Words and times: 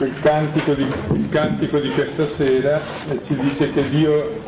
Il, 0.00 0.20
cantico 0.22 0.74
di, 0.74 0.86
il 1.12 1.28
cantico 1.30 1.78
di 1.80 1.90
questa 1.90 2.28
sera 2.36 2.80
ci 3.26 3.34
dice 3.34 3.70
che 3.70 3.88
Dio 3.88 4.42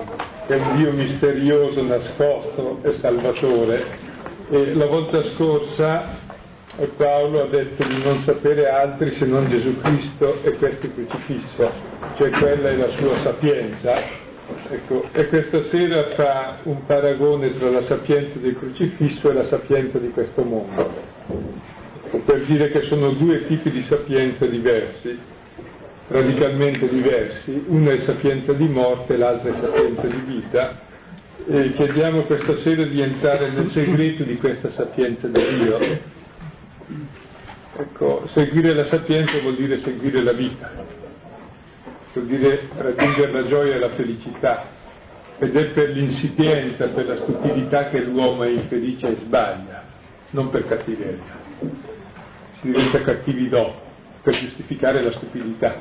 è 0.46 0.54
un 0.54 0.76
Dio 0.76 0.92
misterioso, 0.92 1.82
nascosto 1.82 2.80
e 2.82 2.92
salvatore. 3.00 4.08
E 4.50 4.74
la 4.74 4.86
volta 4.86 5.22
scorsa 5.34 6.18
Paolo 6.96 7.42
ha 7.42 7.46
detto 7.46 7.86
di 7.86 8.02
non 8.02 8.22
sapere 8.24 8.68
altri 8.68 9.10
se 9.16 9.26
non 9.26 9.48
Gesù 9.48 9.80
Cristo 9.80 10.42
e 10.42 10.52
questo 10.52 10.88
crocifisso, 10.94 11.70
cioè 12.16 12.30
quella 12.30 12.68
è 12.68 12.76
la 12.76 12.90
sua 12.96 13.18
sapienza. 13.20 14.28
Ecco, 14.68 15.04
e 15.12 15.28
questa 15.28 15.62
sera 15.64 16.10
fa 16.10 16.58
un 16.64 16.84
paragone 16.84 17.56
tra 17.56 17.70
la 17.70 17.82
sapienza 17.82 18.38
del 18.38 18.56
crocifisso 18.58 19.30
e 19.30 19.32
la 19.32 19.46
sapienza 19.46 19.98
di 19.98 20.10
questo 20.10 20.42
mondo, 20.42 20.90
per 22.24 22.44
dire 22.44 22.70
che 22.70 22.82
sono 22.82 23.12
due 23.12 23.46
tipi 23.46 23.70
di 23.70 23.84
sapienza 23.88 24.46
diversi, 24.46 25.18
radicalmente 26.08 26.88
diversi, 26.88 27.64
una 27.68 27.92
è 27.92 28.00
sapienza 28.00 28.52
di 28.52 28.66
morte, 28.66 29.16
l'altra 29.16 29.50
è 29.50 29.60
sapienza 29.60 30.06
di 30.06 30.22
vita, 30.26 30.80
e 31.46 31.72
chiediamo 31.72 32.24
questa 32.24 32.56
sera 32.58 32.84
di 32.84 33.00
entrare 33.00 33.50
nel 33.50 33.70
segreto 33.70 34.24
di 34.24 34.36
questa 34.36 34.70
sapienza 34.70 35.26
di 35.28 35.40
Dio. 35.58 35.78
Ecco, 37.76 38.28
seguire 38.32 38.74
la 38.74 38.84
sapienza 38.84 39.40
vuol 39.40 39.54
dire 39.54 39.78
seguire 39.80 40.22
la 40.22 40.32
vita 40.32 41.08
vuol 42.12 42.26
dire 42.26 42.68
raggiungere 42.76 43.30
la 43.30 43.46
gioia 43.46 43.74
e 43.76 43.78
la 43.78 43.90
felicità, 43.90 44.66
ed 45.38 45.56
è 45.56 45.66
per 45.66 45.90
l'insipienza, 45.90 46.88
per 46.88 47.06
la 47.06 47.16
stupidità 47.16 47.88
che 47.88 48.00
l'uomo 48.00 48.42
è 48.42 48.48
infelice 48.48 49.08
e 49.08 49.16
sbaglia, 49.20 49.84
non 50.30 50.50
per 50.50 50.66
cattiveria. 50.66 51.38
Si 52.60 52.66
diventa 52.66 53.00
cattivi 53.02 53.48
dopo, 53.48 53.80
per 54.22 54.34
giustificare 54.34 55.02
la 55.02 55.12
stupidità. 55.12 55.80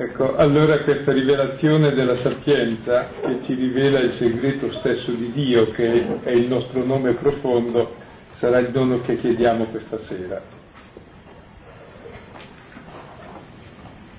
Ecco, 0.00 0.36
allora 0.36 0.82
questa 0.82 1.12
rivelazione 1.12 1.92
della 1.92 2.16
sapienza 2.16 3.08
che 3.20 3.40
ci 3.44 3.54
rivela 3.54 3.98
il 3.98 4.12
segreto 4.12 4.72
stesso 4.78 5.10
di 5.10 5.32
Dio, 5.32 5.70
che 5.70 6.22
è 6.22 6.30
il 6.30 6.48
nostro 6.48 6.84
nome 6.84 7.14
profondo, 7.14 7.94
sarà 8.38 8.58
il 8.58 8.70
dono 8.70 9.00
che 9.00 9.18
chiediamo 9.18 9.64
questa 9.66 9.98
sera. 10.02 10.40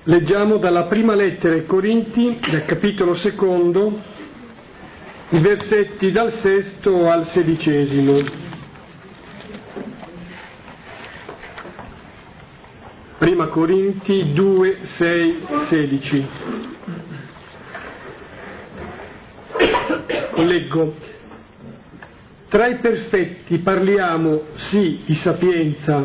Leggiamo 0.03 0.57
dalla 0.57 0.83
prima 0.83 1.15
lettera 1.15 1.55
ai 1.55 1.65
Corinti, 1.65 2.39
del 2.49 2.65
capitolo 2.65 3.15
secondo, 3.15 4.01
i 5.29 5.39
versetti 5.39 6.11
dal 6.11 6.31
sesto 6.33 7.09
al 7.09 7.27
sedicesimo. 7.27 8.48
Prima 13.19 13.47
Corinti 13.47 14.31
2, 14.31 14.77
6, 14.95 15.45
16. 15.67 16.27
Leggo. 20.35 20.95
Tra 22.47 22.67
i 22.67 22.77
perfetti 22.77 23.57
parliamo 23.57 24.43
sì 24.69 25.01
di 25.05 25.15
sapienza, 25.15 26.01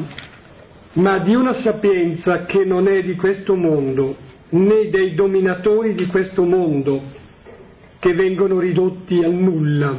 ma 0.94 1.18
di 1.18 1.36
una 1.36 1.54
sapienza 1.62 2.46
che 2.46 2.64
non 2.64 2.88
è 2.88 3.04
di 3.04 3.14
questo 3.14 3.54
mondo, 3.54 4.16
né 4.48 4.90
dei 4.90 5.14
dominatori 5.14 5.94
di 5.94 6.06
questo 6.06 6.42
mondo, 6.42 7.00
che 8.00 8.12
vengono 8.12 8.58
ridotti 8.58 9.22
al 9.22 9.34
nulla. 9.34 9.96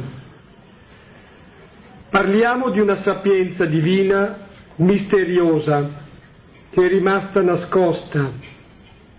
Parliamo 2.10 2.68
di 2.68 2.80
una 2.80 2.96
sapienza 2.96 3.64
divina, 3.64 4.48
misteriosa, 4.76 6.04
che 6.70 6.84
è 6.84 6.88
rimasta 6.88 7.42
nascosta 7.42 8.30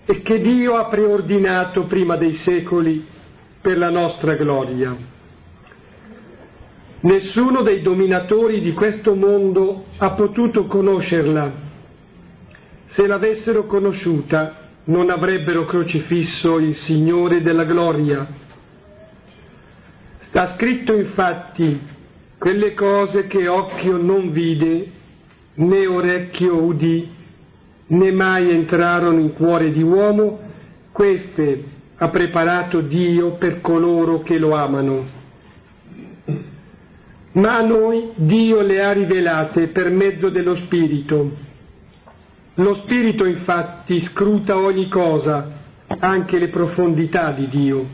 e 0.06 0.22
che 0.22 0.40
Dio 0.40 0.76
ha 0.76 0.86
preordinato 0.88 1.86
prima 1.86 2.16
dei 2.16 2.34
secoli 2.34 3.06
per 3.62 3.78
la 3.78 3.90
nostra 3.90 4.36
gloria. 4.36 4.96
Nessuno 7.00 7.62
dei 7.62 7.82
dominatori 7.82 8.62
di 8.62 8.74
questo 8.74 9.16
mondo 9.16 9.86
ha 9.98 10.12
potuto 10.12 10.66
conoscerla 10.66 11.66
se 12.98 13.06
l'avessero 13.06 13.66
conosciuta 13.66 14.70
non 14.86 15.10
avrebbero 15.10 15.66
crocifisso 15.66 16.58
il 16.58 16.76
Signore 16.78 17.42
della 17.42 17.66
gloria. 17.66 18.28
Sta 20.22 20.56
scritto 20.56 20.94
infatti 20.94 21.80
quelle 22.40 22.74
cose 22.74 23.28
che 23.28 23.48
occhio 23.48 23.98
non 23.98 24.32
vide, 24.32 24.92
né 25.56 25.86
orecchio 25.86 26.64
udì, 26.64 27.08
né 27.88 28.12
mai 28.12 28.52
entrarono 28.52 29.20
in 29.20 29.34
cuore 29.34 29.72
di 29.72 29.82
uomo, 29.82 30.40
queste 30.92 31.64
ha 31.98 32.10
preparato 32.10 32.82
Dio 32.82 33.36
per 33.38 33.62
coloro 33.62 34.22
che 34.22 34.38
lo 34.38 34.56
amano. 34.56 35.16
Ma 37.34 37.58
a 37.58 37.62
noi 37.62 38.12
Dio 38.16 38.62
le 38.62 38.84
ha 38.84 38.92
rivelate 38.92 39.68
per 39.68 39.90
mezzo 39.90 40.30
dello 40.30 40.56
Spirito 40.56 41.46
lo 42.60 42.74
Spirito 42.86 43.26
infatti 43.26 44.00
scruta 44.06 44.58
ogni 44.58 44.88
cosa, 44.90 45.48
anche 46.00 46.40
le 46.40 46.48
profondità 46.48 47.32
di 47.32 47.48
Dio. 47.50 47.86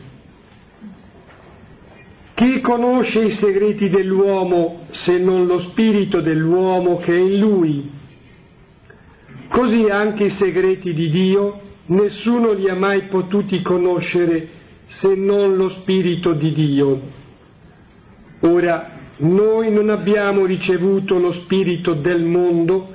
Chi 2.32 2.60
conosce 2.62 3.24
i 3.24 3.30
segreti 3.32 3.90
dell'uomo 3.90 4.86
se 4.90 5.18
non 5.18 5.44
lo 5.44 5.60
Spirito 5.70 6.22
dell'uomo 6.22 6.96
che 6.96 7.14
è 7.14 7.20
in 7.20 7.38
lui? 7.38 7.90
Così 9.48 9.86
anche 9.90 10.24
i 10.24 10.30
segreti 10.30 10.92
di 10.92 11.10
Dio 11.10 11.60
nessuno 11.86 12.52
li 12.52 12.68
ha 12.68 12.74
mai 12.74 13.04
potuti 13.04 13.60
conoscere 13.62 14.48
se 14.86 15.14
non 15.14 15.56
lo 15.56 15.68
Spirito 15.70 16.32
di 16.32 16.52
Dio. 16.52 17.00
Ora, 18.40 18.90
noi 19.18 19.72
non 19.72 19.90
abbiamo 19.90 20.44
ricevuto 20.44 21.18
lo 21.18 21.32
Spirito 21.32 21.94
del 21.94 22.22
mondo, 22.22 22.88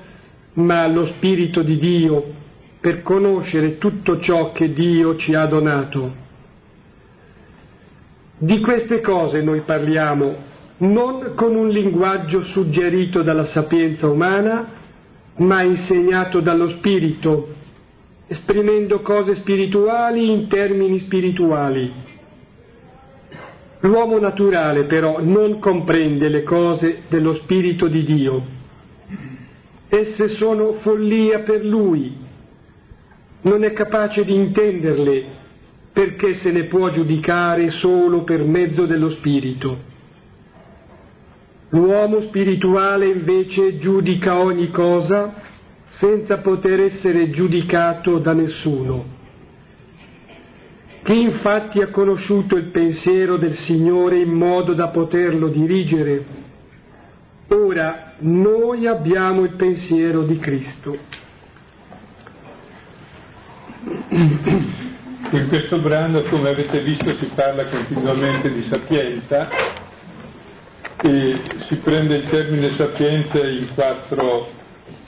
ma 0.53 0.87
lo 0.87 1.05
Spirito 1.07 1.61
di 1.61 1.77
Dio 1.77 2.37
per 2.79 3.01
conoscere 3.01 3.77
tutto 3.77 4.19
ciò 4.19 4.51
che 4.51 4.71
Dio 4.71 5.17
ci 5.17 5.33
ha 5.33 5.45
donato. 5.45 6.27
Di 8.37 8.59
queste 8.61 9.01
cose 9.01 9.41
noi 9.41 9.61
parliamo 9.61 10.47
non 10.79 11.33
con 11.35 11.55
un 11.55 11.67
linguaggio 11.67 12.43
suggerito 12.43 13.21
dalla 13.21 13.45
sapienza 13.47 14.07
umana, 14.07 14.78
ma 15.39 15.61
insegnato 15.61 16.39
dallo 16.39 16.69
Spirito, 16.69 17.55
esprimendo 18.27 19.01
cose 19.01 19.35
spirituali 19.35 20.31
in 20.31 20.47
termini 20.47 20.99
spirituali. 20.99 21.91
L'uomo 23.81 24.19
naturale 24.19 24.85
però 24.85 25.21
non 25.21 25.59
comprende 25.59 26.29
le 26.29 26.43
cose 26.43 27.03
dello 27.09 27.33
Spirito 27.35 27.87
di 27.87 28.03
Dio 28.03 28.57
Esse 29.91 30.27
sono 30.35 30.73
follia 30.81 31.39
per 31.39 31.65
lui, 31.65 32.15
non 33.41 33.63
è 33.63 33.73
capace 33.73 34.23
di 34.23 34.35
intenderle 34.35 35.37
perché 35.91 36.35
se 36.35 36.51
ne 36.51 36.65
può 36.65 36.91
giudicare 36.91 37.71
solo 37.71 38.23
per 38.23 38.43
mezzo 38.43 38.85
dello 38.85 39.09
Spirito. 39.09 39.88
L'uomo 41.69 42.21
spirituale 42.21 43.05
invece 43.07 43.77
giudica 43.77 44.39
ogni 44.39 44.69
cosa 44.71 45.33
senza 45.99 46.39
poter 46.39 46.79
essere 46.79 47.29
giudicato 47.29 48.17
da 48.17 48.33
nessuno. 48.33 49.17
Chi 51.03 51.21
infatti 51.21 51.81
ha 51.81 51.89
conosciuto 51.89 52.55
il 52.55 52.71
pensiero 52.71 53.37
del 53.37 53.55
Signore 53.57 54.17
in 54.19 54.31
modo 54.31 54.73
da 54.73 54.87
poterlo 54.89 55.47
dirigere, 55.47 56.25
ora 57.49 58.13
noi 58.19 58.87
abbiamo 58.87 59.43
il 59.43 59.53
pensiero 59.55 60.23
di 60.23 60.37
Cristo. 60.39 60.97
In 65.31 65.45
questo 65.47 65.79
brano, 65.79 66.21
come 66.23 66.49
avete 66.49 66.81
visto, 66.81 67.15
si 67.15 67.29
parla 67.35 67.65
continuamente 67.65 68.49
di 68.49 68.63
sapienza 68.63 69.87
e 71.01 71.41
si 71.67 71.75
prende 71.77 72.15
il 72.17 72.29
termine 72.29 72.71
sapienza 72.71 73.39
in 73.39 73.67
quattro 73.73 74.49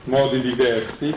modi 0.05 0.41
diversi. 0.41 1.13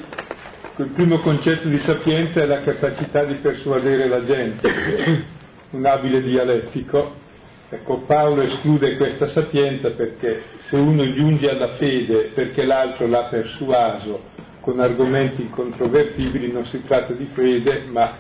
Il 0.77 0.91
primo 0.95 1.21
concetto 1.21 1.69
di 1.69 1.79
sapienza 1.79 2.41
è 2.43 2.47
la 2.47 2.61
capacità 2.61 3.25
di 3.25 3.35
persuadere 3.35 4.09
la 4.09 4.25
gente, 4.25 5.25
un 5.71 5.85
abile 5.87 6.23
dialettico, 6.23 7.23
Ecco, 7.71 8.03
Paolo 8.03 8.43
esclude 8.43 8.97
questa 8.97 9.27
sapienza 9.29 9.91
perché 9.91 10.43
se 10.69 10.77
uno 10.77 11.13
giunge 11.13 11.51
alla 11.51 11.73
fede 11.73 12.31
perché 12.33 12.65
l'altro 12.65 13.09
l'ha 13.09 13.25
persuaso 13.25 14.23
con 14.61 14.79
argomenti 14.79 15.43
incontrovertibili 15.43 16.53
non 16.53 16.67
si 16.67 16.85
tratta 16.85 17.15
di 17.15 17.29
fede 17.33 17.85
ma 17.87 18.17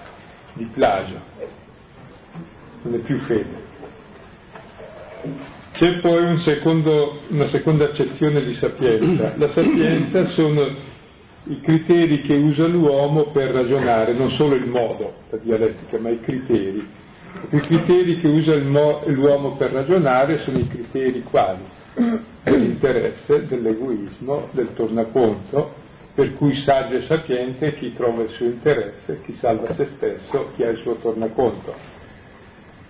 di 0.55 0.65
plagio, 0.65 1.21
non 2.83 2.95
è 2.95 2.99
più 2.99 3.19
fede. 3.21 3.63
C'è 5.75 5.99
poi 5.99 6.23
un 6.23 6.39
secondo, 6.39 7.19
una 7.31 7.49
seconda 7.49 7.87
accezione 7.87 8.45
di 8.45 8.55
sapienza. 8.55 9.35
La 9.37 9.49
sapienza 9.49 10.25
sono 10.27 10.73
i 11.47 11.61
criteri 11.61 12.23
che 12.23 12.35
usa 12.35 12.69
l'uomo 12.69 13.33
per 13.33 13.51
ragionare, 13.51 14.15
non 14.15 14.31
solo 14.31 14.55
il 14.55 14.67
modo, 14.67 15.15
la 15.31 15.39
dialettica, 15.39 15.99
ma 15.99 16.11
i 16.11 16.21
criteri. 16.21 16.87
I 17.51 17.59
criteri 17.59 18.21
che 18.21 18.29
usa 18.29 18.55
l'uomo 18.55 19.57
per 19.57 19.73
ragionare 19.73 20.39
sono 20.45 20.59
i 20.59 20.69
criteri 20.69 21.25
quali? 21.25 21.65
Dell'interesse, 22.45 23.47
dell'egoismo, 23.49 24.51
del 24.53 24.75
tornaconto, 24.75 25.75
per 26.15 26.35
cui 26.35 26.55
saggio 26.59 26.95
e 26.95 27.03
sapiente 27.03 27.75
chi 27.75 27.93
trova 27.95 28.23
il 28.23 28.31
suo 28.31 28.47
interesse, 28.47 29.21
chi 29.25 29.33
salva 29.35 29.75
se 29.75 29.89
stesso, 29.97 30.51
chi 30.55 30.63
ha 30.63 30.69
il 30.69 30.79
suo 30.79 30.95
tornaconto. 31.03 31.75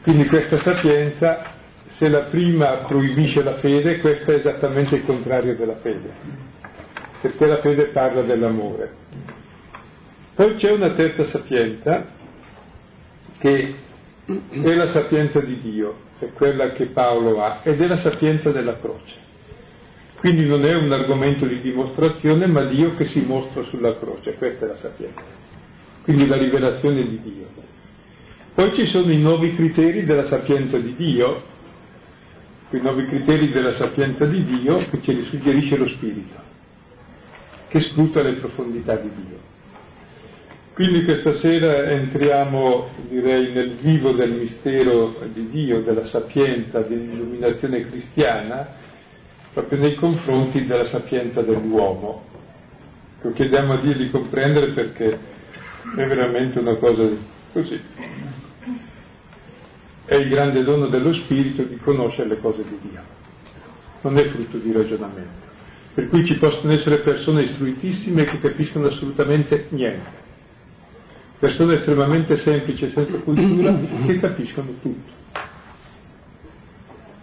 Quindi 0.02 0.26
questa 0.26 0.60
sapienza, 0.60 1.53
se 1.96 2.08
la 2.08 2.24
prima 2.24 2.84
proibisce 2.86 3.42
la 3.42 3.54
fede, 3.54 4.00
questa 4.00 4.32
è 4.32 4.36
esattamente 4.36 4.96
il 4.96 5.04
contrario 5.04 5.54
della 5.56 5.76
fede, 5.76 6.12
perché 7.20 7.46
la 7.46 7.60
fede 7.60 7.84
parla 7.86 8.22
dell'amore. 8.22 9.02
Poi 10.34 10.56
c'è 10.56 10.72
una 10.72 10.94
terza 10.94 11.24
sapienza 11.26 12.06
che 13.38 13.74
è 14.26 14.74
la 14.74 14.88
sapienza 14.88 15.40
di 15.40 15.60
Dio, 15.60 15.96
è 16.18 16.32
quella 16.32 16.72
che 16.72 16.86
Paolo 16.86 17.42
ha, 17.42 17.60
ed 17.62 17.80
è 17.80 17.86
la 17.86 17.98
sapienza 17.98 18.50
della 18.50 18.78
croce. 18.78 19.22
Quindi 20.18 20.46
non 20.46 20.64
è 20.64 20.74
un 20.74 20.90
argomento 20.90 21.46
di 21.46 21.60
dimostrazione, 21.60 22.46
ma 22.46 22.64
Dio 22.64 22.94
che 22.94 23.04
si 23.04 23.20
mostra 23.20 23.62
sulla 23.64 23.96
croce, 23.98 24.34
questa 24.34 24.64
è 24.64 24.68
la 24.68 24.76
sapienza. 24.76 25.20
Quindi 26.02 26.26
la 26.26 26.36
rivelazione 26.36 27.06
di 27.06 27.20
Dio. 27.22 27.46
Poi 28.54 28.74
ci 28.74 28.86
sono 28.86 29.12
i 29.12 29.18
nuovi 29.18 29.54
criteri 29.54 30.04
della 30.04 30.26
sapienza 30.26 30.78
di 30.78 30.94
Dio, 30.96 31.52
i 32.70 32.80
nuovi 32.80 33.06
criteri 33.06 33.50
della 33.50 33.74
sapienza 33.74 34.24
di 34.26 34.44
Dio 34.44 34.78
che 34.90 35.00
ce 35.02 35.12
li 35.12 35.24
suggerisce 35.24 35.76
lo 35.76 35.86
Spirito, 35.86 36.40
che 37.68 37.80
scruta 37.80 38.22
le 38.22 38.34
profondità 38.34 38.96
di 38.96 39.10
Dio. 39.14 39.52
Quindi 40.74 41.04
questa 41.04 41.34
sera 41.34 41.84
entriamo, 41.90 42.88
direi, 43.08 43.52
nel 43.52 43.76
vivo 43.80 44.10
del 44.10 44.32
mistero 44.32 45.20
di 45.32 45.48
Dio, 45.48 45.82
della 45.82 46.06
sapienza, 46.06 46.80
dell'illuminazione 46.80 47.88
cristiana, 47.88 48.66
proprio 49.52 49.78
nei 49.78 49.94
confronti 49.94 50.64
della 50.64 50.86
sapienza 50.86 51.42
dell'uomo. 51.42 52.24
Lo 53.22 53.32
chiediamo 53.32 53.74
a 53.74 53.80
Dio 53.82 53.94
di 53.94 54.10
comprendere 54.10 54.72
perché 54.72 55.06
è 55.96 56.06
veramente 56.06 56.58
una 56.58 56.74
cosa 56.74 57.08
così. 57.52 57.80
È 60.06 60.14
il 60.14 60.28
grande 60.28 60.62
dono 60.64 60.88
dello 60.88 61.12
Spirito 61.14 61.62
di 61.62 61.76
conoscere 61.78 62.28
le 62.28 62.40
cose 62.40 62.62
di 62.62 62.78
Dio, 62.88 63.00
non 64.02 64.18
è 64.18 64.28
frutto 64.28 64.58
di 64.58 64.72
ragionamento. 64.72 65.42
Per 65.94 66.08
cui 66.08 66.26
ci 66.26 66.36
possono 66.36 66.72
essere 66.72 66.98
persone 66.98 67.42
istruitissime 67.42 68.24
che 68.24 68.40
capiscono 68.40 68.88
assolutamente 68.88 69.66
niente, 69.70 70.10
persone 71.38 71.76
estremamente 71.76 72.36
semplici 72.38 72.84
e 72.84 72.90
senza 72.90 73.16
cultura 73.18 73.78
che 74.04 74.18
capiscono 74.18 74.72
tutto. 74.82 75.22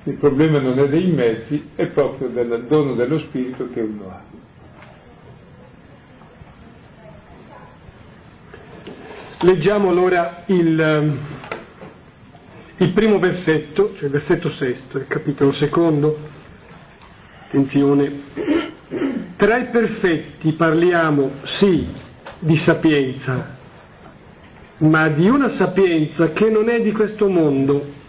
Il 0.04 0.16
problema 0.16 0.60
non 0.60 0.80
è 0.80 0.90
dei 0.90 1.12
mezzi, 1.12 1.70
è 1.76 1.86
proprio 1.88 2.30
del 2.30 2.66
dono 2.68 2.96
dello 2.96 3.20
Spirito 3.20 3.70
che 3.72 3.82
uno 3.82 4.10
ha. 4.10 4.24
Leggiamo 9.42 9.90
allora 9.90 10.44
il, 10.48 11.18
il 12.82 12.94
primo 12.94 13.20
versetto, 13.20 13.94
cioè 13.96 14.06
il 14.06 14.12
versetto 14.12 14.50
sesto, 14.50 14.98
il 14.98 15.06
capitolo 15.08 15.52
secondo. 15.54 16.18
Attenzione. 17.46 18.22
Tra 19.36 19.58
i 19.58 19.66
perfetti 19.68 20.54
parliamo 20.54 21.32
sì 21.60 21.88
di 22.40 22.58
sapienza, 22.58 23.56
ma 24.78 25.10
di 25.10 25.30
una 25.30 25.50
sapienza 25.50 26.32
che 26.32 26.50
non 26.50 26.70
è 26.70 26.82
di 26.82 26.92
questo 26.92 27.30
mondo 27.30 28.00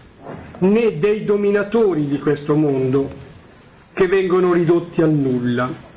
né 0.59 0.97
dei 0.97 1.23
dominatori 1.23 2.07
di 2.07 2.17
questo 2.19 2.55
mondo 2.55 3.11
che 3.93 4.07
vengono 4.07 4.53
ridotti 4.53 5.01
a 5.03 5.05
nulla. 5.05 5.91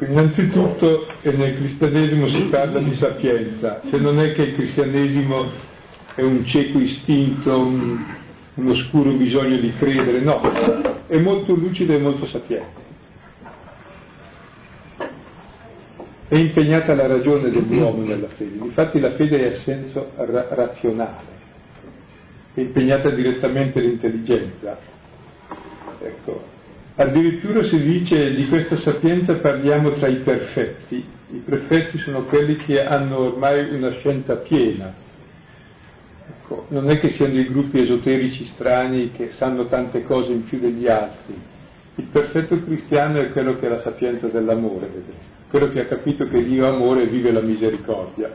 Innanzitutto 0.00 1.06
nel 1.22 1.54
cristianesimo 1.54 2.28
si 2.28 2.42
parla 2.50 2.80
di 2.80 2.94
sapienza, 2.96 3.80
cioè 3.88 3.98
non 3.98 4.20
è 4.20 4.32
che 4.32 4.42
il 4.42 4.54
cristianesimo 4.54 5.69
è 6.14 6.22
un 6.22 6.44
cieco 6.44 6.78
istinto, 6.78 7.58
un, 7.58 8.04
un 8.54 8.68
oscuro 8.68 9.12
bisogno 9.12 9.58
di 9.58 9.72
credere, 9.74 10.20
no, 10.20 10.40
è 11.06 11.18
molto 11.18 11.54
lucido 11.54 11.92
e 11.92 11.98
molto 11.98 12.26
sapiente. 12.26 12.88
È 16.28 16.36
impegnata 16.36 16.94
la 16.94 17.06
ragione 17.06 17.50
dell'uomo 17.50 18.04
nella 18.04 18.28
fede, 18.28 18.64
infatti 18.64 19.00
la 19.00 19.12
fede 19.12 19.50
è 19.50 19.54
a 19.54 19.58
senso 19.60 20.10
ra- 20.16 20.46
razionale 20.50 21.38
è 22.54 22.60
impegnata 22.60 23.10
direttamente 23.10 23.80
l'intelligenza. 23.80 24.78
Ecco. 26.00 26.58
Addirittura 26.96 27.62
si 27.64 27.80
dice 27.80 28.34
di 28.34 28.48
questa 28.48 28.76
sapienza 28.76 29.34
parliamo 29.36 29.92
tra 29.92 30.08
i 30.08 30.16
perfetti. 30.16 31.04
I 31.32 31.42
perfetti 31.44 31.98
sono 31.98 32.24
quelli 32.24 32.56
che 32.56 32.84
hanno 32.84 33.18
ormai 33.18 33.72
una 33.74 33.92
scienza 33.92 34.36
piena. 34.36 34.92
Ecco, 36.50 36.66
non 36.70 36.90
è 36.90 36.98
che 36.98 37.10
siano 37.10 37.34
dei 37.34 37.46
gruppi 37.46 37.78
esoterici 37.78 38.44
strani 38.54 39.12
che 39.12 39.30
sanno 39.36 39.66
tante 39.66 40.02
cose 40.02 40.32
in 40.32 40.42
più 40.44 40.58
degli 40.58 40.88
altri. 40.88 41.40
Il 41.94 42.06
perfetto 42.10 42.60
cristiano 42.64 43.20
è 43.20 43.30
quello 43.30 43.56
che 43.56 43.66
ha 43.66 43.70
la 43.70 43.80
sapienza 43.80 44.26
dell'amore, 44.26 44.86
vedete? 44.86 45.28
quello 45.48 45.68
che 45.68 45.80
ha 45.80 45.84
capito 45.84 46.26
che 46.26 46.42
Dio 46.44 46.66
amore 46.66 47.06
vive 47.06 47.32
la 47.32 47.40
misericordia 47.40 48.30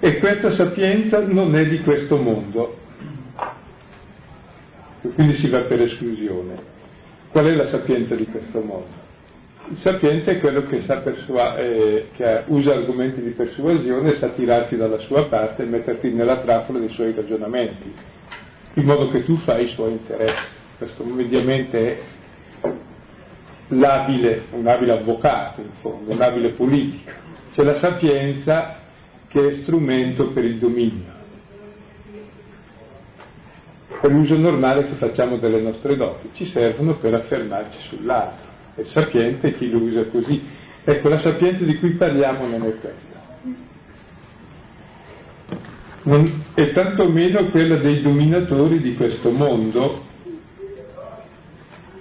e 0.00 0.18
questa 0.18 0.50
sapienza 0.50 1.18
non 1.24 1.56
è 1.56 1.66
di 1.66 1.80
questo 1.80 2.16
mondo, 2.18 2.76
quindi 5.14 5.34
si 5.34 5.48
va 5.48 5.62
per 5.62 5.80
esclusione. 5.82 6.76
Qual 7.30 7.46
è 7.46 7.54
la 7.54 7.68
sapienza 7.68 8.14
di 8.14 8.26
questo 8.26 8.60
mondo? 8.60 8.97
Il 9.70 9.76
sapiente 9.78 10.32
è 10.32 10.38
quello 10.38 10.64
che, 10.64 10.78
persua- 10.78 11.58
eh, 11.58 12.08
che 12.14 12.44
usa 12.46 12.72
argomenti 12.72 13.20
di 13.20 13.30
persuasione, 13.30 14.14
sa 14.14 14.30
tirarti 14.30 14.76
dalla 14.76 14.98
sua 15.00 15.26
parte 15.26 15.62
e 15.62 15.66
metterti 15.66 16.10
nella 16.10 16.38
trappola 16.38 16.78
dei 16.78 16.88
suoi 16.88 17.12
ragionamenti, 17.12 17.92
in 18.74 18.84
modo 18.84 19.10
che 19.10 19.24
tu 19.24 19.36
fai 19.36 19.64
i 19.64 19.68
suoi 19.68 19.92
interessi. 19.92 20.56
Questo 20.78 21.04
mediamente 21.04 21.86
è 21.86 21.98
l'abile, 23.68 24.44
un 24.52 24.66
abile 24.66 24.92
avvocato, 24.92 25.60
in 25.60 25.72
fondo, 25.80 26.12
un 26.12 26.20
abile 26.22 26.50
politico. 26.50 27.10
C'è 27.52 27.62
la 27.62 27.74
sapienza 27.74 28.76
che 29.28 29.48
è 29.48 29.52
strumento 29.62 30.28
per 30.28 30.44
il 30.44 30.56
dominio, 30.56 31.12
per 34.00 34.10
l'uso 34.10 34.34
normale 34.34 34.84
che 34.84 34.94
facciamo 34.94 35.36
delle 35.36 35.60
nostre 35.60 35.94
doti, 35.94 36.30
ci 36.32 36.46
servono 36.46 36.94
per 36.94 37.12
affermarci 37.12 37.78
sull'altro. 37.88 38.47
È 38.78 38.84
sapiente 38.84 39.54
chi 39.54 39.68
lo 39.70 39.78
usa 39.78 40.04
così. 40.04 40.40
Ecco, 40.84 41.08
la 41.08 41.18
sapienza 41.18 41.64
di 41.64 41.76
cui 41.78 41.90
parliamo 41.94 42.46
non 42.46 42.62
è 42.62 42.78
questa. 42.78 43.16
Non, 46.02 46.44
è 46.54 46.70
tantomeno 46.70 47.50
quella 47.50 47.78
dei 47.78 48.00
dominatori 48.00 48.80
di 48.80 48.94
questo 48.94 49.30
mondo, 49.30 50.04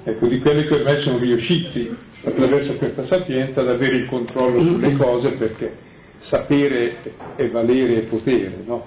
ecco, 0.03 0.27
di 0.27 0.39
quelli 0.39 0.65
che 0.65 0.75
ormai 0.75 1.01
sono 1.01 1.17
riusciti 1.17 1.93
attraverso 2.23 2.75
questa 2.75 3.05
sapienza 3.05 3.61
ad 3.61 3.69
avere 3.69 3.95
il 3.95 4.05
controllo 4.05 4.61
sulle 4.61 4.95
cose 4.95 5.31
perché 5.31 5.75
sapere 6.19 6.97
è 7.35 7.49
valere 7.49 7.97
e 7.97 8.01
potere, 8.03 8.53
no? 8.65 8.85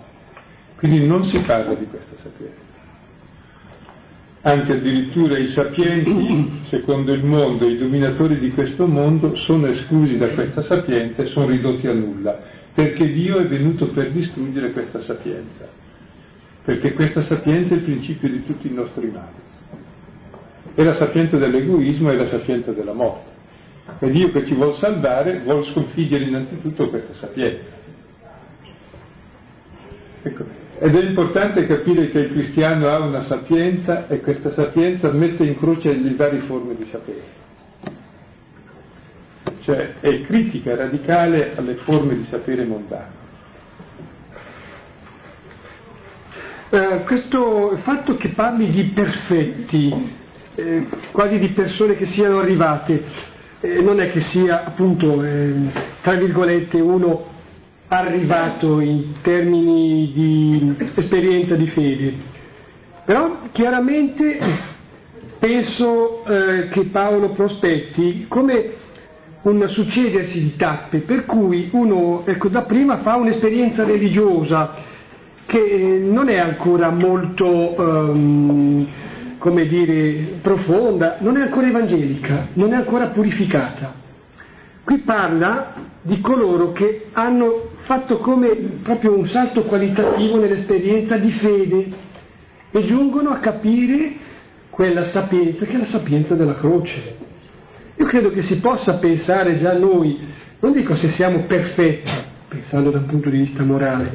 Quindi 0.76 1.04
non 1.06 1.24
si 1.24 1.40
parla 1.40 1.74
di 1.74 1.86
questa 1.86 2.14
sapienza. 2.22 2.69
Anzi, 4.42 4.72
addirittura 4.72 5.36
i 5.36 5.48
sapienti, 5.48 6.60
secondo 6.64 7.12
il 7.12 7.22
mondo, 7.24 7.68
i 7.68 7.76
dominatori 7.76 8.38
di 8.38 8.50
questo 8.52 8.86
mondo, 8.86 9.36
sono 9.36 9.66
esclusi 9.66 10.16
da 10.16 10.28
questa 10.28 10.62
sapienza 10.62 11.22
e 11.22 11.26
sono 11.26 11.46
ridotti 11.46 11.86
a 11.86 11.92
nulla, 11.92 12.40
perché 12.72 13.12
Dio 13.12 13.38
è 13.38 13.46
venuto 13.46 13.88
per 13.88 14.10
distruggere 14.12 14.72
questa 14.72 15.02
sapienza, 15.02 15.68
perché 16.64 16.94
questa 16.94 17.20
sapienza 17.22 17.74
è 17.74 17.78
il 17.78 17.82
principio 17.82 18.30
di 18.30 18.44
tutti 18.46 18.66
i 18.66 18.72
nostri 18.72 19.10
mali. 19.10 19.48
È 20.74 20.82
la 20.82 20.94
sapienza 20.94 21.36
dell'egoismo 21.36 22.10
e 22.10 22.16
la 22.16 22.26
sapienza 22.26 22.72
della 22.72 22.94
morte. 22.94 23.28
E 23.98 24.08
Dio 24.08 24.30
che 24.30 24.46
ci 24.46 24.54
vuole 24.54 24.76
salvare 24.76 25.40
vuole 25.40 25.64
sconfiggere 25.64 26.24
innanzitutto 26.24 26.88
questa 26.88 27.12
sapienza. 27.14 27.78
Ecco. 30.22 30.59
Ed 30.82 30.96
è 30.96 31.02
importante 31.02 31.66
capire 31.66 32.08
che 32.08 32.20
il 32.20 32.32
cristiano 32.32 32.88
ha 32.88 33.00
una 33.00 33.24
sapienza 33.24 34.08
e 34.08 34.22
questa 34.22 34.50
sapienza 34.52 35.10
mette 35.12 35.44
in 35.44 35.58
croce 35.58 35.92
le 35.92 36.14
varie 36.14 36.40
forme 36.40 36.74
di 36.74 36.86
sapere. 36.86 37.38
Cioè 39.60 40.00
è 40.00 40.22
critica 40.22 40.74
radicale 40.74 41.54
alle 41.54 41.74
forme 41.74 42.16
di 42.16 42.24
sapere 42.24 42.64
mondano. 42.64 43.18
Uh, 46.70 47.04
questo 47.04 47.76
fatto 47.82 48.16
che 48.16 48.30
parli 48.30 48.70
di 48.70 48.84
perfetti 48.84 50.18
eh, 50.54 50.86
quasi 51.12 51.38
di 51.38 51.48
persone 51.50 51.96
che 51.96 52.06
siano 52.06 52.38
arrivate, 52.38 53.04
eh, 53.60 53.82
non 53.82 54.00
è 54.00 54.10
che 54.10 54.20
sia 54.20 54.64
appunto, 54.64 55.22
eh, 55.22 55.52
tra 56.00 56.14
virgolette, 56.14 56.80
uno 56.80 57.38
arrivato 57.92 58.78
in 58.78 59.20
termini 59.20 60.12
di 60.12 60.76
esperienza 60.94 61.56
di 61.56 61.66
fede, 61.66 62.14
però 63.04 63.38
chiaramente 63.50 64.38
penso 65.40 66.24
eh, 66.24 66.68
che 66.68 66.84
Paolo 66.84 67.30
prospetti 67.30 68.26
come 68.28 68.74
un 69.42 69.66
succedersi 69.68 70.40
di 70.40 70.56
tappe, 70.56 70.98
per 70.98 71.24
cui 71.24 71.70
uno 71.72 72.22
ecco, 72.26 72.48
da 72.48 72.62
prima 72.62 72.98
fa 72.98 73.16
un'esperienza 73.16 73.84
religiosa 73.84 74.74
che 75.46 76.00
non 76.04 76.28
è 76.28 76.38
ancora 76.38 76.90
molto, 76.90 77.46
um, 77.80 78.86
come 79.38 79.66
dire, 79.66 80.38
profonda, 80.42 81.16
non 81.20 81.38
è 81.38 81.40
ancora 81.40 81.66
evangelica, 81.66 82.48
non 82.52 82.72
è 82.72 82.76
ancora 82.76 83.06
purificata. 83.06 83.94
Qui 84.84 84.98
parla 84.98 85.72
di 86.02 86.20
coloro 86.20 86.70
che 86.70 87.06
hanno 87.12 87.69
fatto 87.90 88.18
come 88.18 88.54
proprio 88.84 89.18
un 89.18 89.26
salto 89.26 89.64
qualitativo 89.64 90.38
nell'esperienza 90.38 91.16
di 91.16 91.32
fede 91.32 91.90
e 92.70 92.84
giungono 92.84 93.30
a 93.30 93.38
capire 93.38 94.12
quella 94.70 95.06
sapienza 95.06 95.64
che 95.64 95.72
è 95.72 95.76
la 95.76 95.86
sapienza 95.86 96.36
della 96.36 96.54
croce. 96.54 97.16
Io 97.96 98.06
credo 98.06 98.30
che 98.30 98.42
si 98.42 98.60
possa 98.60 98.98
pensare 98.98 99.56
già 99.56 99.76
noi, 99.76 100.16
non 100.60 100.72
dico 100.72 100.94
se 100.94 101.08
siamo 101.08 101.46
perfetti, 101.46 102.12
pensando 102.46 102.90
dal 102.90 103.06
punto 103.06 103.28
di 103.28 103.38
vista 103.38 103.64
morale, 103.64 104.12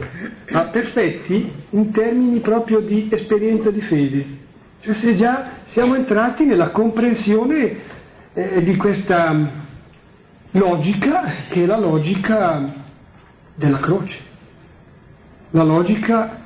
ma 0.51 0.61
perfetti 0.67 1.51
in 1.71 1.91
termini 1.91 2.39
proprio 2.39 2.79
di 2.79 3.09
esperienza 3.11 3.71
di 3.71 3.81
fede, 3.81 4.25
cioè 4.79 4.93
se 4.93 5.17
già 5.17 5.49
siamo 5.65 5.95
entrati 5.95 6.45
nella 6.45 6.69
comprensione 6.69 7.75
eh, 8.33 8.63
di 8.63 8.77
questa 8.77 9.49
logica 10.51 11.23
che 11.49 11.63
è 11.63 11.65
la 11.65 11.77
logica 11.77 12.83
della 13.55 13.79
croce, 13.79 14.19
la 15.51 15.63
logica 15.63 16.43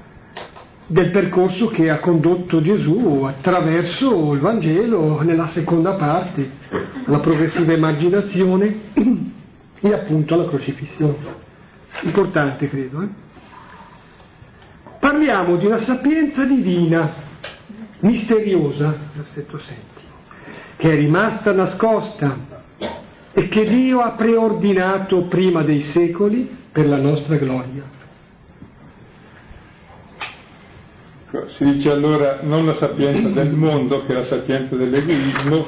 del 0.90 1.12
percorso 1.12 1.68
che 1.68 1.90
ha 1.90 2.00
condotto 2.00 2.62
Gesù 2.62 3.24
attraverso 3.28 4.34
il 4.34 4.40
Vangelo 4.40 5.22
nella 5.22 5.48
seconda 5.50 5.94
parte, 5.94 6.50
la 7.06 7.20
progressiva 7.20 7.74
immaginazione 7.74 8.82
e 9.80 9.94
appunto 9.94 10.34
alla 10.34 10.48
crocifissione. 10.48 11.48
Importante 12.02 12.70
credo. 12.70 13.02
Eh? 13.04 13.08
Parliamo 15.00 15.58
di 15.58 15.66
una 15.66 15.80
sapienza 15.80 16.44
divina, 16.44 17.14
misteriosa, 18.00 18.96
versetto 19.14 19.60
7, 19.60 19.82
che 20.78 20.92
è 20.92 20.96
rimasta 20.96 21.52
nascosta 21.52 22.36
e 23.32 23.48
che 23.48 23.66
Dio 23.66 24.00
ha 24.00 24.12
preordinato 24.12 25.26
prima 25.28 25.62
dei 25.62 25.82
secoli 25.82 26.58
per 26.72 26.88
la 26.88 26.98
nostra 26.98 27.36
gloria. 27.38 27.98
Si 31.56 31.64
dice 31.64 31.92
allora 31.92 32.40
non 32.42 32.66
la 32.66 32.76
sapienza 32.76 33.30
del 33.30 33.52
mondo 33.52 34.06
che 34.06 34.14
è 34.14 34.16
la 34.16 34.26
sapienza 34.26 34.76
dell'egoismo, 34.76 35.68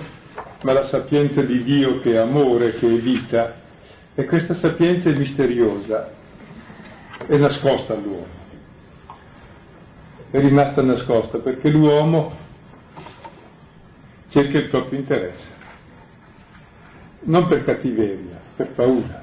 ma 0.64 0.74
la 0.74 0.88
sapienza 0.88 1.42
di 1.42 1.64
Dio 1.64 2.00
che 2.00 2.14
è 2.14 2.18
amore, 2.18 2.74
che 2.74 2.88
è 2.88 3.00
vita. 3.00 3.60
E 4.16 4.26
questa 4.26 4.56
sapienza 4.56 5.10
è 5.10 5.14
misteriosa, 5.14 6.12
è 7.28 7.38
nascosta 7.38 7.94
all'uomo. 7.94 8.40
È 10.32 10.40
rimasta 10.40 10.82
nascosta 10.82 11.40
perché 11.40 11.70
l'uomo 11.70 12.36
cerca 14.30 14.58
il 14.58 14.70
proprio 14.70 15.00
interesse 15.00 15.60
non 17.24 17.48
per 17.48 17.64
cattiveria, 17.64 18.40
per 18.56 18.70
paura, 18.70 19.21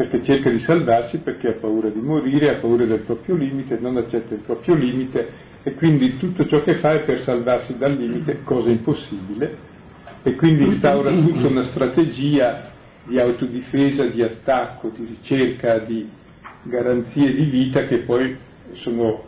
perché 0.00 0.22
cerca 0.22 0.48
di 0.48 0.60
salvarsi 0.60 1.18
perché 1.18 1.48
ha 1.48 1.52
paura 1.60 1.90
di 1.90 2.00
morire, 2.00 2.48
ha 2.48 2.58
paura 2.58 2.86
del 2.86 3.00
proprio 3.00 3.34
limite, 3.34 3.76
non 3.78 3.98
accetta 3.98 4.32
il 4.32 4.40
proprio 4.40 4.74
limite 4.74 5.28
e 5.62 5.74
quindi 5.74 6.16
tutto 6.16 6.46
ciò 6.46 6.62
che 6.62 6.76
fa 6.76 6.94
è 6.94 7.00
per 7.00 7.20
salvarsi 7.20 7.76
dal 7.76 7.92
limite, 7.92 8.40
cosa 8.42 8.70
impossibile, 8.70 9.54
e 10.22 10.36
quindi 10.36 10.64
instaura 10.64 11.10
tutta 11.10 11.48
una 11.48 11.64
strategia 11.64 12.70
di 13.04 13.20
autodifesa, 13.20 14.06
di 14.06 14.22
attacco, 14.22 14.90
di 14.96 15.04
ricerca 15.04 15.80
di 15.80 16.08
garanzie 16.62 17.34
di 17.34 17.44
vita 17.44 17.84
che 17.84 17.98
poi 17.98 18.38
sono 18.76 19.24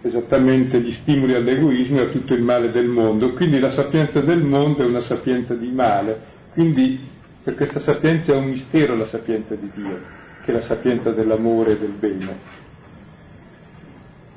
esattamente 0.00 0.80
gli 0.80 0.94
stimoli 0.94 1.34
all'egoismo 1.34 2.00
e 2.00 2.06
a 2.06 2.08
tutto 2.08 2.34
il 2.34 2.42
male 2.42 2.72
del 2.72 2.88
mondo. 2.88 3.34
Quindi 3.34 3.60
la 3.60 3.70
sapienza 3.70 4.20
del 4.20 4.42
mondo 4.42 4.82
è 4.82 4.86
una 4.86 5.02
sapienza 5.02 5.54
di 5.54 5.70
male. 5.70 6.30
Quindi 6.54 7.11
per 7.42 7.54
questa 7.56 7.80
sapienza 7.80 8.32
è 8.32 8.36
un 8.36 8.44
mistero 8.44 8.94
la 8.94 9.06
sapienza 9.06 9.54
di 9.54 9.70
Dio, 9.74 10.00
che 10.44 10.52
è 10.52 10.54
la 10.54 10.62
sapienza 10.62 11.10
dell'amore 11.10 11.72
e 11.72 11.78
del 11.78 11.92
bene. 11.92 12.36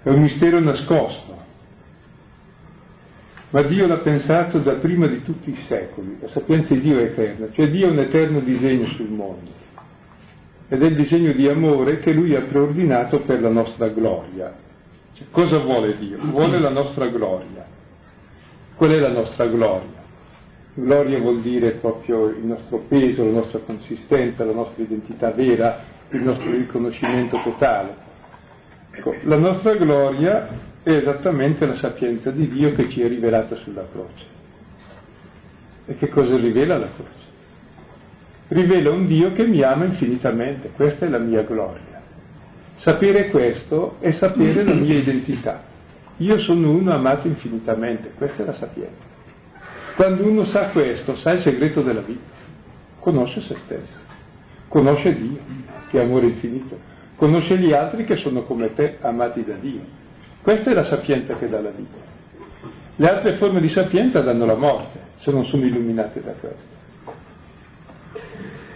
È 0.03 0.09
un 0.09 0.21
mistero 0.21 0.59
nascosto. 0.59 1.43
Ma 3.51 3.61
Dio 3.61 3.87
l'ha 3.87 3.99
pensato 3.99 4.59
da 4.59 4.73
prima 4.73 5.07
di 5.07 5.23
tutti 5.23 5.49
i 5.49 5.57
secoli. 5.67 6.17
La 6.19 6.29
sapienza 6.29 6.73
di 6.73 6.81
Dio 6.81 6.99
è 6.99 7.03
eterna, 7.03 7.47
cioè 7.51 7.69
Dio 7.69 7.87
ha 7.87 7.91
un 7.91 7.99
eterno 7.99 8.39
disegno 8.39 8.87
sul 8.87 9.09
mondo. 9.09 9.51
Ed 10.67 10.81
è 10.81 10.85
il 10.85 10.95
disegno 10.95 11.31
di 11.31 11.47
amore 11.47 11.99
che 11.99 12.11
Lui 12.11 12.35
ha 12.35 12.41
preordinato 12.41 13.21
per 13.21 13.39
la 13.39 13.49
nostra 13.49 13.87
gloria, 13.89 14.53
cioè, 15.15 15.27
cosa 15.31 15.59
vuole 15.59 15.97
Dio? 15.97 16.17
Vuole 16.19 16.59
la 16.59 16.69
nostra 16.69 17.07
gloria. 17.07 17.65
Qual 18.75 18.89
è 18.89 18.99
la 18.99 19.11
nostra 19.11 19.45
gloria? 19.45 19.94
Gloria 20.77 21.19
vuol 21.19 21.39
dire 21.39 21.71
proprio 21.71 22.27
il 22.27 22.45
nostro 22.45 22.83
peso, 22.89 23.23
la 23.23 23.31
nostra 23.31 23.59
consistenza, 23.59 24.43
la 24.43 24.51
nostra 24.51 24.83
identità 24.83 25.31
vera, 25.31 25.79
il 26.09 26.21
nostro 26.21 26.51
riconoscimento 26.51 27.39
totale. 27.41 27.95
Ecco, 28.91 29.15
la 29.23 29.37
nostra 29.37 29.73
gloria 29.75 30.49
è 30.83 30.91
esattamente 30.91 31.65
la 31.65 31.75
sapienza 31.75 32.29
di 32.29 32.49
Dio 32.49 32.73
che 32.73 32.89
ci 32.89 33.01
è 33.01 33.07
rivelata 33.07 33.55
sulla 33.55 33.87
croce. 33.89 34.25
E 35.85 35.95
che 35.95 36.09
cosa 36.09 36.35
rivela 36.35 36.77
la 36.77 36.89
croce? 36.93 37.23
Rivela 38.49 38.91
un 38.91 39.05
Dio 39.05 39.31
che 39.31 39.45
mi 39.45 39.61
ama 39.61 39.85
infinitamente, 39.85 40.71
questa 40.75 41.05
è 41.05 41.09
la 41.09 41.19
mia 41.19 41.43
gloria. 41.43 42.01
Sapere 42.75 43.29
questo 43.29 43.95
è 43.99 44.11
sapere 44.11 44.65
la 44.65 44.73
mia 44.73 44.99
identità. 44.99 45.63
Io 46.17 46.37
sono 46.39 46.71
uno 46.71 46.93
amato 46.93 47.27
infinitamente, 47.27 48.11
questa 48.17 48.43
è 48.43 48.45
la 48.45 48.53
sapienza. 48.55 49.14
Quando 49.95 50.27
uno 50.27 50.45
sa 50.45 50.69
questo, 50.69 51.15
sa 51.17 51.31
il 51.31 51.41
segreto 51.41 51.81
della 51.81 52.01
vita, 52.01 52.33
conosce 52.99 53.41
se 53.41 53.55
stesso, 53.65 53.97
conosce 54.67 55.13
Dio, 55.13 55.39
che 55.89 55.99
è 55.99 56.03
amore 56.03 56.27
infinito, 56.27 56.77
conosce 57.15 57.57
gli 57.57 57.71
altri 57.71 58.03
che 58.03 58.17
sono 58.17 58.43
come 58.43 58.73
te, 58.73 58.97
amati 58.99 59.45
da 59.45 59.53
Dio. 59.53 59.81
Questa 60.41 60.69
è 60.69 60.73
la 60.73 60.83
sapienza 60.83 61.35
che 61.37 61.47
dà 61.47 61.61
la 61.61 61.69
vita. 61.69 61.97
Le 62.97 63.09
altre 63.09 63.37
forme 63.37 63.61
di 63.61 63.69
sapienza 63.69 64.21
danno 64.21 64.45
la 64.45 64.55
morte, 64.55 64.99
se 65.17 65.31
non 65.31 65.45
sono 65.45 65.65
illuminate 65.65 66.21
da 66.21 66.31
questo. 66.31 66.73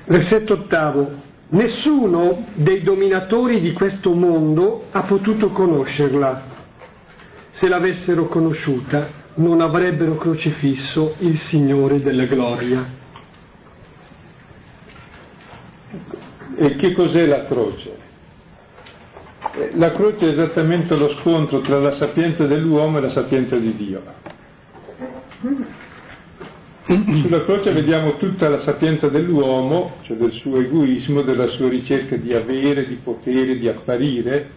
Versetto 0.06 0.54
ottavo. 0.54 1.28
Nessuno 1.50 2.46
dei 2.54 2.82
dominatori 2.82 3.60
di 3.60 3.74
questo 3.74 4.14
mondo 4.14 4.86
ha 4.92 5.02
potuto 5.04 5.50
conoscerla. 5.50 6.44
Se 7.52 7.68
l'avessero 7.68 8.28
conosciuta, 8.28 9.08
non 9.40 9.62
avrebbero 9.62 10.16
crocifisso 10.16 11.16
il 11.20 11.38
Signore 11.38 12.00
della 12.00 12.26
gloria. 12.26 12.98
E 16.56 16.76
che 16.76 16.94
cos'è 16.94 17.26
la 17.26 17.46
croce? 17.46 17.98
Eh, 19.56 19.72
la 19.76 19.92
croce 19.92 20.28
è 20.28 20.32
esattamente 20.32 20.96
lo 20.96 21.16
scontro 21.20 21.62
tra 21.62 21.80
la 21.80 21.96
sapienza 21.96 22.46
dell'uomo 22.46 22.98
e 22.98 23.02
la 23.02 23.12
sapienza 23.12 23.56
di 23.56 23.76
Dio. 23.76 24.04
Sulla 27.22 27.46
croce 27.46 27.72
vediamo 27.72 28.18
tutta 28.18 28.50
la 28.50 28.60
sapienza 28.62 29.08
dell'uomo, 29.08 29.98
cioè 30.02 30.18
del 30.18 30.32
suo 30.34 30.60
egoismo, 30.60 31.22
della 31.22 31.48
sua 31.48 31.70
ricerca 31.70 32.18
di 32.18 32.34
avere, 32.34 32.88
di 32.88 32.96
potere, 32.96 33.58
di 33.58 33.70
apparire, 33.70 34.50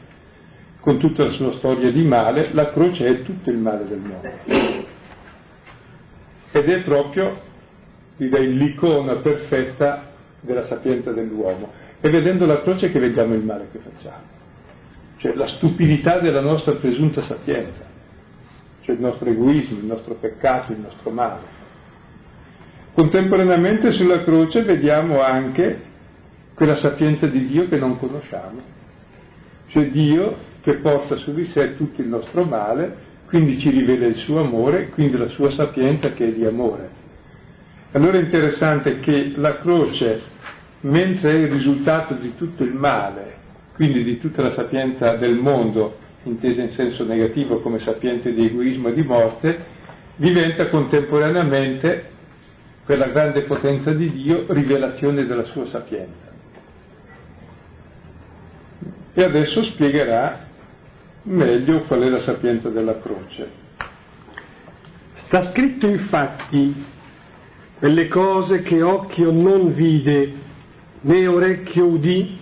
con 0.83 0.99
tutta 0.99 1.25
la 1.25 1.31
sua 1.35 1.53
storia 1.59 1.93
di 1.93 2.03
male, 2.03 2.49
la 2.53 2.73
croce 2.73 3.07
è 3.07 3.23
tutto 3.23 3.51
il 3.51 3.57
male 3.57 3.85
del 3.87 4.01
mondo. 4.01 4.31
Ed 6.51 6.69
è 6.69 6.83
proprio, 6.83 7.41
direi, 8.17 8.53
l'icona 8.57 9.15
perfetta 9.17 10.11
della 10.41 10.67
sapienza 10.67 11.13
dell'uomo. 11.13 11.71
È 12.01 12.11
vedendo 12.11 12.47
la 12.47 12.63
croce 12.63 12.91
che 12.91 12.99
vediamo 12.99 13.35
il 13.35 13.45
male 13.45 13.69
che 13.71 13.79
facciamo, 13.79 14.25
cioè 15.19 15.35
la 15.35 15.47
stupidità 15.51 16.19
della 16.19 16.41
nostra 16.41 16.73
presunta 16.73 17.23
sapienza, 17.23 17.85
cioè 18.81 18.97
il 18.97 19.01
nostro 19.01 19.31
egoismo, 19.31 19.79
il 19.79 19.85
nostro 19.85 20.15
peccato, 20.15 20.73
il 20.73 20.81
nostro 20.81 21.11
male. 21.11 21.61
Contemporaneamente 22.93 23.93
sulla 23.93 24.25
croce 24.25 24.65
vediamo 24.65 25.23
anche 25.23 25.81
quella 26.55 26.75
sapienza 26.75 27.29
di 27.29 27.47
Dio 27.47 27.69
che 27.69 27.77
non 27.79 28.01
conosciamo, 28.01 28.61
cioè 29.69 29.89
Dio 29.91 30.51
che 30.63 30.75
porta 30.75 31.17
su 31.17 31.35
di 31.35 31.51
sé 31.53 31.77
tutto 31.77 32.01
il 32.01 32.09
nostro 32.09 32.45
male, 32.45 33.11
quindi 33.27 33.59
ci 33.59 33.71
rivela 33.71 34.07
il 34.07 34.17
suo 34.17 34.41
amore, 34.41 34.89
quindi 34.91 35.17
la 35.17 35.29
sua 35.29 35.51
sapienza 35.51 36.13
che 36.13 36.27
è 36.27 36.33
di 36.33 36.45
amore. 36.45 37.01
Allora 37.93 38.17
è 38.17 38.21
interessante 38.21 39.01
che 39.01 39.33
la 39.37 39.59
croce, 39.59 40.21
mentre 40.83 41.31
è 41.33 41.35
il 41.35 41.49
risultato 41.49 42.15
di 42.15 42.35
tutto 42.37 42.63
il 42.63 42.75
male, 42.75 43.37
quindi 43.75 44.05
di 44.05 44.19
tutta 44.19 44.43
la 44.43 44.53
sapienza 44.53 45.17
del 45.17 45.35
mondo, 45.35 45.99
intesa 46.25 46.63
in 46.63 46.71
senso 46.73 47.05
negativo 47.05 47.61
come 47.61 47.81
sapiente 47.81 48.33
di 48.33 48.47
egoismo 48.47 48.89
e 48.89 48.95
di 48.95 49.03
morte, 49.03 49.65
diventa 50.17 50.69
contemporaneamente 50.69 52.11
quella 52.85 53.07
grande 53.07 53.43
potenza 53.43 53.93
di 53.93 54.13
Dio 54.13 54.45
rivelazione 54.49 55.27
della 55.27 55.45
sua 55.45 55.67
sapienza. 55.67 56.31
E 59.15 59.23
adesso 59.23 59.65
spiegherà 59.65 60.51
meglio 61.25 61.83
qual 61.83 62.03
è 62.03 62.09
la 62.09 62.21
sapienza 62.21 62.69
della 62.69 62.99
croce. 63.01 63.51
Sta 65.27 65.51
scritto 65.51 65.87
infatti 65.87 66.85
quelle 67.79 68.09
cose 68.09 68.63
che 68.63 68.83
occhio 68.83 69.31
non 69.31 69.73
vide, 69.75 70.33
né 71.01 71.27
orecchio 71.27 71.87
udì, 71.87 72.39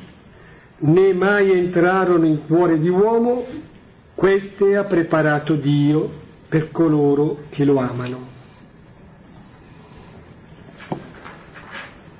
né 0.78 1.12
mai 1.12 1.50
entrarono 1.52 2.26
in 2.26 2.46
cuore 2.46 2.78
di 2.78 2.88
uomo, 2.88 3.46
queste 4.14 4.76
ha 4.76 4.84
preparato 4.84 5.54
Dio 5.54 6.10
per 6.48 6.70
coloro 6.70 7.44
che 7.50 7.64
lo 7.64 7.78
amano. 7.78 8.28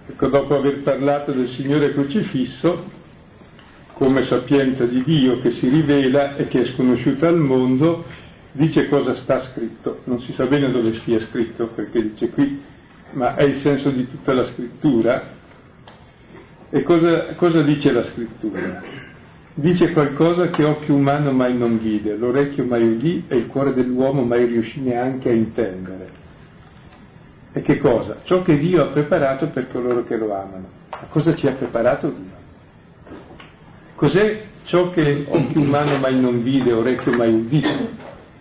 Ecco, 0.09 0.29
dopo 0.29 0.57
aver 0.57 0.83
parlato 0.83 1.33
del 1.33 1.49
Signore 1.49 1.93
crocifisso, 1.93 2.85
come 4.01 4.25
sapienza 4.25 4.87
di 4.87 5.03
Dio 5.05 5.41
che 5.41 5.51
si 5.51 5.69
rivela 5.69 6.37
e 6.37 6.47
che 6.47 6.63
è 6.63 6.65
sconosciuta 6.73 7.29
al 7.29 7.37
mondo, 7.37 8.07
dice 8.53 8.89
cosa 8.89 9.15
sta 9.17 9.41
scritto. 9.41 10.01
Non 10.05 10.23
si 10.23 10.33
sa 10.33 10.47
bene 10.47 10.73
dove 10.73 10.95
stia 11.01 11.21
scritto, 11.27 11.67
perché 11.75 12.01
dice 12.05 12.31
qui 12.31 12.63
ma 13.13 13.35
è 13.35 13.43
il 13.43 13.61
senso 13.61 13.91
di 13.91 14.09
tutta 14.09 14.33
la 14.33 14.47
scrittura. 14.47 15.23
E 16.71 16.83
cosa, 16.83 17.35
cosa 17.35 17.61
dice 17.61 17.93
la 17.93 18.05
scrittura? 18.05 18.83
Dice 19.53 19.93
qualcosa 19.93 20.49
che 20.49 20.65
occhio 20.65 20.95
umano 20.95 21.33
mai 21.33 21.59
non 21.59 21.79
vide, 21.79 22.17
l'orecchio 22.17 22.65
mai 22.65 22.83
udì 22.83 23.25
e 23.29 23.37
il 23.37 23.49
cuore 23.49 23.75
dell'uomo 23.75 24.23
mai 24.23 24.47
riuscì 24.47 24.81
neanche 24.81 25.29
a 25.29 25.33
intendere. 25.33 26.09
E 27.53 27.61
che 27.61 27.77
cosa? 27.77 28.21
Ciò 28.23 28.41
che 28.41 28.57
Dio 28.57 28.83
ha 28.83 28.87
preparato 28.87 29.49
per 29.49 29.69
coloro 29.71 30.05
che 30.05 30.17
lo 30.17 30.35
amano. 30.35 30.69
Ma 30.91 31.07
cosa 31.11 31.35
ci 31.35 31.47
ha 31.47 31.53
preparato 31.53 32.09
Dio? 32.09 32.40
Cos'è 34.01 34.45
ciò 34.65 34.89
che 34.89 35.27
occhio 35.29 35.61
umano 35.61 35.99
mai 35.99 36.19
non 36.19 36.43
vide, 36.43 36.73
orecchio 36.73 37.13
mai 37.13 37.35
udì 37.35 37.63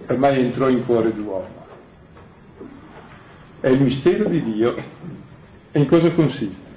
e 0.08 0.16
mai 0.16 0.40
entrò 0.40 0.70
in 0.70 0.86
cuore 0.86 1.14
d'uomo? 1.14 1.66
È 3.60 3.68
il 3.68 3.82
mistero 3.82 4.30
di 4.30 4.42
Dio. 4.42 4.74
E 5.74 5.80
in 5.82 5.86
cosa 5.88 6.12
consiste? 6.12 6.68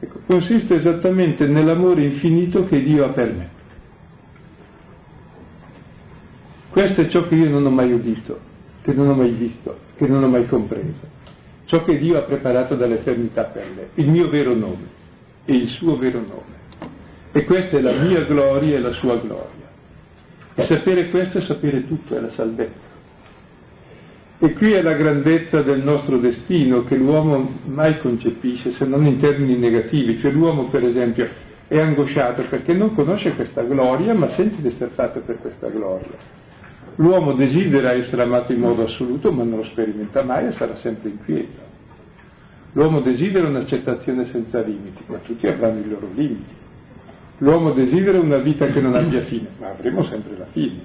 Ecco, 0.00 0.18
consiste 0.26 0.74
esattamente 0.74 1.46
nell'amore 1.46 2.02
infinito 2.02 2.66
che 2.66 2.82
Dio 2.82 3.04
ha 3.04 3.10
per 3.10 3.32
me. 3.32 3.50
Questo 6.70 7.02
è 7.02 7.08
ciò 7.08 7.28
che 7.28 7.36
io 7.36 7.48
non 7.48 7.64
ho 7.64 7.70
mai 7.70 7.92
udito, 7.92 8.40
che 8.82 8.92
non 8.94 9.08
ho 9.08 9.14
mai 9.14 9.30
visto, 9.30 9.78
che 9.94 10.08
non 10.08 10.24
ho 10.24 10.28
mai 10.28 10.48
compreso. 10.48 11.08
Ciò 11.66 11.84
che 11.84 11.98
Dio 11.98 12.18
ha 12.18 12.22
preparato 12.22 12.74
dall'eternità 12.74 13.44
per 13.44 13.64
me, 13.76 13.88
il 13.94 14.10
mio 14.10 14.28
vero 14.28 14.56
nome 14.56 14.88
e 15.44 15.54
il 15.54 15.68
suo 15.68 15.96
vero 15.96 16.18
nome. 16.18 16.61
E 17.32 17.44
questa 17.44 17.78
è 17.78 17.80
la 17.80 17.92
mia 18.02 18.24
gloria 18.24 18.76
e 18.76 18.80
la 18.80 18.92
sua 18.92 19.16
gloria. 19.16 19.70
E 20.54 20.62
sapere 20.64 21.08
questo 21.08 21.38
è 21.38 21.40
sapere 21.42 21.86
tutto, 21.86 22.14
è 22.14 22.20
la 22.20 22.30
salvezza. 22.30 22.90
E 24.38 24.52
qui 24.54 24.72
è 24.72 24.82
la 24.82 24.94
grandezza 24.94 25.62
del 25.62 25.82
nostro 25.82 26.18
destino 26.18 26.84
che 26.84 26.96
l'uomo 26.96 27.60
mai 27.66 27.98
concepisce 27.98 28.72
se 28.72 28.84
non 28.84 29.06
in 29.06 29.18
termini 29.18 29.56
negativi, 29.56 30.18
cioè 30.18 30.32
l'uomo 30.32 30.64
per 30.64 30.82
esempio 30.84 31.28
è 31.68 31.78
angosciato 31.78 32.42
perché 32.50 32.72
non 32.72 32.92
conosce 32.94 33.34
questa 33.34 33.62
gloria 33.62 34.12
ma 34.14 34.28
sente 34.30 34.60
di 34.60 34.66
essere 34.66 34.90
fatto 34.94 35.20
per 35.20 35.38
questa 35.38 35.68
gloria. 35.68 36.40
L'uomo 36.96 37.34
desidera 37.34 37.92
essere 37.92 38.22
amato 38.22 38.52
in 38.52 38.58
modo 38.58 38.82
assoluto 38.82 39.30
ma 39.30 39.44
non 39.44 39.58
lo 39.58 39.64
sperimenta 39.64 40.22
mai 40.24 40.48
e 40.48 40.52
sarà 40.52 40.76
sempre 40.76 41.10
inquieto. 41.10 41.60
L'uomo 42.72 43.00
desidera 43.00 43.46
un'accettazione 43.46 44.26
senza 44.26 44.60
limiti, 44.60 45.02
ma 45.06 45.18
tutti 45.18 45.46
avranno 45.46 45.80
i 45.80 45.88
loro 45.88 46.08
limiti. 46.12 46.61
L'uomo 47.42 47.72
desidera 47.72 48.20
una 48.20 48.38
vita 48.38 48.66
che 48.66 48.80
non 48.80 48.94
abbia 48.94 49.22
fine, 49.22 49.48
ma 49.58 49.70
avremo 49.70 50.04
sempre 50.04 50.36
la 50.38 50.46
fine. 50.52 50.80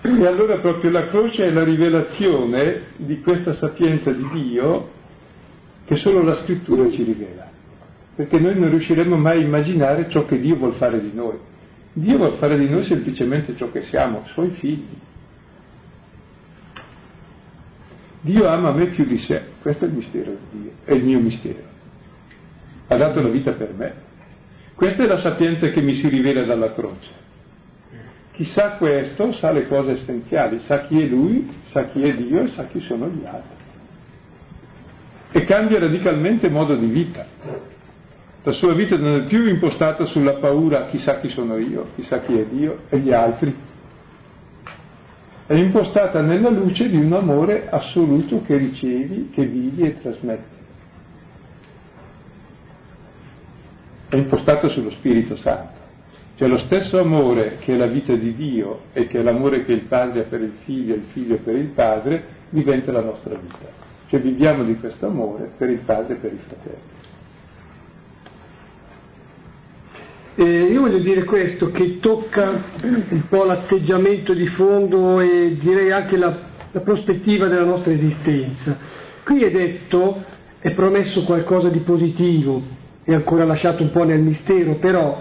E 0.00 0.26
allora 0.26 0.60
proprio 0.60 0.90
la 0.90 1.08
croce 1.08 1.44
è 1.44 1.50
la 1.50 1.62
rivelazione 1.62 2.84
di 2.96 3.20
questa 3.20 3.52
sapienza 3.52 4.10
di 4.10 4.26
Dio 4.32 4.90
che 5.84 5.96
solo 5.96 6.22
la 6.22 6.36
scrittura 6.36 6.90
ci 6.90 7.02
rivela, 7.02 7.50
perché 8.14 8.38
noi 8.40 8.58
non 8.58 8.70
riusciremo 8.70 9.14
mai 9.16 9.42
a 9.42 9.44
immaginare 9.44 10.08
ciò 10.08 10.24
che 10.24 10.40
Dio 10.40 10.56
vuol 10.56 10.74
fare 10.76 11.02
di 11.02 11.10
noi. 11.12 11.36
Dio 11.92 12.16
vuol 12.16 12.38
fare 12.38 12.56
di 12.56 12.68
noi 12.68 12.84
semplicemente 12.84 13.54
ciò 13.56 13.70
che 13.70 13.84
siamo, 13.90 14.22
suoi 14.32 14.50
figli. 14.52 14.96
Dio 18.22 18.48
ama 18.48 18.72
me 18.72 18.86
più 18.86 19.04
di 19.04 19.18
sé, 19.18 19.42
questo 19.60 19.84
è 19.84 19.88
il 19.88 19.94
mistero 19.94 20.30
di 20.50 20.62
Dio, 20.62 20.70
è 20.84 20.94
il 20.94 21.04
mio 21.04 21.20
mistero. 21.20 21.60
Ha 22.86 22.96
dato 22.96 23.20
la 23.20 23.28
vita 23.28 23.52
per 23.52 23.74
me. 23.76 24.06
Questa 24.78 25.02
è 25.02 25.06
la 25.08 25.18
sapienza 25.18 25.70
che 25.70 25.80
mi 25.80 25.94
si 25.94 26.08
rivela 26.08 26.44
dalla 26.44 26.72
croce. 26.72 27.10
Chi 28.30 28.44
sa 28.44 28.76
questo 28.76 29.32
sa 29.32 29.50
le 29.50 29.66
cose 29.66 29.94
essenziali, 29.94 30.60
sa 30.66 30.86
chi 30.86 31.02
è 31.02 31.06
lui, 31.06 31.50
sa 31.72 31.86
chi 31.86 32.04
è 32.04 32.14
Dio 32.14 32.42
e 32.42 32.48
sa 32.50 32.66
chi 32.66 32.78
sono 32.82 33.08
gli 33.08 33.24
altri. 33.24 33.56
E 35.32 35.42
cambia 35.42 35.80
radicalmente 35.80 36.48
modo 36.48 36.76
di 36.76 36.86
vita. 36.86 37.26
La 38.44 38.52
sua 38.52 38.72
vita 38.72 38.96
non 38.96 39.22
è 39.22 39.24
più 39.24 39.48
impostata 39.48 40.04
sulla 40.04 40.34
paura 40.34 40.86
chissà 40.86 41.18
chi 41.18 41.28
sono 41.30 41.56
io, 41.56 41.88
chissà 41.96 42.20
chi 42.20 42.38
è 42.38 42.46
Dio 42.46 42.82
e 42.88 43.00
gli 43.00 43.12
altri. 43.12 43.52
È 45.44 45.54
impostata 45.54 46.20
nella 46.20 46.50
luce 46.50 46.88
di 46.88 46.98
un 46.98 47.12
amore 47.12 47.68
assoluto 47.68 48.42
che 48.42 48.56
ricevi, 48.56 49.30
che 49.34 49.44
vivi 49.44 49.82
e 49.82 50.00
trasmetti. 50.00 50.57
È 54.08 54.16
impostata 54.16 54.68
sullo 54.68 54.90
Spirito 54.90 55.36
Santo. 55.36 55.76
Cioè 56.36 56.46
lo 56.46 56.58
stesso 56.58 57.00
amore 57.00 57.56
che 57.58 57.74
è 57.74 57.76
la 57.76 57.88
vita 57.88 58.14
di 58.14 58.34
Dio 58.34 58.82
e 58.92 59.08
che 59.08 59.18
è 59.18 59.22
l'amore 59.22 59.64
che 59.64 59.72
il 59.72 59.82
padre 59.82 60.20
ha 60.20 60.24
per 60.24 60.40
il 60.40 60.52
figlio 60.64 60.94
e 60.94 60.98
il 60.98 61.04
figlio 61.12 61.36
per 61.38 61.56
il 61.56 61.66
padre 61.66 62.24
diventa 62.50 62.92
la 62.92 63.02
nostra 63.02 63.34
vita. 63.34 63.66
Cioè 64.08 64.20
viviamo 64.20 64.62
di 64.62 64.76
questo 64.78 65.06
amore 65.06 65.50
per 65.58 65.68
il 65.68 65.80
padre 65.80 66.14
e 66.14 66.16
per 66.18 66.32
i 66.32 66.38
fratelli. 66.38 66.96
Eh, 70.36 70.70
io 70.70 70.80
voglio 70.80 71.00
dire 71.00 71.24
questo 71.24 71.72
che 71.72 71.98
tocca 71.98 72.62
un 72.82 73.24
po' 73.28 73.42
l'atteggiamento 73.42 74.32
di 74.32 74.46
fondo 74.46 75.20
e 75.20 75.56
direi 75.58 75.90
anche 75.90 76.16
la, 76.16 76.38
la 76.70 76.80
prospettiva 76.80 77.48
della 77.48 77.64
nostra 77.64 77.90
esistenza. 77.90 78.78
Qui 79.24 79.42
è 79.42 79.50
detto, 79.50 80.22
è 80.60 80.70
promesso 80.70 81.24
qualcosa 81.24 81.68
di 81.68 81.80
positivo, 81.80 82.62
è 83.08 83.14
ancora 83.14 83.46
lasciato 83.46 83.82
un 83.82 83.90
po' 83.90 84.04
nel 84.04 84.20
mistero, 84.20 84.74
però 84.74 85.18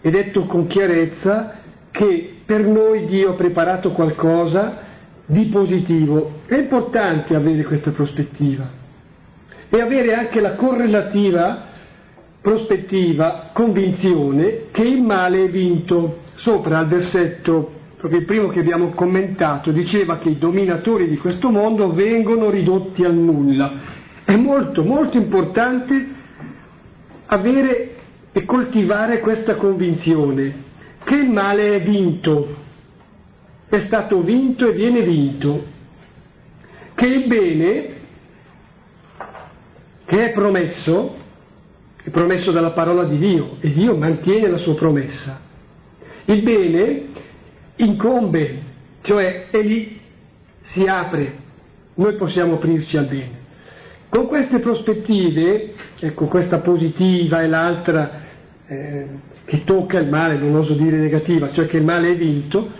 è 0.00 0.08
detto 0.08 0.46
con 0.46 0.66
chiarezza 0.66 1.56
che 1.90 2.36
per 2.46 2.64
noi 2.64 3.04
Dio 3.04 3.32
ha 3.32 3.34
preparato 3.34 3.90
qualcosa 3.90 4.78
di 5.26 5.44
positivo. 5.48 6.40
È 6.46 6.54
importante 6.54 7.34
avere 7.34 7.64
questa 7.64 7.90
prospettiva 7.90 8.66
e 9.68 9.78
avere 9.78 10.14
anche 10.14 10.40
la 10.40 10.54
correlativa 10.54 11.66
prospettiva, 12.40 13.50
convinzione 13.52 14.70
che 14.70 14.84
il 14.84 15.02
male 15.02 15.44
è 15.44 15.48
vinto. 15.50 16.20
Sopra 16.36 16.78
al 16.78 16.86
versetto, 16.86 17.72
proprio 17.98 18.20
il 18.20 18.24
primo 18.24 18.48
che 18.48 18.60
abbiamo 18.60 18.88
commentato, 18.94 19.70
diceva 19.70 20.16
che 20.16 20.30
i 20.30 20.38
dominatori 20.38 21.06
di 21.06 21.18
questo 21.18 21.50
mondo 21.50 21.92
vengono 21.92 22.48
ridotti 22.48 23.04
al 23.04 23.12
nulla. 23.12 23.72
È 24.24 24.34
molto, 24.34 24.82
molto 24.82 25.18
importante 25.18 26.16
avere 27.28 27.96
e 28.32 28.44
coltivare 28.44 29.20
questa 29.20 29.56
convinzione 29.56 30.66
che 31.04 31.14
il 31.14 31.30
male 31.30 31.76
è 31.76 31.82
vinto, 31.82 32.56
è 33.68 33.78
stato 33.86 34.20
vinto 34.22 34.68
e 34.68 34.72
viene 34.72 35.02
vinto, 35.02 35.64
che 36.94 37.06
il 37.06 37.26
bene 37.26 37.96
che 40.04 40.24
è 40.24 40.32
promesso, 40.32 41.16
è 42.02 42.10
promesso 42.10 42.50
dalla 42.50 42.70
parola 42.70 43.04
di 43.04 43.18
Dio 43.18 43.56
e 43.60 43.70
Dio 43.72 43.96
mantiene 43.96 44.48
la 44.48 44.58
sua 44.58 44.74
promessa. 44.74 45.40
Il 46.24 46.42
bene 46.42 47.06
incombe, 47.76 48.62
cioè 49.02 49.48
è 49.50 49.62
lì, 49.62 50.00
si 50.62 50.86
apre, 50.86 51.36
noi 51.94 52.16
possiamo 52.16 52.54
aprirci 52.54 52.96
al 52.96 53.06
bene. 53.06 53.37
Con 54.10 54.26
queste 54.26 54.58
prospettive, 54.60 55.74
ecco 56.00 56.26
questa 56.26 56.58
positiva 56.60 57.42
e 57.42 57.46
l'altra 57.46 58.10
eh, 58.66 59.06
che 59.44 59.64
tocca 59.64 59.98
il 59.98 60.08
male, 60.08 60.38
non 60.38 60.54
oso 60.54 60.74
dire 60.74 60.96
negativa, 60.96 61.52
cioè 61.52 61.66
che 61.66 61.76
il 61.76 61.84
male 61.84 62.12
è 62.12 62.16
vinto, 62.16 62.70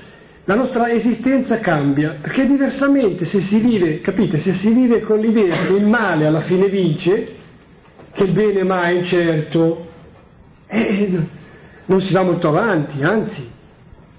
la 0.45 0.55
nostra 0.55 0.91
esistenza 0.91 1.59
cambia, 1.59 2.17
perché 2.23 2.47
diversamente 2.47 3.27
se 3.27 3.43
si 3.43 3.59
vive, 3.59 4.01
capite, 4.01 4.38
se 4.38 4.55
si 4.55 4.73
vive 4.73 5.03
con 5.03 5.19
l'idea 5.19 5.67
che 5.67 5.75
il 5.75 5.85
male 5.85 6.25
alla 6.25 6.41
fine 6.41 6.69
vince, 6.69 7.29
che 8.12 8.25
il 8.25 8.33
bene 8.33 8.64
mai 8.64 8.95
è 8.95 8.99
incerto, 9.01 9.87
eh, 10.67 11.21
non 11.85 12.01
si 12.01 12.12
va 12.14 12.23
molto 12.23 12.49
avanti, 12.49 13.03
anzi, 13.03 13.47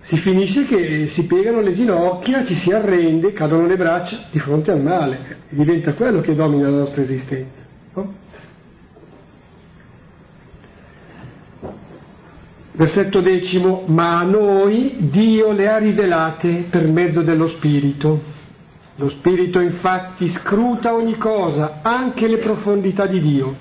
si 0.10 0.18
finisce 0.18 0.66
che 0.66 1.10
si 1.10 1.26
piegano 1.26 1.62
le 1.62 1.76
ginocchia, 1.76 2.44
ci 2.44 2.56
si 2.56 2.72
arrende, 2.72 3.32
cadono 3.32 3.68
le 3.68 3.78
braccia 3.78 4.26
di 4.32 4.40
fronte 4.40 4.72
al 4.72 4.82
male, 4.82 5.38
diventa 5.50 5.94
quello 5.94 6.20
che 6.22 6.34
domina 6.34 6.68
la 6.68 6.80
nostra 6.80 7.04
esistenza. 7.04 7.62
No? 7.94 8.14
Versetto 12.72 13.22
decimo, 13.22 13.84
ma 13.86 14.18
a 14.18 14.24
noi 14.24 14.96
Dio 15.12 15.52
le 15.52 15.70
ha 15.70 15.78
rivelate 15.78 16.66
per 16.72 16.88
mezzo 16.88 17.22
dello 17.22 17.48
Spirito. 17.50 18.20
Lo 18.96 19.10
Spirito 19.10 19.60
infatti 19.60 20.28
scruta 20.30 20.92
ogni 20.92 21.18
cosa, 21.18 21.82
anche 21.84 22.28
le 22.28 22.38
profondità 22.38 23.06
di 23.06 23.20
Dio. 23.20 23.56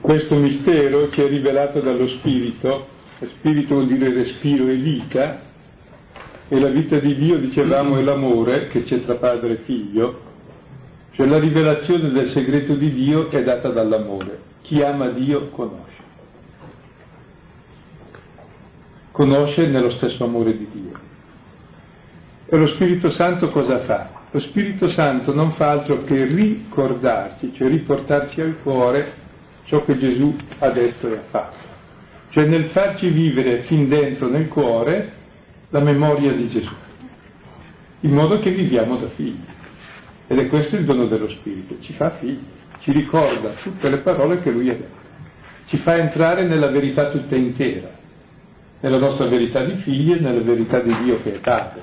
Questo 0.00 0.34
mistero 0.34 1.10
ci 1.10 1.22
è 1.22 1.28
rivelato 1.28 1.80
dallo 1.80 2.08
Spirito, 2.08 2.88
Spirito 3.20 3.74
vuol 3.74 3.86
dire 3.86 4.12
respiro 4.12 4.66
e 4.66 4.74
vita, 4.74 5.40
e 6.48 6.58
la 6.58 6.68
vita 6.68 6.98
di 6.98 7.14
Dio, 7.14 7.38
dicevamo, 7.38 7.96
è 7.96 8.02
l'amore 8.02 8.66
che 8.66 8.82
c'è 8.82 9.04
tra 9.04 9.14
padre 9.14 9.52
e 9.52 9.56
figlio, 9.58 10.20
cioè 11.12 11.26
la 11.26 11.38
rivelazione 11.38 12.10
del 12.10 12.30
segreto 12.30 12.74
di 12.74 12.90
Dio 12.90 13.30
è 13.30 13.42
data 13.44 13.68
dall'amore. 13.68 14.40
Chi 14.62 14.82
ama 14.82 15.10
Dio 15.10 15.50
conosce. 15.50 16.02
Conosce 19.12 19.66
nello 19.68 19.90
stesso 19.90 20.24
amore 20.24 20.56
di 20.58 20.68
Dio. 20.72 20.98
E 22.46 22.56
lo 22.56 22.66
Spirito 22.68 23.10
Santo 23.10 23.48
cosa 23.50 23.78
fa? 23.84 24.10
Lo 24.32 24.40
Spirito 24.40 24.88
Santo 24.90 25.32
non 25.32 25.52
fa 25.52 25.70
altro 25.70 26.02
che 26.02 26.24
ricordarci, 26.24 27.52
cioè 27.54 27.68
riportarci 27.68 28.40
al 28.40 28.56
cuore 28.62 29.24
ciò 29.66 29.84
che 29.84 29.96
Gesù 29.98 30.36
ha 30.58 30.70
detto 30.70 31.12
e 31.12 31.16
ha 31.16 31.22
fatto. 31.30 31.64
Cioè 32.30 32.46
nel 32.46 32.66
farci 32.66 33.08
vivere 33.08 33.62
fin 33.62 33.88
dentro 33.88 34.28
nel 34.28 34.48
cuore 34.48 35.12
la 35.70 35.80
memoria 35.80 36.32
di 36.32 36.48
Gesù, 36.48 36.72
in 38.00 38.12
modo 38.12 38.38
che 38.38 38.50
viviamo 38.50 38.96
da 38.96 39.08
figli. 39.10 39.44
Ed 40.26 40.38
è 40.38 40.46
questo 40.48 40.76
il 40.76 40.84
dono 40.84 41.06
dello 41.06 41.28
Spirito, 41.28 41.76
ci 41.80 41.92
fa 41.92 42.10
figli 42.10 42.54
ci 42.86 42.92
ricorda 42.92 43.50
tutte 43.62 43.88
le 43.88 43.98
parole 43.98 44.40
che 44.40 44.52
lui 44.52 44.70
ha 44.70 44.74
detto, 44.74 44.96
ci 45.66 45.76
fa 45.78 45.96
entrare 45.96 46.46
nella 46.46 46.68
verità 46.68 47.10
tutta 47.10 47.34
intera, 47.34 47.90
nella 48.78 48.98
nostra 48.98 49.26
verità 49.26 49.64
di 49.64 49.74
figli 49.82 50.12
e 50.12 50.20
nella 50.20 50.40
verità 50.40 50.78
di 50.78 50.96
Dio 51.02 51.20
che 51.20 51.34
è 51.34 51.38
Padre. 51.40 51.80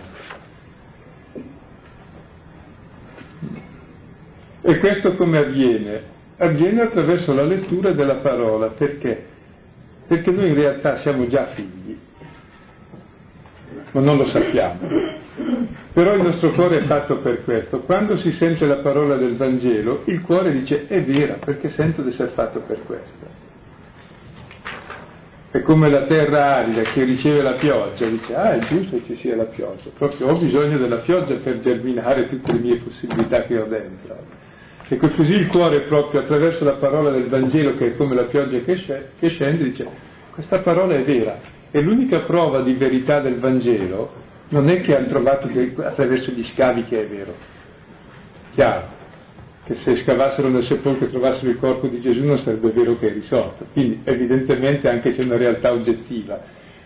E 4.61 4.77
questo 4.79 5.15
come 5.15 5.39
avviene? 5.39 6.11
Avviene 6.43 6.82
attraverso 6.82 7.34
la 7.34 7.43
lettura 7.43 7.93
della 7.93 8.15
parola, 8.15 8.67
perché? 8.67 9.23
Perché 10.06 10.29
noi 10.29 10.49
in 10.49 10.56
realtà 10.56 10.97
siamo 10.97 11.25
già 11.29 11.45
figli, 11.53 11.97
ma 13.91 14.01
non 14.01 14.17
lo 14.17 14.27
sappiamo. 14.27 14.79
Però 15.93 16.13
il 16.15 16.21
nostro 16.21 16.51
cuore 16.51 16.82
è 16.82 16.86
fatto 16.86 17.19
per 17.19 17.45
questo. 17.45 17.79
Quando 17.82 18.17
si 18.17 18.34
sente 18.34 18.65
la 18.65 18.79
parola 18.79 19.15
del 19.15 19.38
Vangelo, 19.38 20.01
il 20.06 20.21
cuore 20.21 20.51
dice 20.51 20.86
è 20.88 21.01
vera 21.01 21.36
perché 21.36 21.69
sento 21.69 22.01
di 22.01 22.10
essere 22.10 22.32
fatto 22.32 22.60
per 22.60 22.84
questo. 22.84 23.25
È 25.49 25.62
come 25.62 25.89
la 25.89 26.03
terra 26.08 26.58
arida 26.58 26.82
che 26.82 27.06
riceve 27.06 27.41
la 27.41 27.53
pioggia, 27.53 28.06
dice 28.08 28.36
ah 28.36 28.56
è 28.56 28.60
giusto 28.65 28.97
che 28.97 29.13
ci 29.13 29.15
sia 29.21 29.38
la 29.38 29.45
pioggia, 29.45 29.91
proprio 29.97 30.27
ho 30.27 30.38
bisogno 30.38 30.77
della 30.77 30.97
pioggia 30.97 31.36
per 31.36 31.62
germinare 31.62 32.27
tutte 32.27 32.51
le 32.51 32.60
mie 32.60 32.79
possibilità 32.79 33.43
che 33.43 33.58
ho 33.58 33.65
dentro. 33.65 34.41
E 34.87 34.97
così 34.97 35.33
il 35.33 35.47
cuore 35.47 35.81
proprio 35.81 36.21
attraverso 36.21 36.63
la 36.63 36.73
parola 36.73 37.09
del 37.11 37.27
Vangelo 37.27 37.75
che 37.75 37.87
è 37.87 37.95
come 37.95 38.15
la 38.15 38.25
pioggia 38.25 38.59
che 38.59 39.29
scende 39.29 39.63
dice 39.63 39.87
questa 40.31 40.59
parola 40.59 40.95
è 40.95 41.03
vera. 41.03 41.39
E 41.71 41.81
l'unica 41.81 42.21
prova 42.21 42.61
di 42.61 42.73
verità 42.73 43.19
del 43.19 43.39
Vangelo 43.39 44.11
non 44.49 44.69
è 44.69 44.81
che 44.81 44.95
hanno 44.95 45.07
trovato 45.07 45.47
che 45.47 45.73
attraverso 45.77 46.31
gli 46.31 46.43
scavi 46.53 46.83
che 46.83 47.01
è 47.01 47.07
vero. 47.07 47.33
Chiaro, 48.53 48.87
che 49.65 49.75
se 49.75 49.95
scavassero 49.97 50.49
nel 50.49 50.63
sepolcro 50.63 51.05
e 51.05 51.09
trovassero 51.09 51.49
il 51.49 51.57
corpo 51.57 51.87
di 51.87 52.01
Gesù 52.01 52.23
non 52.23 52.37
sarebbe 52.39 52.71
vero 52.71 52.97
che 52.97 53.07
è 53.09 53.13
risorto. 53.13 53.65
Quindi 53.71 54.01
evidentemente 54.03 54.89
anche 54.89 55.13
c'è 55.13 55.23
una 55.23 55.37
realtà 55.37 55.71
oggettiva. 55.71 56.41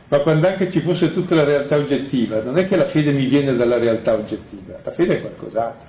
Ma 0.09 0.19
quando 0.19 0.47
anche 0.47 0.71
ci 0.71 0.79
fosse 0.81 1.11
tutta 1.11 1.35
la 1.35 1.43
realtà 1.43 1.75
oggettiva, 1.75 2.41
non 2.41 2.57
è 2.57 2.67
che 2.67 2.77
la 2.77 2.85
fede 2.85 3.11
mi 3.11 3.25
viene 3.25 3.55
dalla 3.55 3.77
realtà 3.77 4.13
oggettiva, 4.13 4.79
la 4.81 4.91
fede 4.91 5.17
è 5.17 5.21
qualcos'altro, 5.21 5.86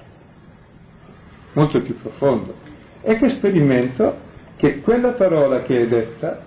molto 1.52 1.80
più 1.82 1.96
profondo. 2.00 2.54
E 3.02 3.16
che 3.16 3.30
sperimento 3.30 4.26
che 4.56 4.80
quella 4.80 5.12
parola 5.12 5.62
che 5.62 5.82
è 5.82 5.87
detta 5.87 6.44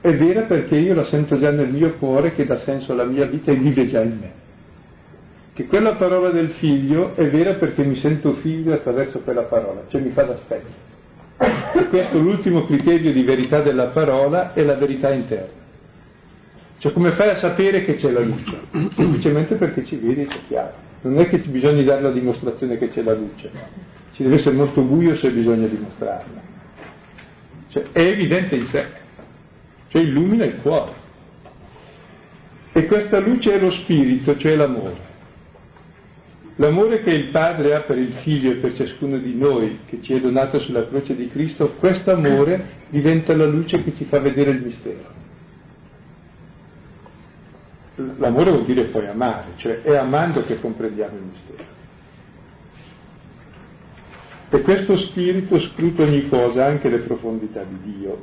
è 0.00 0.14
vera 0.14 0.42
perché 0.42 0.76
io 0.76 0.94
la 0.94 1.04
sento 1.04 1.38
già 1.38 1.50
nel 1.50 1.70
mio 1.70 1.94
cuore 1.94 2.34
che 2.34 2.44
dà 2.44 2.58
senso 2.58 2.92
alla 2.92 3.04
mia 3.04 3.26
vita 3.26 3.52
e 3.52 3.56
vive 3.56 3.86
già 3.86 4.02
in 4.02 4.18
me 4.20 4.42
che 5.54 5.66
quella 5.66 5.94
parola 5.94 6.30
del 6.30 6.50
figlio 6.50 7.14
è 7.14 7.30
vera 7.30 7.54
perché 7.54 7.84
mi 7.84 7.94
sento 7.96 8.34
figlio 8.34 8.74
attraverso 8.74 9.20
quella 9.20 9.44
parola, 9.44 9.84
cioè 9.88 10.00
mi 10.00 10.10
fa 10.10 10.24
da 10.24 10.36
specchio. 10.36 10.92
E 11.74 11.88
questo 11.88 12.18
l'ultimo 12.18 12.64
criterio 12.66 13.12
di 13.12 13.22
verità 13.22 13.60
della 13.60 13.86
parola 13.86 14.52
è 14.52 14.62
la 14.64 14.74
verità 14.74 15.12
interna. 15.12 15.62
Cioè 16.78 16.92
come 16.92 17.12
fai 17.12 17.30
a 17.30 17.36
sapere 17.36 17.84
che 17.84 17.94
c'è 17.94 18.10
la 18.10 18.20
luce? 18.20 18.58
Semplicemente 18.96 19.54
perché 19.54 19.84
ci 19.84 19.94
vedi, 19.96 20.26
c'è 20.26 20.38
chiaro. 20.48 20.72
Non 21.02 21.20
è 21.20 21.28
che 21.28 21.38
bisogna 21.38 21.82
dare 21.84 22.02
la 22.02 22.10
dimostrazione 22.10 22.76
che 22.76 22.90
c'è 22.90 23.02
la 23.02 23.14
luce, 23.14 23.50
ci 24.14 24.22
deve 24.22 24.36
essere 24.36 24.54
molto 24.54 24.82
buio 24.82 25.16
se 25.16 25.30
bisogna 25.30 25.66
dimostrarla. 25.66 26.42
Cioè 27.68 27.84
è 27.92 28.00
evidente 28.00 28.54
in 28.54 28.66
sé, 28.66 28.86
cioè 29.88 30.02
illumina 30.02 30.44
il 30.44 30.56
cuore. 30.62 31.02
E 32.72 32.86
questa 32.86 33.18
luce 33.18 33.52
è 33.52 33.58
lo 33.58 33.70
spirito, 33.70 34.36
cioè 34.36 34.54
l'amore. 34.54 35.12
L'amore 36.56 37.02
che 37.02 37.10
il 37.10 37.30
Padre 37.30 37.74
ha 37.74 37.80
per 37.80 37.98
il 37.98 38.12
Figlio 38.22 38.52
e 38.52 38.56
per 38.56 38.74
ciascuno 38.74 39.18
di 39.18 39.34
noi 39.34 39.80
che 39.86 40.00
ci 40.00 40.14
è 40.14 40.20
donato 40.20 40.60
sulla 40.60 40.86
croce 40.86 41.16
di 41.16 41.28
Cristo, 41.28 41.74
questo 41.80 42.12
amore 42.12 42.82
diventa 42.90 43.34
la 43.34 43.46
luce 43.46 43.82
che 43.82 43.96
ci 43.96 44.04
fa 44.04 44.20
vedere 44.20 44.50
il 44.50 44.62
mistero. 44.62 45.22
L'amore 48.18 48.50
vuol 48.52 48.64
dire 48.64 48.84
poi 48.84 49.06
amare, 49.08 49.54
cioè 49.56 49.82
è 49.82 49.96
amando 49.96 50.44
che 50.44 50.60
comprendiamo 50.60 51.16
il 51.16 51.22
mistero. 51.22 51.73
E 54.54 54.60
questo 54.60 54.96
spirito 54.96 55.58
scruta 55.58 56.04
ogni 56.04 56.28
cosa, 56.28 56.64
anche 56.64 56.88
le 56.88 56.98
profondità 56.98 57.64
di 57.64 57.98
Dio. 57.98 58.18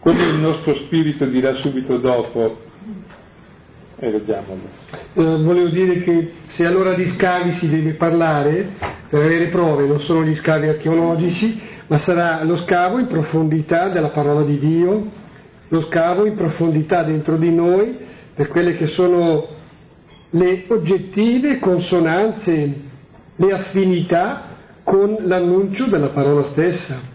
Come 0.00 0.22
il 0.24 0.40
nostro 0.40 0.74
spirito 0.74 1.26
dirà 1.26 1.54
subito 1.60 1.98
dopo, 1.98 2.60
e 4.00 4.10
vediamolo. 4.10 4.62
Eh, 5.12 5.22
volevo 5.44 5.68
dire 5.68 6.02
che 6.02 6.32
se 6.46 6.66
allora 6.66 6.94
di 6.94 7.06
scavi 7.06 7.52
si 7.52 7.68
deve 7.68 7.92
parlare, 7.92 8.66
per 9.08 9.22
avere 9.22 9.46
prove, 9.46 9.86
non 9.86 10.00
solo 10.00 10.24
gli 10.24 10.34
scavi 10.34 10.66
archeologici, 10.66 11.62
ma 11.86 11.98
sarà 11.98 12.42
lo 12.42 12.56
scavo 12.56 12.98
in 12.98 13.06
profondità 13.06 13.90
della 13.90 14.10
parola 14.10 14.42
di 14.42 14.58
Dio, 14.58 15.06
lo 15.68 15.80
scavo 15.82 16.26
in 16.26 16.34
profondità 16.34 17.04
dentro 17.04 17.36
di 17.36 17.54
noi 17.54 17.96
per 18.34 18.48
quelle 18.48 18.74
che 18.74 18.88
sono 18.88 19.53
le 20.34 20.64
oggettive 20.68 21.58
consonanze, 21.58 22.74
le 23.36 23.52
affinità 23.52 24.52
con 24.82 25.16
l'annuncio 25.20 25.86
della 25.86 26.08
parola 26.08 26.44
stessa. 26.50 27.12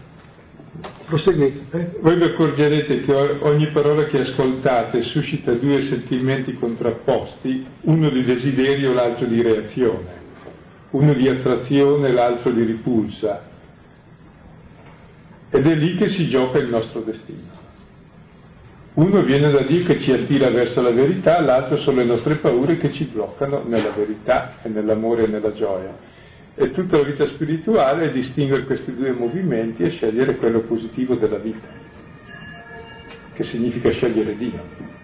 Proseguite. 1.06 1.76
Eh? 1.76 1.98
Voi 2.00 2.16
vi 2.16 2.22
accorgerete 2.22 3.00
che 3.00 3.12
ogni 3.12 3.70
parola 3.72 4.06
che 4.06 4.20
ascoltate 4.20 5.02
suscita 5.02 5.52
due 5.52 5.88
sentimenti 5.88 6.54
contrapposti, 6.54 7.66
uno 7.82 8.10
di 8.10 8.24
desiderio 8.24 8.92
e 8.92 8.94
l'altro 8.94 9.26
di 9.26 9.42
reazione, 9.42 10.18
uno 10.90 11.12
di 11.12 11.28
attrazione 11.28 12.08
e 12.08 12.12
l'altro 12.12 12.52
di 12.52 12.62
ripulsa. 12.62 13.48
Ed 15.50 15.66
è 15.66 15.74
lì 15.74 15.96
che 15.96 16.08
si 16.10 16.28
gioca 16.28 16.58
il 16.58 16.70
nostro 16.70 17.00
destino. 17.00 17.59
Uno 18.92 19.22
viene 19.22 19.52
da 19.52 19.62
Dio 19.62 19.84
che 19.84 20.00
ci 20.00 20.10
attira 20.10 20.50
verso 20.50 20.82
la 20.82 20.90
verità, 20.90 21.40
l'altro 21.40 21.76
sono 21.76 21.98
le 21.98 22.04
nostre 22.04 22.36
paure 22.36 22.76
che 22.76 22.92
ci 22.92 23.04
bloccano 23.04 23.62
nella 23.64 23.92
verità 23.92 24.54
e 24.62 24.68
nell'amore 24.68 25.24
e 25.24 25.28
nella 25.28 25.52
gioia. 25.52 25.96
E 26.56 26.72
tutta 26.72 26.96
la 26.96 27.04
vita 27.04 27.24
spirituale 27.28 28.10
è 28.10 28.12
distinguere 28.12 28.64
questi 28.64 28.92
due 28.94 29.12
movimenti 29.12 29.84
e 29.84 29.90
scegliere 29.90 30.36
quello 30.36 30.62
positivo 30.62 31.14
della 31.14 31.38
vita, 31.38 31.68
che 33.34 33.44
significa 33.44 33.90
scegliere 33.90 34.36
Dio. 34.36 34.99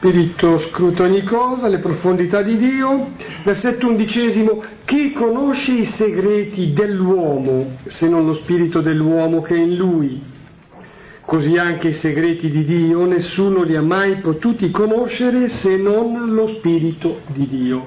Spirito 0.00 0.58
scruta 0.70 1.02
ogni 1.02 1.22
cosa, 1.24 1.68
le 1.68 1.76
profondità 1.76 2.40
di 2.40 2.56
Dio. 2.56 3.08
Versetto 3.44 3.86
undicesimo, 3.86 4.64
chi 4.86 5.12
conosce 5.12 5.72
i 5.72 5.84
segreti 5.94 6.72
dell'uomo 6.72 7.76
se 7.86 8.08
non 8.08 8.24
lo 8.24 8.36
spirito 8.36 8.80
dell'uomo 8.80 9.42
che 9.42 9.54
è 9.54 9.58
in 9.58 9.76
lui? 9.76 10.22
Così 11.26 11.58
anche 11.58 11.88
i 11.88 11.92
segreti 11.92 12.48
di 12.48 12.64
Dio 12.64 13.04
nessuno 13.04 13.62
li 13.62 13.76
ha 13.76 13.82
mai 13.82 14.20
potuti 14.20 14.70
conoscere 14.70 15.50
se 15.50 15.76
non 15.76 16.32
lo 16.32 16.48
spirito 16.48 17.20
di 17.26 17.46
Dio. 17.46 17.86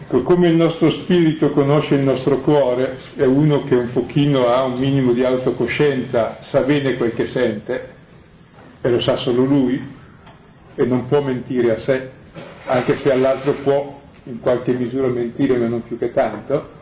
Ecco, 0.00 0.22
come 0.22 0.48
il 0.48 0.56
nostro 0.56 0.90
spirito 0.92 1.50
conosce 1.50 1.96
il 1.96 2.04
nostro 2.04 2.38
cuore, 2.38 2.96
è 3.16 3.26
uno 3.26 3.64
che 3.64 3.74
un 3.74 3.92
pochino 3.92 4.46
ha 4.46 4.64
un 4.64 4.78
minimo 4.78 5.12
di 5.12 5.22
autocoscienza, 5.22 6.38
sa 6.40 6.62
bene 6.62 6.96
quel 6.96 7.12
che 7.12 7.26
sente, 7.26 8.00
e 8.82 8.90
lo 8.90 9.00
sa 9.00 9.16
solo 9.18 9.44
lui, 9.44 9.80
e 10.74 10.84
non 10.84 11.06
può 11.06 11.22
mentire 11.22 11.72
a 11.72 11.78
sé, 11.78 12.10
anche 12.66 12.96
se 12.96 13.12
all'altro 13.12 13.54
può 13.62 14.00
in 14.24 14.40
qualche 14.40 14.72
misura 14.72 15.06
mentire, 15.08 15.56
ma 15.56 15.68
non 15.68 15.84
più 15.84 15.96
che 15.98 16.12
tanto. 16.12 16.80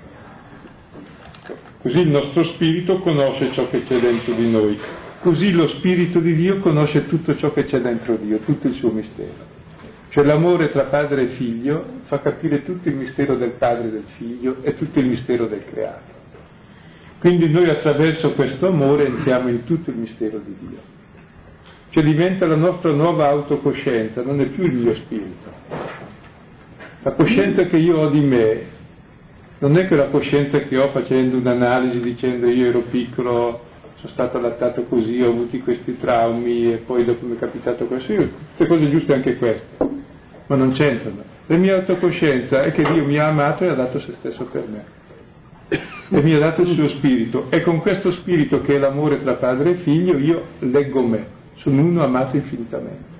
Così 1.82 1.98
il 1.98 2.08
nostro 2.08 2.44
spirito 2.44 2.98
conosce 3.00 3.52
ciò 3.52 3.68
che 3.68 3.84
c'è 3.84 3.98
dentro 4.00 4.32
di 4.34 4.50
noi, 4.50 4.78
così 5.20 5.52
lo 5.52 5.68
spirito 5.68 6.20
di 6.20 6.34
Dio 6.34 6.58
conosce 6.58 7.06
tutto 7.06 7.36
ciò 7.36 7.52
che 7.52 7.64
c'è 7.64 7.80
dentro 7.80 8.16
Dio, 8.16 8.38
tutto 8.40 8.66
il 8.66 8.74
suo 8.74 8.90
mistero. 8.90 9.58
Cioè 10.08 10.24
l'amore 10.24 10.70
tra 10.70 10.84
padre 10.84 11.22
e 11.22 11.28
figlio 11.28 11.84
fa 12.04 12.20
capire 12.20 12.64
tutto 12.64 12.88
il 12.88 12.96
mistero 12.96 13.36
del 13.36 13.52
padre 13.52 13.88
e 13.88 13.90
del 13.90 14.04
figlio 14.16 14.56
e 14.62 14.74
tutto 14.74 14.98
il 14.98 15.06
mistero 15.06 15.46
del 15.46 15.64
creato. 15.70 16.18
Quindi 17.20 17.48
noi 17.48 17.68
attraverso 17.68 18.32
questo 18.32 18.68
amore 18.68 19.06
entriamo 19.06 19.48
in 19.48 19.64
tutto 19.64 19.90
il 19.90 19.96
mistero 19.96 20.38
di 20.38 20.56
Dio 20.58 20.98
cioè 21.90 22.04
diventa 22.04 22.46
la 22.46 22.56
nostra 22.56 22.92
nuova 22.92 23.28
autocoscienza, 23.28 24.22
non 24.22 24.40
è 24.40 24.46
più 24.46 24.64
il 24.64 24.74
mio 24.74 24.94
spirito. 24.94 25.50
La 27.02 27.12
coscienza 27.12 27.64
che 27.64 27.76
io 27.78 27.98
ho 27.98 28.08
di 28.08 28.20
me 28.20 28.78
non 29.58 29.76
è 29.76 29.86
quella 29.88 30.06
coscienza 30.06 30.60
che 30.60 30.78
ho 30.78 30.88
facendo 30.90 31.36
un'analisi 31.36 32.00
dicendo 32.00 32.48
io 32.48 32.68
ero 32.68 32.82
piccolo, 32.90 33.62
sono 33.96 34.12
stato 34.12 34.38
allattato 34.38 34.84
così, 34.84 35.20
ho 35.20 35.30
avuto 35.30 35.58
questi 35.58 35.98
traumi 35.98 36.72
e 36.72 36.76
poi 36.76 37.04
dopo 37.04 37.26
mi 37.26 37.34
è 37.34 37.38
capitato 37.38 37.86
questo. 37.86 38.12
Io, 38.12 38.30
tutte 38.56 38.68
cose 38.68 38.88
giuste 38.88 39.12
anche 39.12 39.36
queste, 39.36 39.66
ma 40.46 40.54
non 40.54 40.70
c'entrano. 40.72 41.24
La 41.46 41.56
mia 41.56 41.74
autocoscienza 41.74 42.62
è 42.62 42.70
che 42.70 42.84
Dio 42.84 43.04
mi 43.04 43.18
ha 43.18 43.26
amato 43.26 43.64
e 43.64 43.68
ha 43.68 43.74
dato 43.74 43.98
se 43.98 44.12
stesso 44.12 44.44
per 44.44 44.64
me. 44.68 44.84
E 45.68 46.22
mi 46.22 46.34
ha 46.34 46.38
dato 46.38 46.62
il 46.62 46.74
suo 46.74 46.88
spirito. 46.88 47.46
E 47.50 47.62
con 47.62 47.80
questo 47.80 48.12
spirito 48.12 48.60
che 48.60 48.76
è 48.76 48.78
l'amore 48.78 49.20
tra 49.20 49.34
padre 49.34 49.70
e 49.70 49.74
figlio 49.74 50.16
io 50.18 50.44
leggo 50.60 51.02
me 51.02 51.38
sono 51.60 51.82
uno 51.82 52.02
amato 52.02 52.36
infinitamente. 52.36 53.18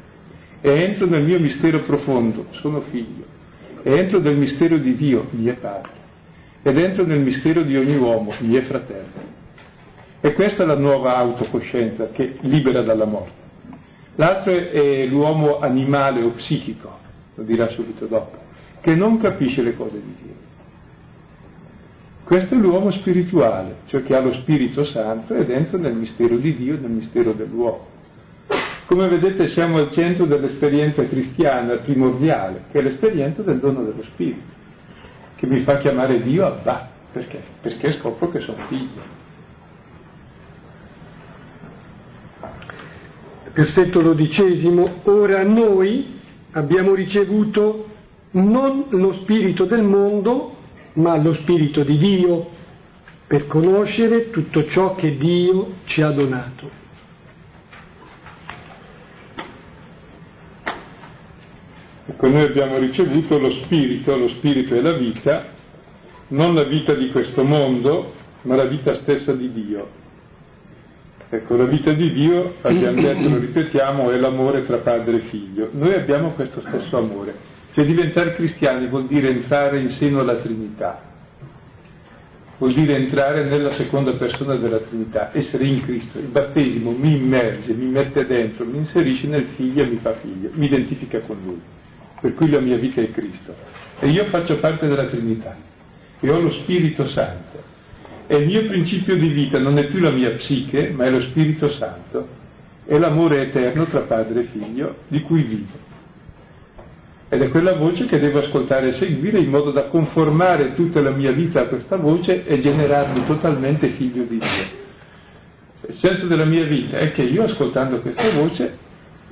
E 0.61 0.71
entro 0.71 1.07
nel 1.07 1.25
mio 1.25 1.39
mistero 1.41 1.81
profondo, 1.81 2.47
sono 2.51 2.83
figlio. 2.83 3.25
E 3.83 3.97
entro 3.97 4.21
nel 4.21 4.37
mistero 4.37 4.77
di 4.77 4.95
Dio, 4.95 5.27
mio 5.31 5.57
padre. 5.59 5.93
Ed 6.63 6.77
entro 6.77 7.07
nel 7.07 7.21
mistero 7.21 7.63
di 7.63 7.77
ogni 7.77 7.97
uomo, 7.97 8.35
mio 8.41 8.61
fratello. 8.63 9.39
E 10.21 10.33
questa 10.35 10.65
è 10.65 10.67
la 10.67 10.77
nuova 10.77 11.17
autocoscienza 11.17 12.11
che 12.11 12.37
libera 12.41 12.83
dalla 12.83 13.07
morte. 13.07 13.39
L'altro 14.17 14.53
è 14.53 15.07
l'uomo 15.07 15.61
animale 15.61 16.23
o 16.23 16.33
psichico, 16.33 16.99
lo 17.35 17.43
dirà 17.43 17.69
subito 17.69 18.05
dopo, 18.05 18.37
che 18.83 18.95
non 18.95 19.19
capisce 19.19 19.63
le 19.63 19.75
cose 19.75 19.95
di 19.95 20.15
Dio. 20.23 20.35
Questo 22.25 22.55
è 22.55 22.59
l'uomo 22.59 22.91
spirituale, 22.91 23.79
cioè 23.87 24.03
che 24.03 24.15
ha 24.15 24.21
lo 24.21 24.33
Spirito 24.35 24.85
Santo 24.85 25.35
ed 25.35 25.51
entra 25.51 25.79
nel 25.79 25.95
mistero 25.95 26.37
di 26.37 26.55
Dio, 26.55 26.79
nel 26.79 26.91
mistero 26.91 27.33
dell'uomo. 27.33 27.90
Come 28.91 29.07
vedete 29.07 29.47
siamo 29.51 29.79
al 29.79 29.93
centro 29.93 30.25
dell'esperienza 30.25 31.07
cristiana 31.07 31.77
primordiale, 31.77 32.65
che 32.73 32.81
è 32.81 32.83
l'esperienza 32.83 33.41
del 33.43 33.61
dono 33.61 33.85
dello 33.85 34.03
Spirito, 34.03 34.43
che 35.37 35.47
mi 35.47 35.61
fa 35.61 35.79
chiamare 35.79 36.21
Dio 36.23 36.45
Abba. 36.45 36.89
Perché? 37.13 37.41
Perché 37.61 37.93
scopro 38.01 38.33
che 38.33 38.41
sono 38.41 38.59
figlio. 38.67 39.01
Versetto 43.55 44.03
dodicesimo, 44.03 45.03
ora 45.05 45.45
noi 45.45 46.19
abbiamo 46.51 46.93
ricevuto 46.93 47.91
non 48.33 48.87
lo 48.89 49.13
spirito 49.13 49.67
del 49.67 49.85
mondo, 49.85 50.57
ma 50.95 51.17
lo 51.17 51.33
spirito 51.35 51.85
di 51.85 51.97
Dio, 51.97 52.49
per 53.29 53.47
conoscere 53.47 54.31
tutto 54.31 54.67
ciò 54.67 54.97
che 54.97 55.17
Dio 55.17 55.75
ci 55.85 56.03
ha 56.03 56.11
donato. 56.11 56.80
Ecco, 62.11 62.27
noi 62.27 62.43
abbiamo 62.43 62.77
ricevuto 62.79 63.39
lo 63.39 63.53
spirito, 63.53 64.17
lo 64.17 64.29
spirito 64.31 64.75
è 64.75 64.81
la 64.81 64.95
vita, 64.95 65.45
non 66.29 66.57
la 66.57 66.65
vita 66.65 66.93
di 66.93 67.09
questo 67.11 67.45
mondo, 67.45 68.13
ma 68.43 68.57
la 68.57 68.65
vita 68.65 68.95
stessa 68.95 69.33
di 69.33 69.53
Dio. 69.53 69.89
Ecco, 71.29 71.57
la 71.57 71.67
vita 71.67 71.93
di 71.93 72.11
Dio, 72.11 72.55
abbiamo 72.63 73.01
detto, 73.01 73.29
lo 73.29 73.39
ripetiamo, 73.39 74.11
è 74.11 74.17
l'amore 74.17 74.67
tra 74.67 74.79
padre 74.79 75.19
e 75.19 75.21
figlio. 75.29 75.69
Noi 75.71 75.95
abbiamo 75.95 76.31
questo 76.31 76.61
stesso 76.63 76.97
amore. 76.97 77.33
Cioè 77.75 77.85
diventare 77.85 78.35
cristiani 78.35 78.89
vuol 78.89 79.07
dire 79.07 79.29
entrare 79.29 79.79
in 79.79 79.91
seno 79.91 80.19
alla 80.19 80.35
Trinità, 80.35 81.01
vuol 82.59 82.75
dire 82.75 82.97
entrare 82.97 83.45
nella 83.45 83.75
seconda 83.75 84.15
persona 84.15 84.57
della 84.57 84.79
Trinità, 84.79 85.31
essere 85.33 85.65
in 85.65 85.81
Cristo. 85.83 86.19
Il 86.19 86.27
battesimo 86.27 86.91
mi 86.91 87.17
immerge, 87.19 87.73
mi 87.73 87.87
mette 87.87 88.27
dentro, 88.27 88.65
mi 88.65 88.79
inserisce 88.79 89.29
nel 89.29 89.47
figlio 89.55 89.85
e 89.85 89.87
mi 89.87 89.99
fa 89.99 90.15
figlio, 90.15 90.51
mi 90.55 90.67
identifica 90.67 91.21
con 91.21 91.39
lui 91.45 91.79
per 92.21 92.35
cui 92.35 92.51
la 92.51 92.61
mia 92.61 92.77
vita 92.77 93.01
è 93.01 93.11
Cristo. 93.11 93.55
E 93.99 94.09
io 94.09 94.27
faccio 94.27 94.59
parte 94.59 94.87
della 94.87 95.07
Trinità 95.07 95.57
e 96.21 96.31
ho 96.31 96.41
lo 96.41 96.53
Spirito 96.53 97.09
Santo. 97.09 97.63
E 98.27 98.37
il 98.37 98.47
mio 98.47 98.67
principio 98.67 99.17
di 99.17 99.29
vita 99.29 99.59
non 99.59 99.79
è 99.79 99.87
più 99.87 99.99
la 99.99 100.11
mia 100.11 100.31
psiche, 100.33 100.91
ma 100.91 101.05
è 101.05 101.11
lo 101.11 101.21
Spirito 101.23 101.69
Santo. 101.71 102.39
È 102.85 102.97
l'amore 102.99 103.43
eterno 103.43 103.87
tra 103.87 104.01
padre 104.01 104.41
e 104.41 104.45
figlio 104.45 104.97
di 105.09 105.21
cui 105.23 105.43
vivo. 105.43 105.89
Ed 107.29 107.43
è 107.43 107.49
quella 107.49 107.75
voce 107.75 108.07
che 108.07 108.19
devo 108.19 108.41
ascoltare 108.41 108.89
e 108.89 108.93
seguire 108.95 109.39
in 109.39 109.51
modo 109.51 109.71
da 109.71 109.85
conformare 109.85 110.75
tutta 110.75 111.01
la 111.01 111.11
mia 111.11 111.31
vita 111.31 111.61
a 111.61 111.67
questa 111.67 111.97
voce 111.97 112.45
e 112.45 112.61
generarmi 112.61 113.25
totalmente 113.27 113.91
figlio 113.91 114.25
di 114.25 114.39
Dio. 114.39 114.79
Il 115.89 115.97
senso 115.97 116.27
della 116.27 116.45
mia 116.45 116.65
vita 116.65 116.99
è 116.99 117.13
che 117.13 117.23
io 117.23 117.45
ascoltando 117.45 118.01
questa 118.01 118.31
voce 118.33 118.77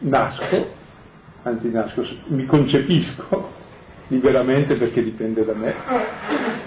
nasco 0.01 0.77
anzi 1.42 1.70
nasco, 1.70 2.07
mi 2.29 2.46
concepisco 2.46 3.57
liberamente 4.09 4.74
perché 4.74 5.03
dipende 5.03 5.44
da 5.44 5.55
me, 5.55 5.74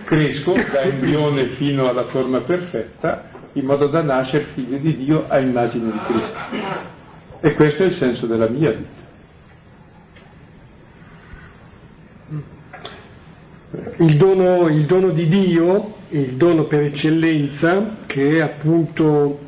cresco 0.06 0.54
da 0.54 0.82
embrione 0.82 1.48
fino 1.50 1.88
alla 1.88 2.06
forma 2.06 2.42
perfetta 2.42 3.30
in 3.54 3.66
modo 3.66 3.88
da 3.88 4.02
nascere 4.02 4.46
figlio 4.54 4.78
di 4.78 4.96
Dio 4.96 5.26
a 5.28 5.40
immagine 5.40 5.92
di 5.92 6.00
Cristo. 6.06 6.40
E 7.42 7.54
questo 7.54 7.84
è 7.84 7.88
il 7.88 7.96
senso 7.96 8.28
della 8.28 8.48
mia 8.48 8.72
vita. 8.72 9.00
Il 13.98 14.18
dono, 14.18 14.68
il 14.68 14.86
dono 14.86 15.10
di 15.10 15.28
Dio, 15.28 15.96
il 16.10 16.36
dono 16.36 16.66
per 16.66 16.82
eccellenza, 16.82 17.98
che 18.06 18.38
è 18.38 18.40
appunto 18.40 19.40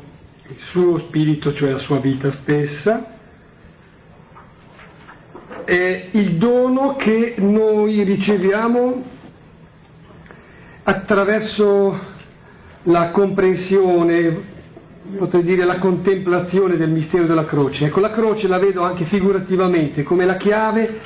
il 0.48 0.56
suo 0.70 0.98
spirito, 0.98 1.52
cioè 1.54 1.72
la 1.72 1.78
sua 1.78 1.98
vita 2.00 2.30
stessa, 2.32 3.13
è 5.64 6.08
il 6.12 6.36
dono 6.36 6.96
che 6.96 7.34
noi 7.38 8.02
riceviamo 8.02 9.02
attraverso 10.84 11.98
la 12.84 13.10
comprensione, 13.10 14.42
potrei 15.16 15.42
dire 15.42 15.64
la 15.64 15.78
contemplazione 15.78 16.76
del 16.76 16.90
mistero 16.90 17.26
della 17.26 17.44
croce. 17.44 17.86
Ecco, 17.86 18.00
la 18.00 18.10
croce 18.10 18.46
la 18.46 18.58
vedo 18.58 18.82
anche 18.82 19.04
figurativamente 19.04 20.02
come 20.02 20.26
la 20.26 20.36
chiave 20.36 21.00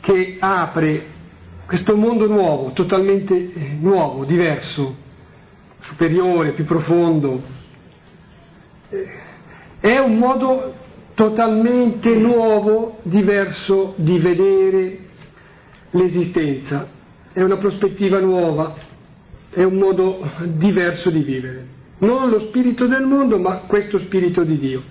che 0.00 0.36
apre 0.38 1.14
questo 1.66 1.96
mondo 1.96 2.26
nuovo, 2.28 2.70
totalmente 2.72 3.34
eh, 3.34 3.76
nuovo, 3.80 4.24
diverso, 4.24 4.94
superiore, 5.80 6.52
più 6.52 6.64
profondo. 6.64 7.42
Eh, 8.88 9.08
è 9.80 9.98
un 9.98 10.16
modo 10.16 10.74
totalmente 11.16 12.14
nuovo, 12.14 12.98
diverso 13.02 13.94
di 13.96 14.18
vedere 14.18 14.98
l'esistenza. 15.90 16.88
È 17.32 17.42
una 17.42 17.56
prospettiva 17.56 18.20
nuova, 18.20 18.76
è 19.50 19.62
un 19.62 19.78
modo 19.78 20.30
diverso 20.44 21.08
di 21.08 21.20
vivere. 21.20 21.66
Non 21.98 22.28
lo 22.28 22.40
spirito 22.48 22.86
del 22.86 23.04
mondo, 23.04 23.38
ma 23.38 23.62
questo 23.66 23.98
spirito 24.00 24.44
di 24.44 24.58
Dio. 24.58 24.82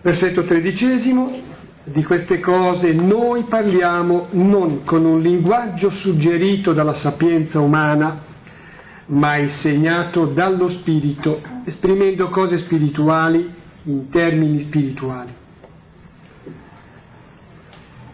Versetto 0.00 0.44
tredicesimo, 0.44 1.52
di 1.82 2.04
queste 2.04 2.38
cose 2.38 2.92
noi 2.92 3.44
parliamo 3.44 4.28
non 4.30 4.84
con 4.84 5.04
un 5.04 5.20
linguaggio 5.20 5.90
suggerito 5.90 6.72
dalla 6.72 6.94
sapienza 6.94 7.58
umana, 7.58 8.22
ma 9.06 9.36
insegnato 9.36 10.26
dallo 10.26 10.68
Spirito, 10.70 11.40
esprimendo 11.64 12.28
cose 12.28 12.58
spirituali 12.58 13.62
in 13.84 14.08
termini 14.10 14.60
spirituali. 14.60 15.32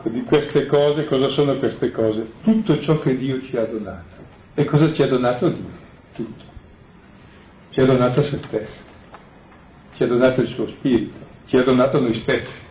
Di 0.03 0.23
queste 0.23 0.67
cose, 0.67 1.05
cosa 1.05 1.29
sono 1.29 1.57
queste 1.57 1.91
cose? 1.91 2.33
Tutto 2.43 2.81
ciò 2.81 2.99
che 3.01 3.17
Dio 3.17 3.43
ci 3.43 3.57
ha 3.57 3.67
donato. 3.67 4.17
E 4.55 4.65
cosa 4.65 4.93
ci 4.95 5.03
ha 5.03 5.07
donato 5.07 5.49
Dio? 5.49 5.79
Tutto. 6.15 6.45
Ci 7.71 7.81
ha 7.81 7.85
donato 7.85 8.23
se 8.23 8.39
stesso, 8.39 8.83
ci 9.95 10.03
ha 10.03 10.07
donato 10.07 10.41
il 10.41 10.49
suo 10.55 10.67
spirito, 10.69 11.19
ci 11.47 11.57
ha 11.57 11.63
donato 11.63 12.01
noi 12.01 12.15
stessi. 12.15 12.69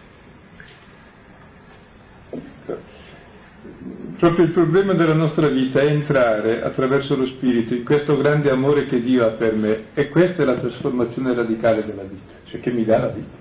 Proprio 4.19 4.43
il 4.43 4.51
problema 4.51 4.91
della 4.95 5.13
nostra 5.13 5.47
vita 5.47 5.79
è 5.79 5.85
entrare 5.85 6.61
attraverso 6.61 7.15
lo 7.15 7.25
Spirito 7.25 7.73
in 7.73 7.85
questo 7.85 8.17
grande 8.17 8.49
amore 8.49 8.85
che 8.87 8.99
Dio 8.99 9.25
ha 9.25 9.29
per 9.29 9.55
me 9.55 9.85
e 9.93 10.09
questa 10.09 10.43
è 10.43 10.45
la 10.45 10.55
trasformazione 10.55 11.33
radicale 11.33 11.85
della 11.85 12.03
vita, 12.03 12.33
cioè 12.43 12.59
che 12.59 12.69
mi 12.69 12.83
dà 12.83 12.97
la 12.97 13.07
vita. 13.07 13.37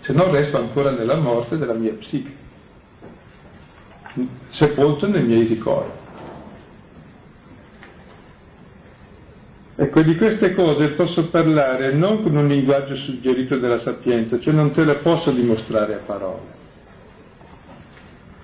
Se 0.00 0.12
no 0.12 0.28
resto 0.28 0.56
ancora 0.56 0.90
nella 0.90 1.14
morte 1.14 1.58
della 1.58 1.74
mia 1.74 1.92
psiche, 1.92 2.32
sepolto 4.50 5.06
nei 5.06 5.22
miei 5.22 5.46
ricordi. 5.46 5.98
Ecco, 9.76 10.02
di 10.02 10.16
queste 10.16 10.54
cose 10.54 10.88
posso 10.94 11.28
parlare 11.28 11.92
non 11.92 12.24
con 12.24 12.34
un 12.34 12.48
linguaggio 12.48 12.96
suggerito 12.96 13.58
dalla 13.58 13.78
sapienza, 13.78 14.40
cioè 14.40 14.52
non 14.52 14.72
te 14.72 14.84
le 14.84 14.96
posso 14.96 15.30
dimostrare 15.30 15.94
a 15.94 15.98
parole 15.98 16.59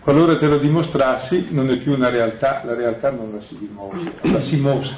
Qualora 0.07 0.39
te 0.39 0.47
lo 0.47 0.59
dimostrassi 0.59 1.49
non 1.51 1.69
è 1.69 1.79
più 1.79 1.93
una 1.93 2.11
realtà, 2.11 2.63
la 2.65 2.75
realtà 2.75 3.11
non 3.11 3.33
la 3.33 3.41
si 3.41 3.59
dimostra, 3.59 4.13
la 4.21 4.41
si 4.43 4.57
mostra. 4.57 4.97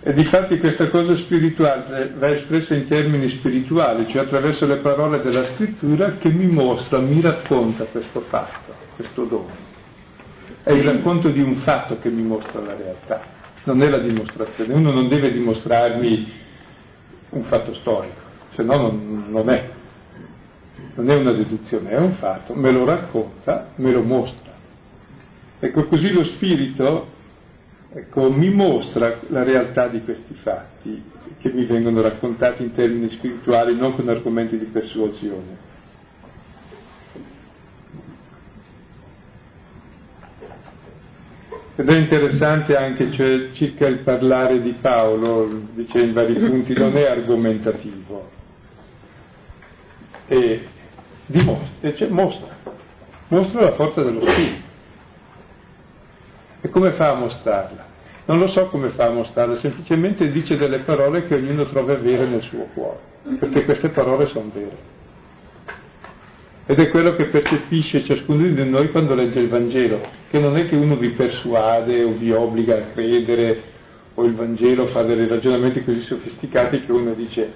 E 0.00 0.12
difatti 0.12 0.58
questa 0.58 0.90
cosa 0.90 1.14
spirituale 1.18 2.14
va 2.18 2.30
espressa 2.30 2.74
in 2.74 2.88
termini 2.88 3.28
spirituali, 3.28 4.08
cioè 4.08 4.22
attraverso 4.22 4.66
le 4.66 4.78
parole 4.78 5.20
della 5.20 5.54
scrittura 5.54 6.16
che 6.16 6.28
mi 6.28 6.48
mostra, 6.48 6.98
mi 6.98 7.20
racconta 7.20 7.84
questo 7.84 8.22
fatto, 8.22 8.74
questo 8.96 9.22
dono. 9.22 9.54
È 10.64 10.72
il 10.72 10.82
racconto 10.82 11.30
di 11.30 11.40
un 11.40 11.58
fatto 11.58 12.00
che 12.00 12.10
mi 12.10 12.22
mostra 12.22 12.58
la 12.58 12.74
realtà, 12.74 13.22
non 13.62 13.80
è 13.84 13.88
la 13.88 13.98
dimostrazione. 13.98 14.74
Uno 14.74 14.90
non 14.90 15.06
deve 15.06 15.30
dimostrarmi 15.30 16.32
un 17.28 17.44
fatto 17.44 17.72
storico 17.74 18.26
se 18.58 18.64
no 18.64 18.76
non, 18.76 19.26
non 19.28 19.48
è. 19.50 19.70
Non 20.94 21.08
è 21.08 21.14
una 21.14 21.30
deduzione, 21.30 21.90
è 21.90 21.96
un 21.96 22.14
fatto, 22.14 22.54
me 22.54 22.72
lo 22.72 22.84
racconta, 22.84 23.70
me 23.76 23.92
lo 23.92 24.02
mostra. 24.02 24.52
Ecco, 25.60 25.86
così 25.86 26.12
lo 26.12 26.24
spirito 26.24 27.06
ecco, 27.92 28.32
mi 28.32 28.50
mostra 28.50 29.20
la 29.28 29.44
realtà 29.44 29.86
di 29.86 30.02
questi 30.02 30.34
fatti 30.34 31.00
che 31.38 31.52
mi 31.52 31.66
vengono 31.66 32.00
raccontati 32.00 32.64
in 32.64 32.72
termini 32.74 33.08
spirituali, 33.10 33.76
non 33.76 33.94
con 33.94 34.08
argomenti 34.08 34.58
di 34.58 34.64
persuasione. 34.64 35.66
Ed 41.76 41.88
è 41.88 41.96
interessante 41.96 42.76
anche 42.76 43.12
cioè, 43.12 43.52
circa 43.52 43.86
il 43.86 44.00
parlare 44.00 44.60
di 44.60 44.72
Paolo, 44.80 45.48
dice 45.74 46.00
in 46.00 46.12
vari 46.12 46.32
punti, 46.32 46.72
non 46.76 46.96
è 46.96 47.04
argomentativo, 47.04 48.37
e 50.28 50.66
dimostra, 51.26 51.94
cioè 51.94 52.08
mostra, 52.08 52.56
mostra 53.28 53.62
la 53.62 53.72
forza 53.72 54.02
dello 54.02 54.20
Spirito. 54.20 54.66
E 56.60 56.68
come 56.68 56.92
fa 56.92 57.10
a 57.10 57.14
mostrarla? 57.14 57.86
Non 58.26 58.38
lo 58.38 58.48
so 58.48 58.66
come 58.66 58.90
fa 58.90 59.06
a 59.06 59.10
mostrarla, 59.10 59.56
semplicemente 59.56 60.30
dice 60.30 60.56
delle 60.56 60.80
parole 60.80 61.26
che 61.26 61.34
ognuno 61.34 61.64
trova 61.64 61.96
vere 61.96 62.26
nel 62.26 62.42
suo 62.42 62.68
cuore, 62.74 62.98
perché 63.38 63.64
queste 63.64 63.88
parole 63.88 64.26
sono 64.26 64.50
vere. 64.52 64.96
Ed 66.66 66.78
è 66.78 66.90
quello 66.90 67.14
che 67.14 67.24
percepisce 67.26 68.04
ciascuno 68.04 68.46
di 68.46 68.68
noi 68.68 68.90
quando 68.90 69.14
legge 69.14 69.40
il 69.40 69.48
Vangelo, 69.48 70.00
che 70.28 70.38
non 70.38 70.58
è 70.58 70.68
che 70.68 70.76
uno 70.76 70.96
vi 70.96 71.08
persuade 71.10 72.02
o 72.02 72.12
vi 72.12 72.30
obbliga 72.30 72.76
a 72.76 72.82
credere 72.92 73.62
o 74.12 74.24
il 74.24 74.34
Vangelo 74.34 74.86
fa 74.88 75.02
dei 75.02 75.26
ragionamenti 75.26 75.82
così 75.82 76.02
sofisticati 76.02 76.80
che 76.80 76.92
uno 76.92 77.14
dice 77.14 77.50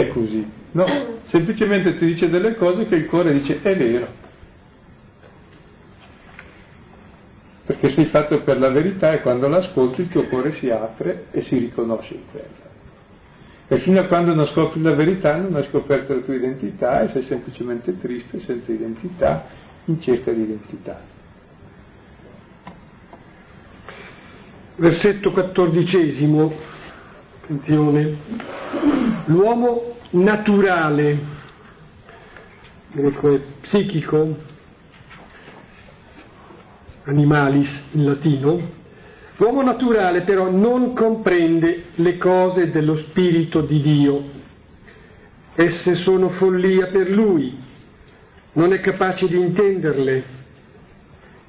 è 0.00 0.08
così. 0.08 0.46
No, 0.72 0.86
semplicemente 1.24 1.96
ti 1.96 2.06
dice 2.06 2.28
delle 2.28 2.56
cose 2.56 2.86
che 2.86 2.96
il 2.96 3.06
cuore 3.06 3.32
dice 3.32 3.60
è 3.62 3.76
vero. 3.76 4.26
Perché 7.64 7.90
sei 7.90 8.06
fatto 8.06 8.42
per 8.42 8.58
la 8.58 8.70
verità 8.70 9.12
e 9.12 9.20
quando 9.20 9.46
l'ascolti 9.46 10.02
il 10.02 10.08
tuo 10.08 10.24
cuore 10.24 10.52
si 10.52 10.70
apre 10.70 11.26
e 11.30 11.42
si 11.42 11.58
riconosce 11.58 12.14
in 12.14 12.22
quella. 12.30 12.66
E 13.70 13.78
fino 13.80 14.00
a 14.00 14.06
quando 14.06 14.34
non 14.34 14.46
scopri 14.46 14.80
la 14.80 14.94
verità 14.94 15.36
non 15.36 15.54
hai 15.54 15.64
scoperto 15.64 16.14
la 16.14 16.20
tua 16.20 16.34
identità 16.34 17.02
e 17.02 17.08
sei 17.08 17.22
semplicemente 17.22 17.98
triste, 17.98 18.40
senza 18.40 18.72
identità, 18.72 19.44
in 19.84 20.00
cerca 20.00 20.32
di 20.32 20.40
identità. 20.40 20.98
Versetto 24.76 25.32
quattordicesimo, 25.32 26.52
attenzione. 27.48 28.16
L'uomo 29.26 29.96
naturale, 30.10 31.18
greco 32.92 33.34
è 33.34 33.40
psichico, 33.62 34.36
animalis 37.04 37.68
in 37.92 38.04
latino, 38.04 38.60
l'uomo 39.36 39.62
naturale 39.62 40.22
però 40.22 40.50
non 40.50 40.92
comprende 40.94 41.84
le 41.94 42.18
cose 42.18 42.70
dello 42.70 42.96
Spirito 42.96 43.62
di 43.62 43.80
Dio, 43.80 44.24
esse 45.54 45.94
sono 45.96 46.28
follia 46.28 46.88
per 46.88 47.08
lui, 47.08 47.56
non 48.52 48.74
è 48.74 48.80
capace 48.80 49.26
di 49.26 49.38
intenderle, 49.38 50.36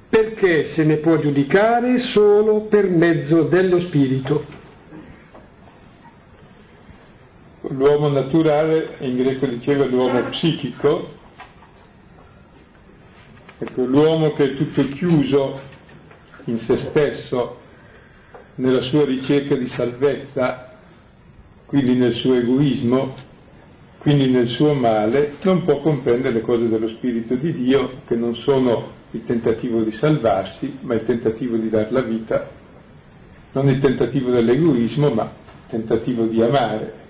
perché 0.07 0.71
se 0.73 0.83
ne 0.85 0.97
può 0.97 1.17
giudicare 1.17 1.99
solo 1.99 2.61
per 2.61 2.89
mezzo 2.89 3.43
dello 3.43 3.79
Spirito. 3.81 4.58
L'uomo 7.69 8.09
naturale, 8.09 8.97
in 8.99 9.15
greco 9.15 9.45
diceva 9.45 9.85
l'uomo 9.85 10.21
psichico, 10.29 11.09
ecco, 13.57 13.85
l'uomo 13.85 14.33
che 14.33 14.43
è 14.43 14.55
tutto 14.55 14.83
chiuso 14.89 15.59
in 16.45 16.59
se 16.59 16.77
stesso, 16.89 17.57
nella 18.55 18.81
sua 18.81 19.05
ricerca 19.05 19.55
di 19.55 19.67
salvezza, 19.67 20.77
quindi 21.65 21.95
nel 21.95 22.13
suo 22.15 22.33
egoismo, 22.33 23.15
quindi 23.99 24.29
nel 24.29 24.47
suo 24.49 24.73
male, 24.73 25.35
non 25.43 25.63
può 25.63 25.79
comprendere 25.81 26.33
le 26.33 26.41
cose 26.41 26.67
dello 26.67 26.87
Spirito 26.89 27.35
di 27.35 27.53
Dio, 27.53 28.01
che 28.07 28.15
non 28.15 28.35
sono 28.35 28.97
il 29.11 29.23
tentativo 29.25 29.81
di 29.83 29.91
salvarsi, 29.91 30.79
ma 30.81 30.95
il 30.95 31.05
tentativo 31.05 31.57
di 31.57 31.69
dar 31.69 31.91
la 31.91 32.01
vita, 32.01 32.49
non 33.51 33.69
il 33.69 33.79
tentativo 33.79 34.31
dell'egoismo, 34.31 35.09
ma 35.09 35.23
il 35.23 35.69
tentativo 35.69 36.25
di 36.25 36.41
amare, 36.41 37.07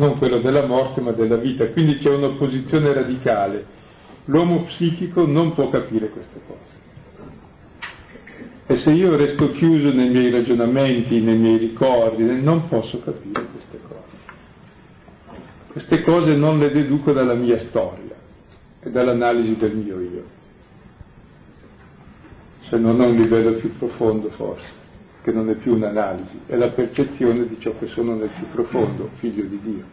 non 0.00 0.16
quello 0.16 0.40
della 0.40 0.64
morte 0.64 1.02
ma 1.02 1.12
della 1.12 1.36
vita, 1.36 1.66
quindi 1.68 1.96
c'è 1.96 2.08
un'opposizione 2.08 2.92
radicale. 2.92 3.78
L'uomo 4.24 4.64
psichico 4.64 5.26
non 5.26 5.52
può 5.52 5.68
capire 5.68 6.08
queste 6.08 6.40
cose. 6.46 6.78
E 8.66 8.76
se 8.78 8.90
io 8.90 9.14
resto 9.16 9.50
chiuso 9.52 9.92
nei 9.92 10.08
miei 10.08 10.30
ragionamenti, 10.30 11.20
nei 11.20 11.36
miei 11.36 11.58
ricordi, 11.58 12.24
non 12.40 12.66
posso 12.68 13.00
capire 13.00 13.46
queste 13.52 13.80
cose. 13.86 13.98
Queste 15.72 16.02
cose 16.02 16.34
non 16.34 16.58
le 16.58 16.70
deduco 16.70 17.12
dalla 17.12 17.34
mia 17.34 17.58
storia 17.68 18.14
e 18.80 18.90
dall'analisi 18.90 19.56
del 19.56 19.76
mio 19.76 20.00
io, 20.00 20.24
se 22.68 22.76
non 22.78 23.00
a 23.00 23.06
un 23.06 23.16
livello 23.16 23.52
più 23.54 23.76
profondo 23.76 24.30
forse 24.30 24.79
che 25.22 25.32
non 25.32 25.50
è 25.50 25.54
più 25.54 25.74
un'analisi, 25.74 26.40
è 26.46 26.56
la 26.56 26.70
percezione 26.70 27.46
di 27.46 27.58
ciò 27.60 27.76
che 27.78 27.86
sono 27.88 28.14
nel 28.14 28.30
più 28.30 28.48
profondo, 28.50 29.10
figlio 29.18 29.44
di 29.44 29.60
Dio. 29.62 29.84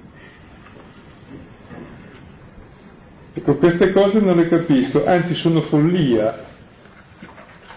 Ecco, 3.33 3.57
queste 3.57 3.91
cose 3.91 4.19
non 4.19 4.37
le 4.37 4.47
capisco, 4.47 5.05
anzi 5.05 5.35
sono 5.35 5.61
follia, 5.61 6.45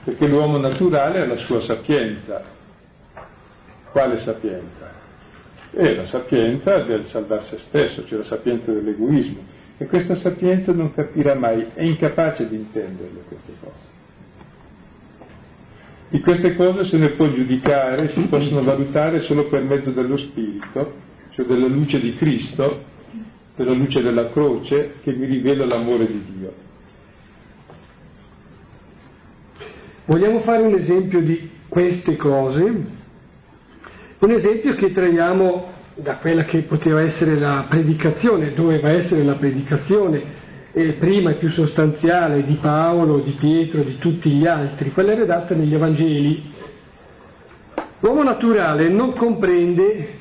perché 0.05 0.27
l'uomo 0.27 0.57
naturale 0.57 1.21
ha 1.21 1.27
la 1.27 1.37
sua 1.39 1.61
sapienza. 1.63 2.43
Quale 3.91 4.19
sapienza? 4.21 4.93
È 5.73 5.95
la 5.95 6.07
sapienza 6.07 6.83
del 6.85 7.07
salvare 7.07 7.43
se 7.43 7.59
stesso, 7.59 8.07
cioè 8.07 8.19
la 8.19 8.25
sapienza 8.25 8.73
dell'egoismo. 8.73 9.59
E 9.77 9.87
questa 9.87 10.15
sapienza 10.17 10.73
non 10.73 10.95
capirà 10.95 11.35
mai, 11.35 11.67
è 11.75 11.83
incapace 11.83 12.49
di 12.49 12.57
intenderle 12.57 13.23
queste 13.27 13.53
cose. 13.61 13.90
Di 16.11 16.19
queste 16.21 16.57
cose 16.57 16.87
se 16.87 16.99
ne 16.99 17.11
può 17.11 17.31
giudicare, 17.33 18.09
si 18.09 18.27
possono 18.27 18.65
valutare 18.65 19.23
solo 19.23 19.45
per 19.45 19.63
mezzo 19.63 19.93
dello 19.93 20.17
Spirito, 20.17 20.95
cioè 21.31 21.47
della 21.47 21.69
luce 21.69 22.01
di 22.01 22.17
Cristo, 22.17 22.83
della 23.55 23.75
luce 23.75 24.03
della 24.03 24.29
croce 24.31 24.95
che 25.03 25.13
mi 25.13 25.27
rivela 25.27 25.65
l'amore 25.65 26.09
di 26.09 26.23
Dio. 26.37 26.53
Vogliamo 30.07 30.41
fare 30.41 30.63
un 30.63 30.75
esempio 30.75 31.21
di 31.21 31.49
queste 31.69 32.17
cose? 32.17 32.63
Un 34.19 34.31
esempio 34.33 34.75
che 34.75 34.91
traiamo 34.91 35.71
da 35.95 36.17
quella 36.17 36.43
che 36.45 36.63
poteva 36.63 37.03
essere 37.03 37.39
la 37.39 37.67
predicazione, 37.69 38.53
doveva 38.53 38.91
essere 38.91 39.23
la 39.23 39.35
predicazione 39.35 40.49
eh, 40.73 40.93
prima 40.93 41.31
e 41.31 41.35
più 41.35 41.51
sostanziale 41.51 42.45
di 42.45 42.55
Paolo, 42.55 43.19
di 43.19 43.33
Pietro, 43.33 43.83
di 43.83 43.99
tutti 43.99 44.31
gli 44.31 44.47
altri, 44.47 44.93
quella 44.93 45.15
redatta 45.15 45.55
negli 45.55 45.75
Evangeli. 45.75 46.53
L'uomo 48.01 48.23
naturale 48.23 48.89
non 48.89 49.13
comprende 49.13 50.19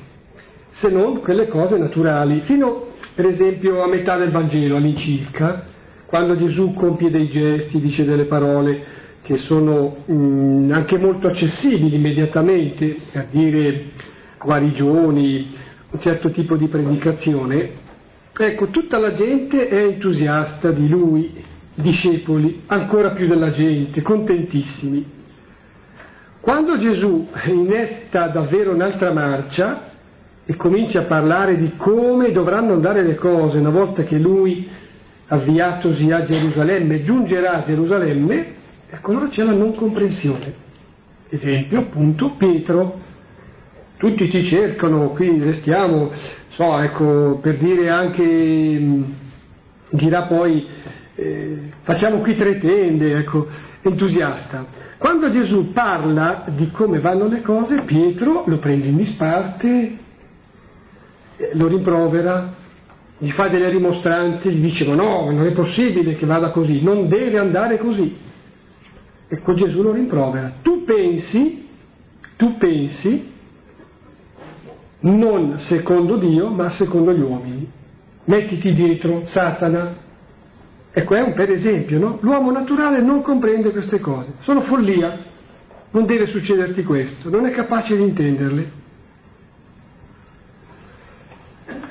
se 0.70 0.88
non 0.88 1.20
quelle 1.20 1.48
cose 1.48 1.78
naturali, 1.78 2.40
fino 2.42 2.88
per 3.14 3.26
esempio 3.26 3.82
a 3.82 3.88
metà 3.88 4.16
del 4.16 4.30
Vangelo 4.30 4.76
all'incirca, 4.76 5.64
quando 6.06 6.36
Gesù 6.36 6.72
compie 6.74 7.10
dei 7.10 7.28
gesti, 7.28 7.80
dice 7.80 8.04
delle 8.04 8.24
parole 8.24 8.98
che 9.22 9.36
sono 9.38 9.98
mh, 10.06 10.12
mm, 10.12 10.72
anche 10.72 10.98
molto 10.98 11.28
accessibili 11.28 11.94
immediatamente, 11.94 12.96
per 13.12 13.26
dire 13.30 13.84
guarigioni, 14.42 15.54
un 15.90 16.00
certo 16.00 16.30
tipo 16.30 16.56
di 16.56 16.66
predicazione, 16.66 17.79
ecco, 18.46 18.68
tutta 18.68 18.98
la 18.98 19.12
gente 19.12 19.68
è 19.68 19.84
entusiasta 19.84 20.70
di 20.70 20.88
lui, 20.88 21.44
discepoli, 21.74 22.62
ancora 22.66 23.10
più 23.10 23.26
della 23.26 23.50
gente, 23.50 24.02
contentissimi. 24.02 25.18
Quando 26.40 26.78
Gesù 26.78 27.28
innesta 27.46 28.28
davvero 28.28 28.72
un'altra 28.72 29.12
marcia 29.12 29.90
e 30.46 30.56
comincia 30.56 31.00
a 31.00 31.04
parlare 31.04 31.56
di 31.56 31.76
come 31.76 32.32
dovranno 32.32 32.72
andare 32.72 33.02
le 33.02 33.14
cose 33.14 33.58
una 33.58 33.70
volta 33.70 34.02
che 34.04 34.18
lui, 34.18 34.68
avviatosi 35.26 36.10
a 36.10 36.24
Gerusalemme, 36.24 37.02
giungerà 37.02 37.58
a 37.58 37.62
Gerusalemme, 37.62 38.54
ecco 38.88 39.10
allora 39.10 39.28
c'è 39.28 39.44
la 39.44 39.52
non 39.52 39.74
comprensione. 39.74 40.68
Esempio 41.28 41.80
appunto 41.80 42.30
Pietro, 42.30 42.98
tutti 43.98 44.30
ci 44.30 44.44
cercano, 44.44 45.10
qui 45.10 45.38
restiamo, 45.38 46.10
so, 46.50 46.80
ecco, 46.80 47.38
per 47.40 47.56
dire 47.58 47.90
anche, 47.90 48.22
mm, 48.24 49.02
dirà 49.90 50.22
poi, 50.22 50.66
eh, 51.14 51.70
facciamo 51.82 52.18
qui 52.18 52.34
tre 52.34 52.58
tende, 52.58 53.16
ecco, 53.18 53.46
entusiasta. 53.82 54.66
Quando 54.98 55.30
Gesù 55.30 55.72
parla 55.72 56.44
di 56.48 56.70
come 56.70 56.98
vanno 56.98 57.26
le 57.26 57.40
cose, 57.42 57.82
Pietro 57.82 58.44
lo 58.46 58.58
prende 58.58 58.88
in 58.88 58.96
disparte, 58.96 59.98
eh, 61.36 61.50
lo 61.54 61.68
rimprovera, 61.68 62.54
gli 63.18 63.30
fa 63.30 63.48
delle 63.48 63.68
rimostranze, 63.68 64.50
gli 64.50 64.60
dice 64.60 64.84
ma 64.86 64.94
no, 64.94 65.30
non 65.30 65.46
è 65.46 65.52
possibile 65.52 66.16
che 66.16 66.26
vada 66.26 66.50
così, 66.50 66.82
non 66.82 67.08
deve 67.08 67.38
andare 67.38 67.78
così. 67.78 68.16
Ecco 69.28 69.54
Gesù 69.54 69.82
lo 69.82 69.92
rimprovera. 69.92 70.54
Tu 70.62 70.84
pensi, 70.84 71.68
tu 72.36 72.56
pensi 72.56 73.30
non 75.00 75.58
secondo 75.60 76.16
Dio, 76.16 76.48
ma 76.48 76.70
secondo 76.70 77.12
gli 77.12 77.20
uomini. 77.20 77.68
Mettiti 78.24 78.72
dietro 78.72 79.26
Satana. 79.26 80.08
Ecco, 80.92 81.14
è 81.14 81.20
un 81.20 81.34
per 81.34 81.50
esempio, 81.50 81.98
no? 81.98 82.18
L'uomo 82.20 82.50
naturale 82.50 83.00
non 83.00 83.22
comprende 83.22 83.70
queste 83.70 84.00
cose, 84.00 84.34
sono 84.40 84.62
follia. 84.62 85.28
Non 85.92 86.06
deve 86.06 86.26
succederti 86.26 86.84
questo, 86.84 87.30
non 87.30 87.46
è 87.46 87.50
capace 87.50 87.96
di 87.96 88.02
intenderle. 88.02 88.78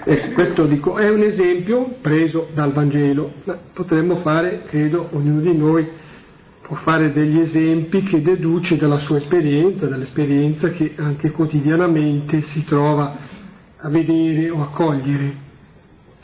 Ecco, 0.03 0.33
questo 0.33 0.65
dico, 0.65 0.97
è 0.97 1.09
un 1.09 1.21
esempio 1.21 1.95
preso 2.01 2.47
dal 2.53 2.71
Vangelo, 2.71 3.33
ma 3.43 3.57
potremmo 3.73 4.17
fare, 4.17 4.63
credo, 4.65 5.09
ognuno 5.11 5.41
di 5.41 5.55
noi 5.55 5.87
può 6.69 6.77
fare 6.77 7.11
degli 7.11 7.39
esempi 7.39 8.03
che 8.03 8.21
deduce 8.21 8.77
dalla 8.77 8.99
sua 8.99 9.17
esperienza, 9.17 9.87
dall'esperienza 9.87 10.69
che 10.69 10.93
anche 10.97 11.31
quotidianamente 11.31 12.43
si 12.43 12.63
trova 12.63 13.17
a 13.75 13.89
vedere 13.89 14.51
o 14.51 14.61
a 14.61 14.67
cogliere. 14.67 15.33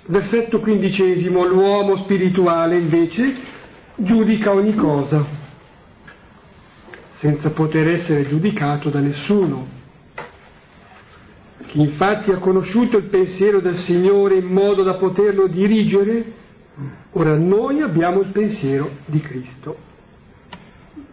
Versetto 0.06 0.60
quindicesimo, 0.60 1.48
l'uomo 1.48 1.98
spirituale 2.04 2.78
invece 2.78 3.34
giudica 3.96 4.54
ogni 4.54 4.76
cosa, 4.76 5.26
senza 7.18 7.50
poter 7.50 7.88
essere 7.88 8.28
giudicato 8.28 8.91
da 8.91 9.00
nessuno. 9.00 9.66
Chi 11.66 11.82
infatti 11.82 12.30
ha 12.30 12.38
conosciuto 12.38 12.98
il 12.98 13.06
pensiero 13.06 13.62
del 13.62 13.78
Signore 13.78 14.36
in 14.36 14.46
modo 14.46 14.84
da 14.84 14.93
poterlo 14.93 15.48
dirigere, 15.48 16.24
ora 17.14 17.36
noi 17.36 17.82
abbiamo 17.82 18.20
il 18.20 18.28
pensiero 18.28 18.91
di 19.08 19.20
Cristo. 19.22 19.85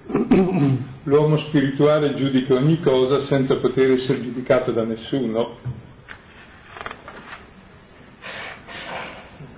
L'uomo 1.04 1.38
spirituale 1.48 2.14
giudica 2.14 2.54
ogni 2.54 2.80
cosa 2.80 3.20
senza 3.26 3.56
poter 3.56 3.92
essere 3.92 4.20
giudicato 4.20 4.72
da 4.72 4.84
nessuno. 4.84 5.58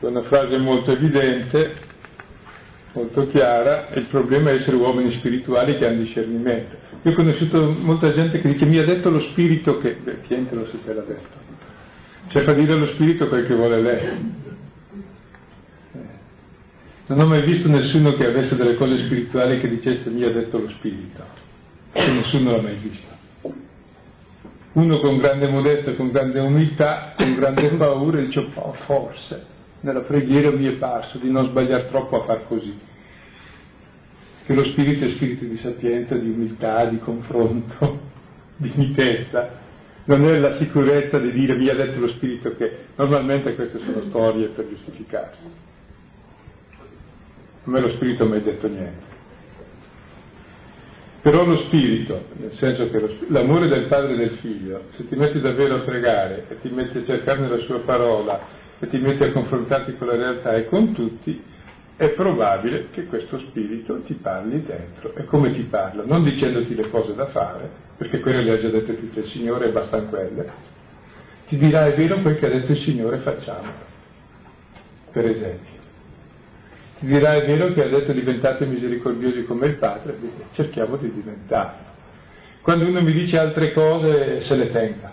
È 0.00 0.06
una 0.06 0.22
frase 0.22 0.58
molto 0.58 0.90
evidente, 0.90 1.74
molto 2.92 3.26
chiara, 3.28 3.88
il 3.94 4.06
problema 4.06 4.50
è 4.50 4.54
essere 4.54 4.76
uomini 4.76 5.12
spirituali 5.12 5.78
che 5.78 5.86
hanno 5.86 6.02
discernimento. 6.02 6.76
Io 7.02 7.12
ho 7.12 7.14
conosciuto 7.14 7.74
molta 7.80 8.12
gente 8.12 8.40
che 8.40 8.48
dice 8.48 8.66
mi 8.66 8.78
ha 8.78 8.84
detto 8.84 9.10
lo 9.10 9.20
spirito 9.20 9.78
che... 9.78 9.96
Beh, 10.02 10.20
chi 10.22 10.46
che 10.46 10.54
lo 10.54 10.66
si 10.66 10.78
l'ha 10.84 11.02
detto? 11.02 11.42
Cioè 12.28 12.42
fa 12.42 12.52
dire 12.52 12.72
allo 12.72 12.88
spirito 12.88 13.28
quel 13.28 13.46
che 13.46 13.54
vuole 13.54 13.80
lei. 13.80 14.42
Non 17.14 17.26
ho 17.26 17.28
mai 17.28 17.42
visto 17.42 17.68
nessuno 17.68 18.14
che 18.14 18.26
avesse 18.26 18.56
delle 18.56 18.74
cose 18.74 19.04
spirituali 19.04 19.60
che 19.60 19.68
dicesse 19.68 20.10
mi 20.10 20.24
ha 20.24 20.32
detto 20.32 20.58
lo 20.58 20.68
spirito. 20.70 21.22
Nessuno 21.94 22.50
l'ha 22.50 22.60
mai 22.60 22.74
visto. 22.74 23.12
Uno 24.72 24.98
con 24.98 25.18
grande 25.18 25.46
modestia, 25.46 25.94
con 25.94 26.10
grande 26.10 26.40
umiltà, 26.40 27.14
con 27.16 27.36
grande 27.36 27.68
paura 27.76 28.20
dice 28.20 28.44
oh, 28.54 28.72
forse 28.86 29.46
nella 29.82 30.00
preghiera 30.00 30.50
mi 30.50 30.66
è 30.66 30.72
parso 30.72 31.18
di 31.18 31.30
non 31.30 31.46
sbagliare 31.50 31.86
troppo 31.86 32.20
a 32.20 32.24
far 32.24 32.48
così. 32.48 32.76
Che 34.44 34.52
lo 34.52 34.64
spirito 34.64 35.04
è 35.04 35.10
spirito 35.10 35.44
di 35.44 35.56
sapienza, 35.58 36.16
di 36.16 36.28
umiltà, 36.28 36.84
di 36.86 36.98
confronto, 36.98 38.00
di 38.56 38.72
mitezza. 38.74 39.62
Non 40.06 40.26
è 40.26 40.36
la 40.40 40.56
sicurezza 40.56 41.20
di 41.20 41.30
dire 41.30 41.54
mi 41.54 41.68
ha 41.68 41.76
detto 41.76 42.00
lo 42.00 42.08
spirito 42.08 42.56
che 42.56 42.76
normalmente 42.96 43.54
queste 43.54 43.78
sono 43.78 44.00
storie 44.08 44.48
per 44.48 44.66
giustificarsi. 44.68 45.72
A 47.66 47.70
me 47.70 47.80
lo 47.80 47.88
spirito 47.90 48.24
non 48.24 48.32
mi 48.32 48.38
ha 48.38 48.42
detto 48.42 48.68
niente. 48.68 49.12
Però 51.22 51.42
lo 51.46 51.56
spirito, 51.56 52.26
nel 52.34 52.52
senso 52.52 52.90
che 52.90 53.00
lo, 53.00 53.08
l'amore 53.28 53.66
del 53.68 53.86
padre 53.86 54.12
e 54.12 54.16
del 54.16 54.32
figlio, 54.32 54.82
se 54.90 55.08
ti 55.08 55.16
metti 55.16 55.40
davvero 55.40 55.76
a 55.76 55.80
pregare 55.80 56.44
e 56.50 56.60
ti 56.60 56.68
metti 56.68 56.98
a 56.98 57.04
cercare 57.06 57.40
nella 57.40 57.56
sua 57.60 57.78
parola 57.78 58.38
e 58.78 58.86
ti 58.88 58.98
metti 58.98 59.22
a 59.22 59.32
confrontarti 59.32 59.96
con 59.96 60.08
la 60.08 60.16
realtà 60.16 60.54
e 60.54 60.66
con 60.66 60.92
tutti, 60.92 61.42
è 61.96 62.10
probabile 62.10 62.88
che 62.90 63.06
questo 63.06 63.38
spirito 63.38 64.02
ti 64.02 64.12
parli 64.12 64.62
dentro. 64.64 65.14
E 65.14 65.24
come 65.24 65.52
ti 65.52 65.62
parla? 65.62 66.04
Non 66.04 66.24
dicendoti 66.24 66.74
le 66.74 66.90
cose 66.90 67.14
da 67.14 67.28
fare, 67.28 67.70
perché 67.96 68.20
quelle 68.20 68.42
le 68.42 68.52
ha 68.52 68.58
già 68.58 68.68
dette 68.68 68.98
tutte 68.98 69.20
il 69.20 69.26
Signore 69.28 69.68
e 69.68 69.72
bastano 69.72 70.08
quelle. 70.08 70.50
Ti 71.46 71.56
dirà 71.56 71.86
è 71.86 71.94
vero 71.94 72.20
quel 72.20 72.36
che 72.36 72.44
ha 72.44 72.50
detto 72.50 72.72
il 72.72 72.78
Signore 72.80 73.16
facciamo. 73.18 73.72
Per 75.10 75.24
esempio 75.24 75.73
dirà 77.04 77.34
è 77.34 77.46
vero 77.46 77.72
che 77.72 77.84
ha 77.84 77.88
detto 77.88 78.12
diventate 78.12 78.66
misericordiosi 78.66 79.44
come 79.44 79.66
il 79.68 79.76
Padre, 79.76 80.16
cerchiamo 80.52 80.96
di 80.96 81.12
diventarlo. 81.12 81.92
Quando 82.62 82.86
uno 82.86 83.02
mi 83.02 83.12
dice 83.12 83.38
altre 83.38 83.72
cose 83.72 84.40
se 84.42 84.54
le 84.56 84.68
tenga. 84.70 85.12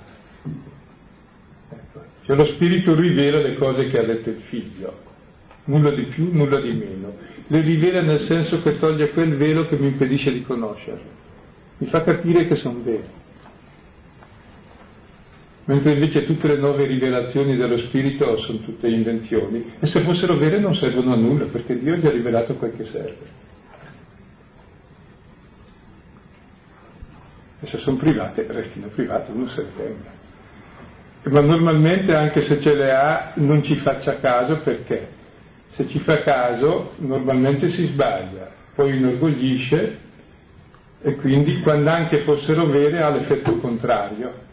Ecco. 1.69 2.03
Cioè 2.23 2.35
lo 2.35 2.45
Spirito 2.53 2.95
rivela 2.95 3.39
le 3.39 3.55
cose 3.55 3.87
che 3.87 3.99
ha 3.99 4.03
detto 4.03 4.29
il 4.29 4.41
Figlio, 4.47 4.99
nulla 5.65 5.91
di 5.91 6.03
più, 6.03 6.29
nulla 6.31 6.59
di 6.59 6.71
meno. 6.71 7.15
Le 7.47 7.61
rivela 7.61 8.01
nel 8.01 8.21
senso 8.21 8.61
che 8.61 8.79
toglie 8.79 9.11
quel 9.11 9.35
velo 9.35 9.65
che 9.65 9.77
mi 9.77 9.87
impedisce 9.87 10.31
di 10.31 10.43
conoscerle, 10.43 11.19
mi 11.77 11.87
fa 11.87 12.03
capire 12.03 12.47
che 12.47 12.55
sono 12.55 12.81
veri 12.81 13.19
mentre 15.65 15.91
invece 15.93 16.25
tutte 16.25 16.47
le 16.47 16.57
nuove 16.57 16.85
rivelazioni 16.85 17.55
dello 17.55 17.77
Spirito 17.77 18.37
sono 18.41 18.59
tutte 18.59 18.87
invenzioni 18.87 19.73
e 19.79 19.85
se 19.87 20.01
fossero 20.01 20.37
vere 20.37 20.59
non 20.59 20.73
servono 20.75 21.13
a 21.13 21.17
nulla 21.17 21.45
perché 21.45 21.77
Dio 21.77 21.95
gli 21.95 22.05
ha 22.05 22.11
rivelato 22.11 22.55
quel 22.55 22.75
che 22.75 22.85
serve. 22.85 23.39
E 27.59 27.67
se 27.67 27.77
sono 27.79 27.97
private, 27.97 28.45
restino 28.49 28.87
private, 28.87 29.31
uno 29.31 29.47
se 29.49 29.61
le 29.61 29.69
tenga. 29.75 30.19
Ma 31.23 31.41
normalmente 31.41 32.15
anche 32.15 32.41
se 32.41 32.59
ce 32.59 32.73
le 32.73 32.91
ha 32.91 33.33
non 33.35 33.63
ci 33.63 33.75
faccia 33.75 34.17
caso 34.19 34.61
perché 34.61 35.19
se 35.69 35.87
ci 35.87 35.99
fa 35.99 36.23
caso 36.23 36.93
normalmente 36.97 37.69
si 37.69 37.85
sbaglia, 37.85 38.49
poi 38.73 38.97
inorgoglisce 38.97 39.99
e 41.03 41.15
quindi 41.17 41.59
quando 41.61 41.89
anche 41.91 42.21
fossero 42.21 42.65
vere 42.65 43.01
ha 43.01 43.09
l'effetto 43.11 43.57
contrario 43.57 44.49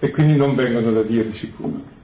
e 0.00 0.10
quindi 0.10 0.36
non 0.36 0.54
vengono 0.54 0.92
da 0.92 1.02
Dio 1.02 1.24
di 1.24 1.32
sicuro. 1.32 1.96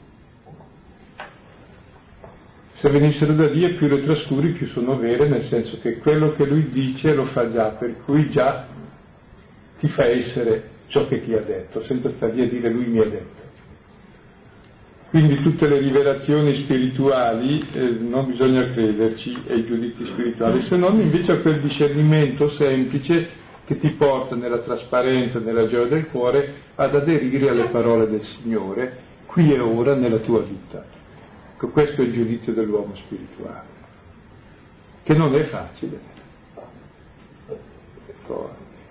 Se 2.73 2.91
venissero 2.91 3.33
da 3.33 3.47
Dio 3.47 3.75
più 3.77 3.87
le 3.87 4.03
trascuri 4.03 4.51
più 4.51 4.67
sono 4.67 4.99
vere, 4.99 5.29
nel 5.29 5.43
senso 5.45 5.79
che 5.81 5.99
quello 5.99 6.33
che 6.33 6.45
lui 6.45 6.69
dice 6.69 7.15
lo 7.15 7.27
fa 7.27 7.51
già, 7.51 7.69
per 7.71 8.03
cui 8.05 8.29
già 8.31 8.67
ti 9.79 9.89
fa 9.89 10.07
essere 10.07 10.71
ciò 10.89 11.07
che 11.07 11.25
ti 11.25 11.33
ha 11.33 11.41
detto, 11.41 11.83
senza 11.83 12.11
stare 12.11 12.35
lì 12.35 12.43
a 12.43 12.49
dire 12.49 12.69
lui 12.71 12.87
mi 12.87 12.99
ha 12.99 13.05
detto. 13.05 13.43
Quindi 15.09 15.41
tutte 15.43 15.69
le 15.69 15.79
rivelazioni 15.79 16.65
spirituali 16.65 17.65
eh, 17.73 17.97
non 18.01 18.27
bisogna 18.27 18.69
crederci 18.73 19.35
ai 19.49 19.65
giudizi 19.65 20.05
spirituali, 20.07 20.63
se 20.63 20.77
non 20.77 21.01
invece 21.01 21.33
a 21.33 21.37
quel 21.39 21.61
discernimento 21.61 22.49
semplice 22.51 23.29
che 23.65 23.79
ti 23.79 23.91
porta 23.93 24.35
nella 24.35 24.59
trasparenza, 24.59 25.39
nella 25.39 25.67
gioia 25.67 25.87
del 25.87 26.09
cuore 26.09 26.55
ad 26.75 26.95
aderire 26.95 27.49
alle 27.49 27.69
parole 27.69 28.09
del 28.09 28.23
Signore 28.23 29.13
qui 29.27 29.53
e 29.53 29.59
ora 29.59 29.95
nella 29.95 30.19
tua 30.19 30.41
vita. 30.43 30.85
Ecco, 31.55 31.69
questo 31.69 32.03
è 32.03 32.05
il 32.05 32.13
giudizio 32.13 32.53
dell'uomo 32.53 32.95
spirituale, 32.95 33.67
che 35.03 35.15
non 35.15 35.35
è 35.35 35.45
facile. 35.45 35.99
Ecco, 38.07 38.51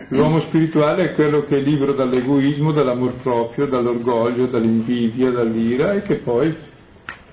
l'uomo 0.09 0.41
spirituale 0.41 1.11
è 1.11 1.13
quello 1.13 1.43
che 1.45 1.57
è 1.57 1.61
libero 1.61 1.93
dall'egoismo, 1.93 2.71
dall'amor 2.71 3.13
proprio, 3.21 3.67
dall'orgoglio, 3.67 4.47
dall'invidia, 4.47 5.31
dall'ira 5.31 5.93
e 5.93 6.01
che 6.01 6.15
poi, 6.15 6.55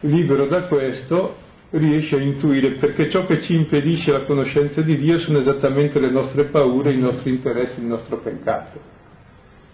libero 0.01 0.47
da 0.47 0.63
questo, 0.63 1.40
riesce 1.71 2.17
a 2.17 2.21
intuire, 2.21 2.73
perché 2.73 3.09
ciò 3.11 3.27
che 3.27 3.41
ci 3.43 3.55
impedisce 3.55 4.11
la 4.11 4.23
conoscenza 4.23 4.81
di 4.81 4.97
Dio 4.97 5.19
sono 5.19 5.39
esattamente 5.39 6.01
le 6.01 6.11
nostre 6.11 6.45
paure, 6.45 6.93
i 6.93 6.99
nostri 6.99 7.31
interessi, 7.31 7.81
il 7.81 7.87
nostro 7.87 8.19
peccato. 8.19 8.99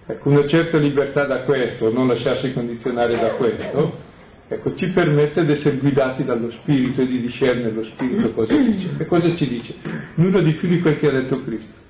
Ecco, 0.06 0.28
una 0.28 0.46
certa 0.46 0.78
libertà 0.78 1.24
da 1.24 1.42
questo, 1.42 1.90
non 1.90 2.06
lasciarsi 2.06 2.52
condizionare 2.52 3.18
da 3.18 3.30
questo, 3.30 3.98
ecco, 4.46 4.76
ci 4.76 4.88
permette 4.90 5.44
di 5.44 5.52
essere 5.52 5.78
guidati 5.78 6.22
dallo 6.24 6.50
Spirito 6.50 7.00
e 7.00 7.06
di 7.06 7.20
discernere 7.22 7.72
lo 7.72 7.84
Spirito 7.84 8.30
cosa 8.32 8.56
dice. 8.56 8.90
E 8.98 9.06
cosa 9.06 9.34
ci 9.34 9.48
dice? 9.48 9.74
Nulla 10.14 10.40
di 10.42 10.52
più 10.52 10.68
di 10.68 10.80
quel 10.80 10.96
che 10.98 11.08
ha 11.08 11.12
detto 11.12 11.42
Cristo. 11.42 11.84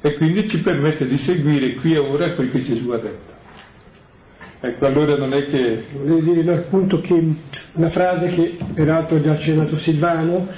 E 0.00 0.14
quindi 0.14 0.48
ci 0.48 0.58
permette 0.60 1.06
di 1.06 1.18
seguire 1.18 1.74
qui 1.74 1.92
e 1.92 1.98
ora 1.98 2.32
quel 2.32 2.50
che 2.50 2.62
Gesù 2.62 2.88
ha 2.90 2.98
detto. 2.98 3.29
Ecco, 4.62 4.84
allora 4.84 5.16
non 5.16 5.32
è 5.32 5.44
che... 5.44 5.84
Volevo 5.92 6.32
dire 6.32 6.54
appunto 6.54 7.00
che 7.00 7.34
una 7.72 7.88
frase 7.88 8.28
che 8.28 8.58
peraltro 8.74 9.16
ha 9.16 9.20
già 9.20 9.32
accennato 9.32 9.78
Silvano, 9.78 10.48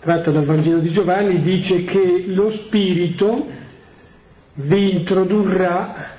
tratta 0.00 0.30
dal 0.30 0.44
Vangelo 0.44 0.78
di 0.80 0.92
Giovanni, 0.92 1.40
dice 1.40 1.84
che 1.84 2.24
lo 2.26 2.50
Spirito 2.50 3.46
vi 4.56 4.96
introdurrà 4.96 6.14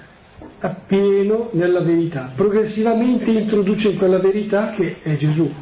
appieno 0.59 1.49
nella 1.51 1.81
verità, 1.81 2.31
progressivamente 2.35 3.29
introduce 3.29 3.89
in 3.89 3.97
quella 3.97 4.17
verità 4.17 4.71
che 4.71 4.97
è 5.03 5.15
Gesù, 5.17 5.53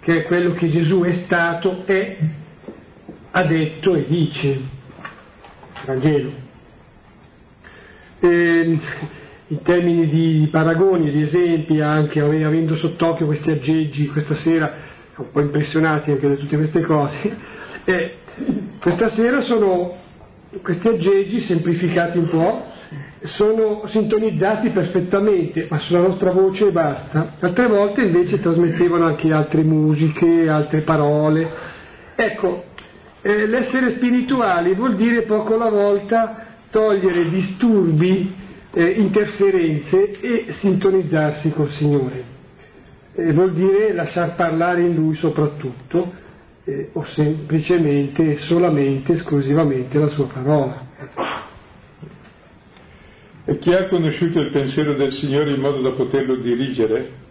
che 0.00 0.20
è 0.20 0.22
quello 0.22 0.52
che 0.52 0.68
Gesù 0.68 1.02
è 1.02 1.24
stato, 1.24 1.82
è, 1.84 2.16
ha 3.32 3.42
detto 3.42 3.96
e 3.96 4.06
dice. 4.06 4.60
Vangelo. 5.84 6.46
E, 8.20 8.78
in 9.48 9.62
termini 9.62 10.08
di 10.08 10.48
paragoni, 10.50 11.10
di 11.10 11.22
esempi, 11.22 11.80
anche 11.80 12.20
avendo 12.20 12.76
sott'occhio 12.76 13.26
questi 13.26 13.50
aggeggi 13.50 14.06
questa 14.08 14.34
sera, 14.36 14.72
un 15.16 15.30
po' 15.32 15.40
impressionati 15.40 16.10
anche 16.10 16.28
da 16.28 16.34
tutte 16.34 16.56
queste 16.56 16.82
cose, 16.82 17.36
e 17.84 18.14
questa 18.80 19.10
sera 19.10 19.40
sono 19.40 19.96
questi 20.62 20.88
aggeggi 20.88 21.40
semplificati 21.40 22.18
un 22.18 22.28
po', 22.28 22.64
sono 23.22 23.82
sintonizzati 23.86 24.68
perfettamente, 24.70 25.66
ma 25.68 25.78
sulla 25.78 26.00
nostra 26.00 26.30
voce 26.30 26.68
e 26.68 26.70
basta. 26.70 27.34
Altre 27.40 27.66
volte 27.66 28.02
invece 28.02 28.40
trasmettevano 28.40 29.06
anche 29.06 29.32
altre 29.32 29.62
musiche, 29.62 30.48
altre 30.48 30.82
parole. 30.82 31.50
Ecco, 32.14 32.64
eh, 33.22 33.46
l'essere 33.46 33.96
spirituali 33.96 34.74
vuol 34.74 34.94
dire 34.94 35.22
poco 35.22 35.54
alla 35.54 35.70
volta 35.70 36.46
togliere 36.70 37.28
disturbi 37.28 38.46
eh, 38.72 38.90
interferenze 38.90 40.20
e 40.20 40.52
sintonizzarsi 40.60 41.50
col 41.50 41.70
Signore. 41.70 42.36
Eh, 43.14 43.32
vuol 43.32 43.52
dire 43.52 43.92
lasciar 43.92 44.34
parlare 44.34 44.82
in 44.82 44.94
Lui 44.94 45.14
soprattutto 45.16 46.12
eh, 46.64 46.90
o 46.92 47.04
semplicemente, 47.06 48.36
solamente, 48.38 49.14
esclusivamente 49.14 49.98
la 49.98 50.08
sua 50.08 50.26
parola. 50.26 50.86
E 53.44 53.58
chi 53.58 53.72
ha 53.72 53.88
conosciuto 53.88 54.40
il 54.40 54.50
pensiero 54.52 54.94
del 54.94 55.12
Signore 55.14 55.54
in 55.54 55.60
modo 55.60 55.80
da 55.80 55.92
poterlo 55.92 56.36
dirigere? 56.36 57.26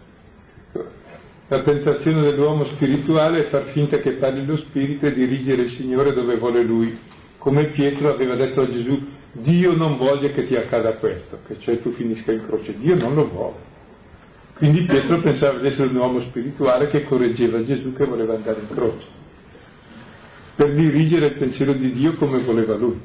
La 1.50 1.62
tentazione 1.62 2.22
dell'uomo 2.22 2.64
spirituale 2.74 3.46
è 3.46 3.48
far 3.48 3.68
finta 3.68 3.98
che 4.00 4.14
parli 4.14 4.44
lo 4.44 4.58
Spirito 4.58 5.06
e 5.06 5.14
dirigere 5.14 5.62
il 5.62 5.70
Signore 5.70 6.12
dove 6.12 6.36
vuole 6.36 6.62
Lui, 6.62 6.98
come 7.38 7.66
Pietro 7.66 8.10
aveva 8.10 8.34
detto 8.34 8.62
a 8.62 8.68
Gesù, 8.68 9.00
Dio 9.32 9.76
non 9.76 9.96
voglia 9.96 10.30
che 10.30 10.44
ti 10.44 10.56
accada 10.56 10.94
questo, 10.94 11.40
che 11.46 11.58
cioè 11.60 11.80
tu 11.80 11.92
finisca 11.92 12.32
in 12.32 12.44
croce, 12.46 12.76
Dio 12.78 12.96
non 12.96 13.14
lo 13.14 13.28
vuole. 13.28 13.66
Quindi 14.54 14.82
Pietro 14.82 15.20
pensava 15.20 15.60
di 15.60 15.68
essere 15.68 15.88
un 15.88 15.96
uomo 15.96 16.20
spirituale 16.20 16.88
che 16.88 17.04
correggeva 17.04 17.64
Gesù 17.64 17.92
che 17.92 18.04
voleva 18.04 18.34
andare 18.34 18.60
in 18.60 18.68
croce, 18.68 19.06
per 20.56 20.74
dirigere 20.74 21.26
il 21.26 21.34
pensiero 21.34 21.74
di 21.74 21.92
Dio 21.92 22.14
come 22.14 22.42
voleva 22.42 22.74
lui. 22.74 23.00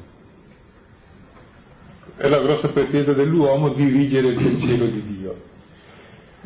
È 2.16 2.28
la 2.28 2.40
grossa 2.40 2.68
pretesa 2.68 3.12
dell'uomo 3.12 3.72
dirigere 3.72 4.28
il 4.28 4.36
pensiero 4.36 4.86
di 4.86 5.02
Dio. 5.02 5.42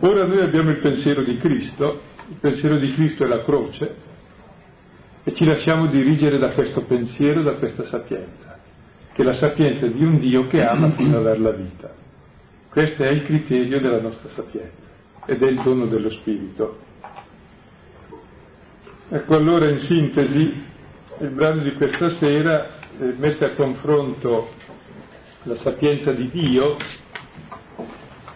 Ora 0.00 0.26
noi 0.26 0.40
abbiamo 0.40 0.70
il 0.70 0.78
pensiero 0.78 1.22
di 1.24 1.38
Cristo, 1.38 2.02
il 2.28 2.36
pensiero 2.40 2.78
di 2.78 2.92
Cristo 2.92 3.24
è 3.24 3.26
la 3.26 3.42
croce, 3.42 3.94
e 5.28 5.34
ci 5.34 5.44
lasciamo 5.44 5.86
dirigere 5.88 6.38
da 6.38 6.52
questo 6.52 6.84
pensiero, 6.84 7.42
da 7.42 7.56
questa 7.56 7.84
sapienza 7.84 8.58
che 9.18 9.24
è 9.24 9.26
la 9.26 9.34
sapienza 9.34 9.84
di 9.88 10.04
un 10.04 10.18
Dio 10.18 10.46
che 10.46 10.62
ama 10.62 10.92
fino 10.96 11.18
a 11.18 11.22
dar 11.22 11.40
la 11.40 11.50
vita. 11.50 11.92
Questo 12.70 13.02
è 13.02 13.08
il 13.08 13.24
criterio 13.24 13.80
della 13.80 14.00
nostra 14.00 14.28
sapienza 14.32 14.86
ed 15.26 15.42
è 15.42 15.46
il 15.48 15.60
dono 15.60 15.86
dello 15.86 16.08
Spirito. 16.10 16.78
Ecco 19.08 19.34
allora 19.34 19.68
in 19.68 19.80
sintesi 19.80 20.62
il 21.18 21.30
brano 21.30 21.64
di 21.64 21.72
questa 21.72 22.10
sera 22.10 22.68
eh, 22.96 23.14
mette 23.18 23.44
a 23.44 23.54
confronto 23.54 24.50
la 25.42 25.56
sapienza 25.56 26.12
di 26.12 26.30
Dio, 26.30 26.76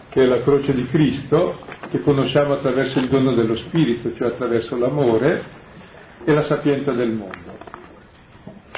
che 0.09 0.21
è 0.21 0.25
la 0.25 0.41
croce 0.41 0.73
di 0.73 0.85
Cristo, 0.87 1.59
che 1.89 2.01
conosciamo 2.01 2.55
attraverso 2.55 2.99
il 2.99 3.07
dono 3.07 3.33
dello 3.33 3.55
Spirito, 3.55 4.13
cioè 4.15 4.27
attraverso 4.27 4.75
l'amore, 4.75 5.61
e 6.25 6.33
la 6.33 6.43
sapienza 6.43 6.91
del 6.93 7.11
mondo. 7.11 7.57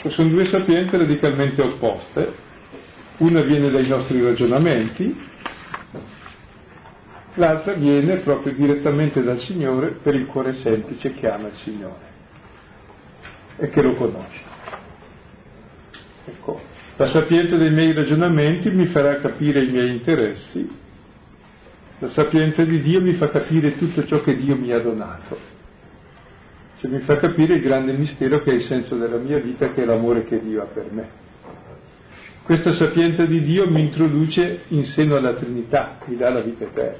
Sono 0.09 0.29
due 0.29 0.45
sapienze 0.45 0.97
radicalmente 0.97 1.61
opposte, 1.61 2.33
una 3.17 3.41
viene 3.41 3.71
dai 3.71 3.87
nostri 3.87 4.21
ragionamenti, 4.23 5.15
l'altra 7.35 7.73
viene 7.73 8.17
proprio 8.17 8.53
direttamente 8.53 9.23
dal 9.23 9.39
Signore 9.39 9.97
per 10.01 10.15
il 10.15 10.27
cuore 10.27 10.55
semplice 10.55 11.13
che 11.13 11.29
ama 11.29 11.47
il 11.47 11.55
Signore 11.63 12.13
e 13.57 13.69
che 13.69 13.81
lo 13.81 13.93
conosce. 13.95 14.41
Ecco, 16.25 16.61
la 16.97 17.07
sapienza 17.07 17.55
dei 17.55 17.71
miei 17.71 17.93
ragionamenti 17.93 18.69
mi 18.69 18.85
farà 18.87 19.19
capire 19.19 19.63
i 19.63 19.71
miei 19.71 19.91
interessi, 19.91 20.83
la 21.99 22.09
sapienza 22.09 22.63
di 22.63 22.79
Dio 22.79 23.01
mi 23.01 23.13
fa 23.13 23.29
capire 23.29 23.77
tutto 23.77 24.05
ciò 24.05 24.21
che 24.21 24.35
Dio 24.35 24.55
mi 24.55 24.71
ha 24.71 24.79
donato 24.79 25.54
che 26.79 26.87
mi 26.87 26.99
fa 26.99 27.17
capire 27.17 27.55
il 27.55 27.61
grande 27.61 27.93
mistero 27.93 28.41
che 28.41 28.51
è 28.51 28.55
il 28.55 28.63
senso 28.63 28.95
della 28.95 29.17
mia 29.17 29.39
vita, 29.39 29.71
che 29.71 29.83
è 29.83 29.85
l'amore 29.85 30.25
che 30.25 30.41
Dio 30.41 30.61
ha 30.61 30.65
per 30.65 30.85
me. 30.91 31.23
Questa 32.43 32.73
sapienza 32.73 33.25
di 33.25 33.43
Dio 33.43 33.69
mi 33.69 33.81
introduce 33.81 34.65
in 34.67 34.83
seno 34.85 35.15
alla 35.15 35.33
Trinità, 35.33 35.97
mi 36.05 36.15
dà 36.15 36.29
la 36.29 36.41
vita 36.41 36.65
eterna, 36.65 36.99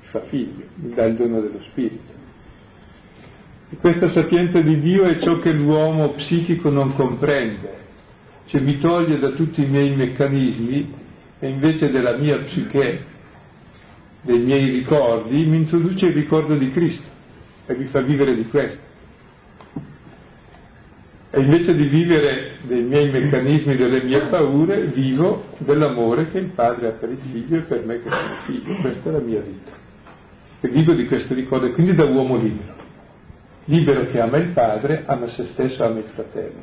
mi 0.00 0.06
fa 0.10 0.20
figlio, 0.28 0.64
mi 0.76 0.94
dà 0.94 1.04
il 1.06 1.16
dono 1.16 1.40
dello 1.40 1.60
Spirito. 1.70 2.12
E 3.68 3.76
questa 3.78 4.10
sapienza 4.10 4.60
di 4.60 4.78
Dio 4.78 5.04
è 5.06 5.18
ciò 5.18 5.40
che 5.40 5.50
l'uomo 5.50 6.12
psichico 6.12 6.70
non 6.70 6.94
comprende, 6.94 7.84
cioè 8.46 8.60
mi 8.60 8.78
toglie 8.78 9.18
da 9.18 9.30
tutti 9.30 9.60
i 9.60 9.66
miei 9.66 9.92
meccanismi 9.96 10.94
e 11.40 11.48
invece 11.48 11.90
della 11.90 12.16
mia 12.16 12.38
psiche, 12.44 13.04
dei 14.22 14.38
miei 14.38 14.70
ricordi, 14.70 15.44
mi 15.46 15.56
introduce 15.56 16.06
il 16.06 16.14
ricordo 16.14 16.54
di 16.56 16.70
Cristo 16.70 17.08
e 17.66 17.74
mi 17.76 17.86
fa 17.86 18.02
vivere 18.02 18.36
di 18.36 18.46
questo. 18.46 18.85
E 21.30 21.40
invece 21.40 21.74
di 21.74 21.86
vivere 21.88 22.58
dei 22.62 22.82
miei 22.82 23.10
meccanismi, 23.10 23.76
delle 23.76 24.02
mie 24.02 24.26
paure, 24.28 24.86
vivo 24.86 25.46
dell'amore 25.58 26.30
che 26.30 26.38
il 26.38 26.50
padre 26.50 26.88
ha 26.88 26.92
per 26.92 27.10
il 27.10 27.18
figlio 27.30 27.58
e 27.58 27.62
per 27.62 27.84
me 27.84 28.00
che 28.00 28.08
sono 28.08 28.34
figlio. 28.44 28.76
Questa 28.80 29.08
è 29.08 29.12
la 29.12 29.18
mia 29.20 29.40
vita. 29.40 29.72
E 30.60 30.68
vivo 30.68 30.94
di 30.94 31.06
queste 31.06 31.34
ricordi, 31.34 31.72
quindi 31.72 31.94
da 31.94 32.04
uomo 32.04 32.36
libero. 32.36 32.74
Libero 33.64 34.06
che 34.06 34.20
ama 34.20 34.36
il 34.38 34.50
padre, 34.50 35.02
ama 35.06 35.28
se 35.28 35.46
stesso, 35.52 35.82
ama 35.84 35.98
il 35.98 36.10
fratello. 36.14 36.62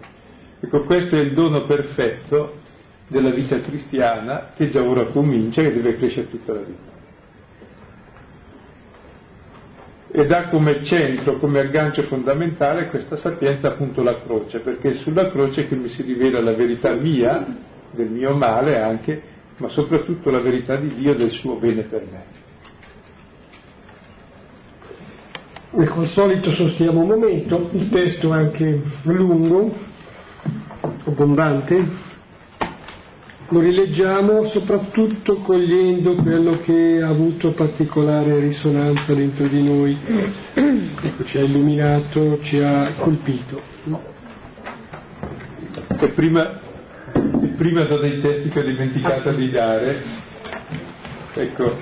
Ecco, 0.62 0.84
questo 0.84 1.18
è 1.18 1.20
il 1.20 1.34
dono 1.34 1.66
perfetto 1.66 2.62
della 3.08 3.32
vita 3.32 3.60
cristiana 3.62 4.52
che 4.56 4.70
già 4.70 4.82
ora 4.82 5.08
comincia 5.08 5.62
e 5.62 5.74
deve 5.74 5.98
crescere 5.98 6.30
tutta 6.30 6.54
la 6.54 6.62
vita. 6.62 6.93
Ed 10.16 10.32
ha 10.32 10.48
come 10.50 10.84
centro, 10.84 11.40
come 11.40 11.60
aggancio 11.60 12.04
fondamentale 12.04 12.86
questa 12.90 13.18
sapienza 13.18 13.70
appunto 13.70 14.04
la 14.04 14.22
croce, 14.22 14.60
perché 14.60 14.92
è 14.92 14.98
sulla 14.98 15.32
croce 15.32 15.68
che 15.68 15.76
mi 15.76 15.90
si 15.90 16.04
rivela 16.04 16.40
la 16.40 16.54
verità 16.54 16.94
mia, 16.94 17.44
del 17.90 18.12
mio 18.12 18.36
male 18.36 18.80
anche, 18.80 19.20
ma 19.58 19.70
soprattutto 19.70 20.30
la 20.30 20.40
verità 20.40 20.76
di 20.76 20.94
Dio 20.94 21.16
del 21.16 21.32
suo 21.32 21.56
bene 21.56 21.82
per 21.82 22.04
me. 22.12 22.42
E 25.82 25.88
col 25.88 26.08
solito 26.10 26.52
sostiamo 26.52 27.02
un 27.02 27.08
momento, 27.08 27.70
il 27.72 27.90
testo 27.90 28.32
è 28.36 28.38
anche 28.38 28.82
lungo, 29.06 29.76
abbondante, 31.06 32.12
lo 33.50 33.60
rileggiamo 33.60 34.46
soprattutto 34.48 35.38
cogliendo 35.38 36.16
quello 36.16 36.60
che 36.60 37.02
ha 37.02 37.10
avuto 37.10 37.52
particolare 37.52 38.40
risonanza 38.40 39.14
dentro 39.14 39.48
di 39.48 39.62
noi, 39.62 39.98
ci 41.26 41.38
ha 41.38 41.42
illuminato, 41.42 42.40
ci 42.42 42.60
ha 42.60 42.94
colpito. 42.98 43.62
E 46.00 46.08
prima, 46.10 46.60
prima 47.58 47.84
da 47.84 48.00
dei 48.00 48.22
testi 48.22 48.50
che 48.50 48.60
ho 48.60 48.64
dimenticato 48.64 49.32
di 49.32 49.50
dare, 49.52 50.02
ecco, 51.34 51.78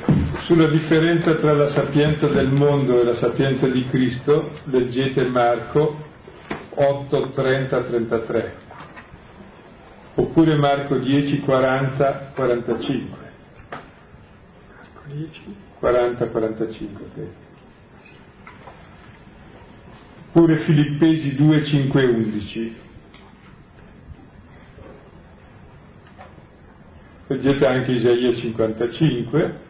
sulla 0.46 0.68
differenza 0.68 1.36
tra 1.36 1.54
la 1.54 1.70
sapienza 1.70 2.28
del 2.28 2.52
mondo 2.52 3.00
e 3.00 3.04
la 3.04 3.16
sapienza 3.16 3.68
di 3.68 3.86
Cristo, 3.90 4.52
leggete 4.66 5.24
Marco 5.26 6.10
8, 6.74 7.30
30, 7.34 7.82
33 7.84 8.70
oppure 10.22 10.56
Marco 10.56 10.98
10, 10.98 11.40
40, 11.42 12.32
45. 12.36 13.18
40, 15.80 16.26
45. 16.28 17.34
Oppure 20.30 20.58
Filippesi 20.60 21.36
2, 21.36 21.66
5, 21.66 22.04
11. 22.04 22.76
Leggete 27.28 27.66
anche 27.66 27.92
Isaia 27.94 28.34
55. 28.36 29.70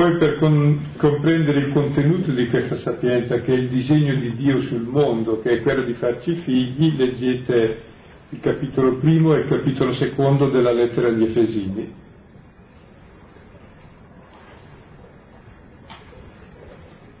Poi 0.00 0.16
per 0.16 0.38
con, 0.38 0.92
comprendere 0.96 1.58
il 1.58 1.72
contenuto 1.74 2.30
di 2.32 2.48
questa 2.48 2.78
sapienza, 2.78 3.42
che 3.42 3.52
è 3.52 3.54
il 3.54 3.68
disegno 3.68 4.14
di 4.14 4.34
Dio 4.34 4.62
sul 4.62 4.80
mondo, 4.80 5.42
che 5.42 5.58
è 5.58 5.60
quello 5.60 5.82
di 5.82 5.92
farci 5.92 6.36
figli, 6.36 6.96
leggete 6.96 7.82
il 8.30 8.40
capitolo 8.40 8.96
primo 8.96 9.34
e 9.34 9.40
il 9.40 9.48
capitolo 9.48 9.92
secondo 9.92 10.48
della 10.48 10.72
lettera 10.72 11.08
agli 11.08 11.24
Efesini. 11.24 11.92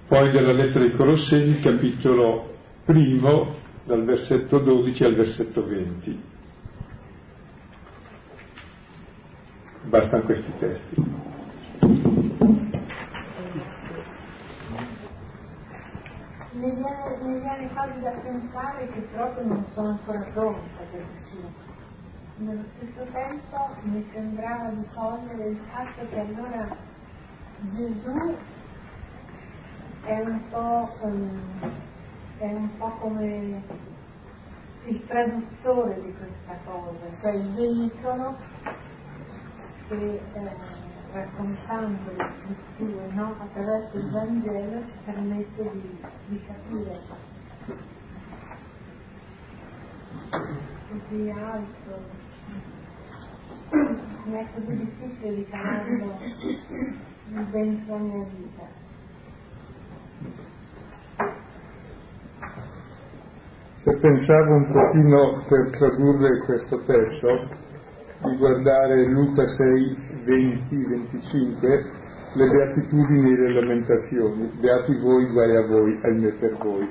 Poi 0.08 0.30
della 0.30 0.52
lettera 0.52 0.82
ai 0.82 0.96
Colossesi, 0.96 1.50
il 1.50 1.60
capitolo 1.60 2.54
primo, 2.86 3.56
dal 3.84 4.06
versetto 4.06 4.58
12 4.58 5.04
al 5.04 5.14
versetto 5.16 5.66
20. 5.66 6.22
Bastano 9.82 10.22
questi 10.22 10.52
testi. 10.58 11.39
Mi 16.60 16.72
viene, 16.72 17.72
quasi 17.72 18.00
da 18.00 18.10
pensare 18.10 18.86
che 18.88 19.00
proprio 19.12 19.46
non 19.46 19.64
sono 19.72 19.88
ancora 19.88 20.22
pronta 20.32 20.82
per 20.90 21.04
Gesù. 21.24 21.48
Nello 22.36 22.64
stesso 22.76 23.10
tempo 23.12 23.68
mi 23.82 24.06
sembrava 24.12 24.68
di 24.68 24.86
cogliere 24.94 25.48
il 25.48 25.58
fatto 25.70 26.06
che 26.08 26.20
allora 26.20 26.76
Gesù 27.60 28.36
è 30.04 30.20
un 30.20 30.40
po', 30.50 30.96
um, 31.00 31.72
è 32.38 32.46
un 32.46 32.76
po 32.76 32.90
come 33.00 33.62
il 34.84 35.06
traduttore 35.06 36.02
di 36.02 36.14
questa 36.14 36.58
cosa, 36.64 37.06
cioè 37.20 37.32
il 37.32 37.54
veicolo 37.54 38.36
che 39.88 40.20
eh, 40.34 40.79
raccontando 41.12 42.12
le 42.16 42.26
scritture 42.76 43.12
no? 43.12 43.34
attraverso 43.38 43.96
il 43.96 44.10
Vangelo 44.10 44.82
ci 44.86 44.98
permette 45.04 45.70
di, 45.72 46.00
di 46.28 46.40
capire 46.46 47.00
così 50.88 51.30
alto 51.30 52.18
mi 54.24 54.34
è 54.34 54.46
così 54.54 54.76
difficile 54.76 55.34
ricavarlo 55.34 56.18
dentro 57.50 57.94
la 57.96 58.02
mia 58.02 58.24
vita 58.24 58.68
se 63.82 63.96
pensavo 63.96 64.54
un 64.54 64.72
pochino 64.72 65.42
per 65.48 65.70
tradurre 65.70 66.44
questo 66.44 66.84
testo 66.84 67.68
di 68.22 68.36
guardare 68.36 69.06
Luca 69.06 69.46
6 69.46 69.96
20-25 70.24 71.98
le 72.32 72.48
beatitudini 72.48 73.32
e 73.32 73.36
le 73.36 73.52
lamentazioni, 73.54 74.50
beati 74.60 74.94
voi, 74.98 75.26
guai 75.32 75.56
a 75.56 75.66
voi, 75.66 75.98
ahimè 76.02 76.32
per 76.34 76.56
voi. 76.58 76.88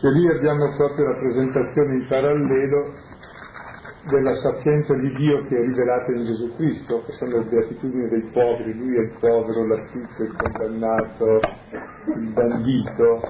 Cioè 0.00 0.10
lì 0.12 0.28
abbiamo 0.28 0.74
proprio 0.76 1.08
la 1.08 1.18
presentazione 1.18 1.94
in 1.94 2.06
parallelo 2.08 2.94
della 4.08 4.34
sapienza 4.36 4.94
di 4.94 5.12
Dio 5.16 5.44
che 5.46 5.58
è 5.58 5.60
rivelata 5.60 6.12
in 6.12 6.24
Gesù 6.24 6.54
Cristo, 6.56 7.02
che 7.04 7.12
sono 7.18 7.38
le 7.38 7.44
beatitudini 7.44 8.08
dei 8.08 8.30
poveri, 8.32 8.74
lui 8.74 8.96
è 8.96 9.00
il 9.00 9.12
povero, 9.20 9.66
l'affitto, 9.66 10.22
il 10.22 10.34
condannato, 10.34 11.40
il 12.16 12.32
bandito, 12.32 13.20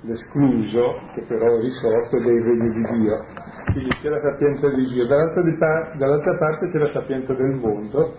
l'escluso, 0.00 1.00
che 1.14 1.22
però 1.22 1.56
è 1.56 1.60
risorto 1.60 2.20
dei 2.20 2.42
regni 2.42 2.70
di 2.70 2.82
Dio. 2.98 3.33
Quindi 3.72 3.96
c'è 4.02 4.08
la 4.08 4.20
sapienza 4.20 4.68
di 4.68 4.86
Dio, 4.86 5.06
dall'altra, 5.06 5.92
dall'altra 5.96 6.36
parte 6.36 6.70
c'è 6.70 6.78
la 6.78 6.92
sapienza 6.92 7.34
del 7.34 7.54
mondo, 7.54 8.16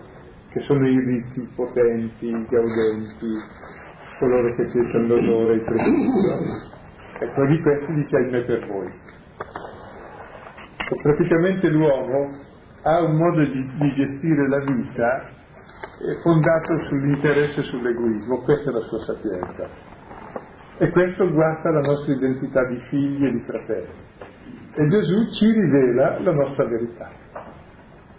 che 0.50 0.60
sono 0.60 0.86
i 0.86 0.98
ricchi, 0.98 1.40
i 1.40 1.48
potenti, 1.54 2.26
i 2.26 2.46
gaudenti, 2.48 3.32
coloro 4.18 4.54
che 4.54 4.70
cercano 4.70 5.06
l'onore 5.06 5.52
e 5.52 5.56
il 5.56 5.64
prestigio. 5.64 6.74
Ecco, 7.18 7.46
di 7.46 7.60
questi 7.60 7.94
dice 7.94 8.16
ahimè 8.16 8.44
per 8.44 8.66
voi. 8.66 8.92
Praticamente 11.02 11.68
l'uomo 11.68 12.30
ha 12.82 13.02
un 13.02 13.16
modo 13.16 13.44
di, 13.44 13.70
di 13.78 13.94
gestire 13.94 14.48
la 14.48 14.60
vita 14.60 15.34
fondato 16.22 16.78
sull'interesse 16.88 17.60
e 17.60 17.62
sull'egoismo, 17.64 18.42
questa 18.42 18.70
è 18.70 18.72
la 18.72 18.80
sua 18.80 19.00
sapienza. 19.04 19.68
E 20.78 20.90
questo 20.90 21.30
guasta 21.32 21.70
la 21.70 21.80
nostra 21.80 22.12
identità 22.12 22.66
di 22.66 22.78
figli 22.88 23.24
e 23.24 23.30
di 23.30 23.40
fratelli. 23.40 24.05
E 24.74 24.88
Gesù 24.88 25.30
ci 25.32 25.50
rivela 25.50 26.20
la 26.20 26.32
nostra 26.32 26.66
verità. 26.66 27.10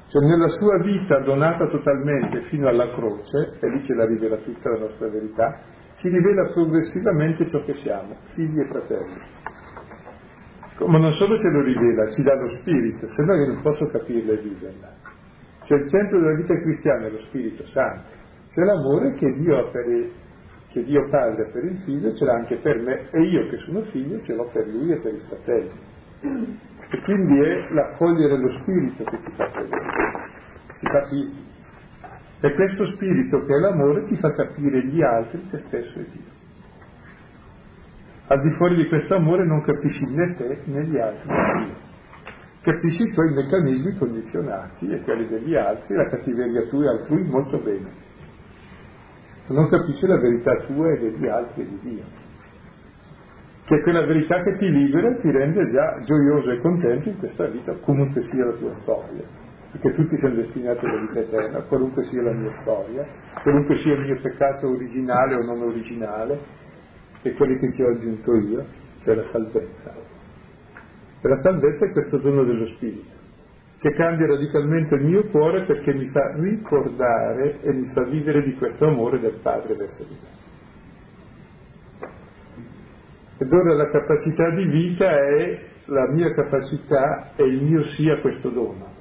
Cioè 0.10 0.26
nella 0.26 0.50
sua 0.50 0.80
vita 0.80 1.20
donata 1.20 1.68
totalmente 1.68 2.44
fino 2.50 2.68
alla 2.68 2.90
croce, 2.94 3.58
è 3.60 3.68
lì 3.68 3.82
che 3.82 3.94
la 3.94 4.06
rivela 4.06 4.38
tutta 4.38 4.70
la 4.70 4.80
nostra 4.80 5.10
verità, 5.10 5.60
ci 6.00 6.10
rivela 6.10 6.52
progressivamente 6.54 7.50
ciò 7.50 7.64
che 7.64 7.76
siamo, 7.84 8.16
figli 8.34 8.60
e 8.60 8.66
fratelli. 8.68 9.22
Ma 10.86 10.98
non 11.00 11.12
solo 11.14 11.38
ce 11.40 11.50
lo 11.50 11.62
rivela, 11.62 12.12
ci 12.14 12.22
dà 12.22 12.36
lo 12.36 12.50
spirito, 12.60 13.08
se 13.10 13.24
no 13.24 13.34
io 13.34 13.48
non 13.48 13.62
posso 13.62 13.88
capirla 13.88 14.34
e 14.34 14.38
viverla. 14.38 14.94
Cioè 15.66 15.80
il 15.80 15.90
centro 15.90 16.20
della 16.20 16.36
vita 16.36 16.54
cristiana 16.62 17.08
è 17.08 17.10
lo 17.10 17.20
Spirito 17.28 17.66
Santo, 17.74 18.08
c'è 18.54 18.64
l'amore 18.64 19.14
che 19.14 19.30
Dio, 19.34 19.60
il, 19.60 20.12
che 20.70 20.84
Dio 20.84 21.10
Padre 21.10 21.50
per 21.52 21.66
il 21.66 21.78
figlio, 21.80 22.16
ce 22.16 22.24
l'ha 22.24 22.34
anche 22.36 22.58
per 22.58 22.80
me 22.80 23.10
e 23.12 23.22
io 23.24 23.50
che 23.50 23.58
sono 23.66 23.82
figlio 23.92 24.24
ce 24.24 24.34
l'ho 24.34 24.50
per 24.54 24.66
lui 24.68 24.92
e 24.92 25.00
per 25.00 25.14
i 25.14 25.22
fratelli. 25.28 25.72
E 26.20 27.02
quindi 27.02 27.40
è 27.40 27.74
l'accogliere 27.74 28.38
lo 28.38 28.50
spirito 28.60 29.04
che 29.04 29.20
ti 29.24 29.32
fa 29.36 29.50
credere, 29.52 29.86
ti 30.80 30.88
fa 30.88 31.06
figli. 31.08 31.46
E 32.40 32.54
questo 32.54 32.92
spirito 32.92 33.46
che 33.46 33.56
è 33.56 33.60
l'amore 33.60 34.06
ti 34.06 34.16
fa 34.16 34.32
capire 34.32 34.86
gli 34.86 35.02
altri, 35.02 35.48
te 35.50 35.60
stesso 35.68 36.00
e 36.00 36.06
Dio. 36.12 36.36
Al 38.28 38.42
di 38.42 38.52
fuori 38.52 38.76
di 38.76 38.88
questo 38.88 39.16
amore 39.16 39.46
non 39.46 39.62
capisci 39.62 40.06
né 40.06 40.36
te 40.36 40.62
né 40.66 40.86
gli 40.86 40.98
altri 40.98 41.30
né 41.30 41.66
Dio. 41.66 41.86
Capisci 42.62 43.04
i 43.04 43.14
tuoi 43.14 43.34
meccanismi 43.34 43.98
condizionati 43.98 44.90
e 44.90 45.02
quelli 45.02 45.28
degli 45.28 45.56
altri, 45.56 45.96
la 45.96 46.10
cattiveria 46.10 46.64
tua 46.64 46.86
e 46.86 46.88
altrui 46.90 47.24
molto 47.24 47.60
bene. 47.60 48.06
Non 49.48 49.70
capisci 49.70 50.06
la 50.06 50.20
verità 50.20 50.56
tua 50.66 50.92
e 50.92 51.00
degli 51.00 51.28
altri 51.28 51.62
e 51.62 51.68
di 51.68 51.80
Dio 51.82 52.26
che 53.68 53.82
quella 53.82 54.06
verità 54.06 54.42
che 54.44 54.56
ti 54.56 54.72
libera 54.72 55.14
ti 55.16 55.30
rende 55.30 55.70
già 55.70 56.02
gioioso 56.06 56.52
e 56.52 56.60
contento 56.60 57.10
in 57.10 57.18
questa 57.18 57.48
vita, 57.48 57.74
comunque 57.82 58.26
sia 58.32 58.46
la 58.46 58.54
tua 58.54 58.74
storia, 58.82 59.24
perché 59.72 59.94
tutti 59.94 60.18
siamo 60.20 60.36
destinati 60.36 60.86
alla 60.86 61.02
vita 61.02 61.20
eterna, 61.20 61.62
qualunque 61.64 62.06
sia 62.06 62.22
la 62.22 62.32
mia 62.32 62.52
storia, 62.62 63.06
qualunque 63.44 63.82
sia 63.84 63.94
il 63.96 64.06
mio 64.06 64.22
peccato 64.22 64.70
originale 64.70 65.36
o 65.36 65.44
non 65.44 65.62
originale, 65.64 66.40
e 67.24 67.34
quelli 67.34 67.60
che 67.60 67.72
ti 67.74 67.82
ho 67.84 67.90
aggiunto 67.90 68.36
io, 68.38 68.66
cioè 69.04 69.16
la 69.16 69.26
salvezza. 69.32 69.94
E 71.20 71.28
la 71.28 71.36
salvezza 71.36 71.86
è 71.88 71.92
questo 71.92 72.20
dono 72.20 72.46
dello 72.46 72.68
Spirito, 72.68 73.16
che 73.80 73.92
cambia 73.96 74.28
radicalmente 74.28 74.96
il 74.96 75.04
mio 75.04 75.28
cuore 75.28 75.66
perché 75.66 75.94
mi 75.94 76.08
fa 76.08 76.34
ricordare 76.38 77.60
e 77.60 77.74
mi 77.74 77.92
fa 77.94 78.04
vivere 78.06 78.44
di 78.44 78.56
questo 78.56 78.86
amore 78.86 79.20
del 79.20 79.40
Padre 79.42 79.76
verso 79.76 80.04
di 80.04 80.16
me. 80.22 80.47
Ed 83.40 83.54
ora 83.54 83.74
la 83.76 83.90
capacità 83.90 84.50
di 84.52 84.66
vita 84.66 85.10
è 85.10 85.60
la 85.86 86.08
mia 86.10 86.34
capacità 86.34 87.34
e 87.36 87.44
il 87.44 87.62
mio 87.62 87.84
sì 87.90 88.10
a 88.10 88.20
questo 88.20 88.50
dono. 88.50 88.96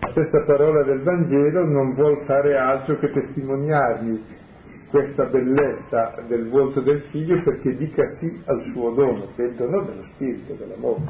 La 0.00 0.08
stessa 0.10 0.42
parola 0.44 0.82
del 0.82 1.02
Vangelo 1.02 1.64
non 1.64 1.94
vuol 1.94 2.24
fare 2.24 2.56
altro 2.56 2.98
che 2.98 3.12
testimoniarmi 3.12 4.24
questa 4.90 5.26
bellezza 5.26 6.14
del 6.26 6.48
volto 6.48 6.80
del 6.80 7.02
figlio 7.10 7.42
perché 7.42 7.76
dica 7.76 8.04
sì 8.18 8.42
al 8.46 8.64
suo 8.72 8.90
dono, 8.90 9.28
che 9.36 9.44
è 9.44 9.46
il 9.48 9.54
dono 9.54 9.82
dello 9.84 10.04
spirito, 10.14 10.54
dell'amore, 10.54 11.02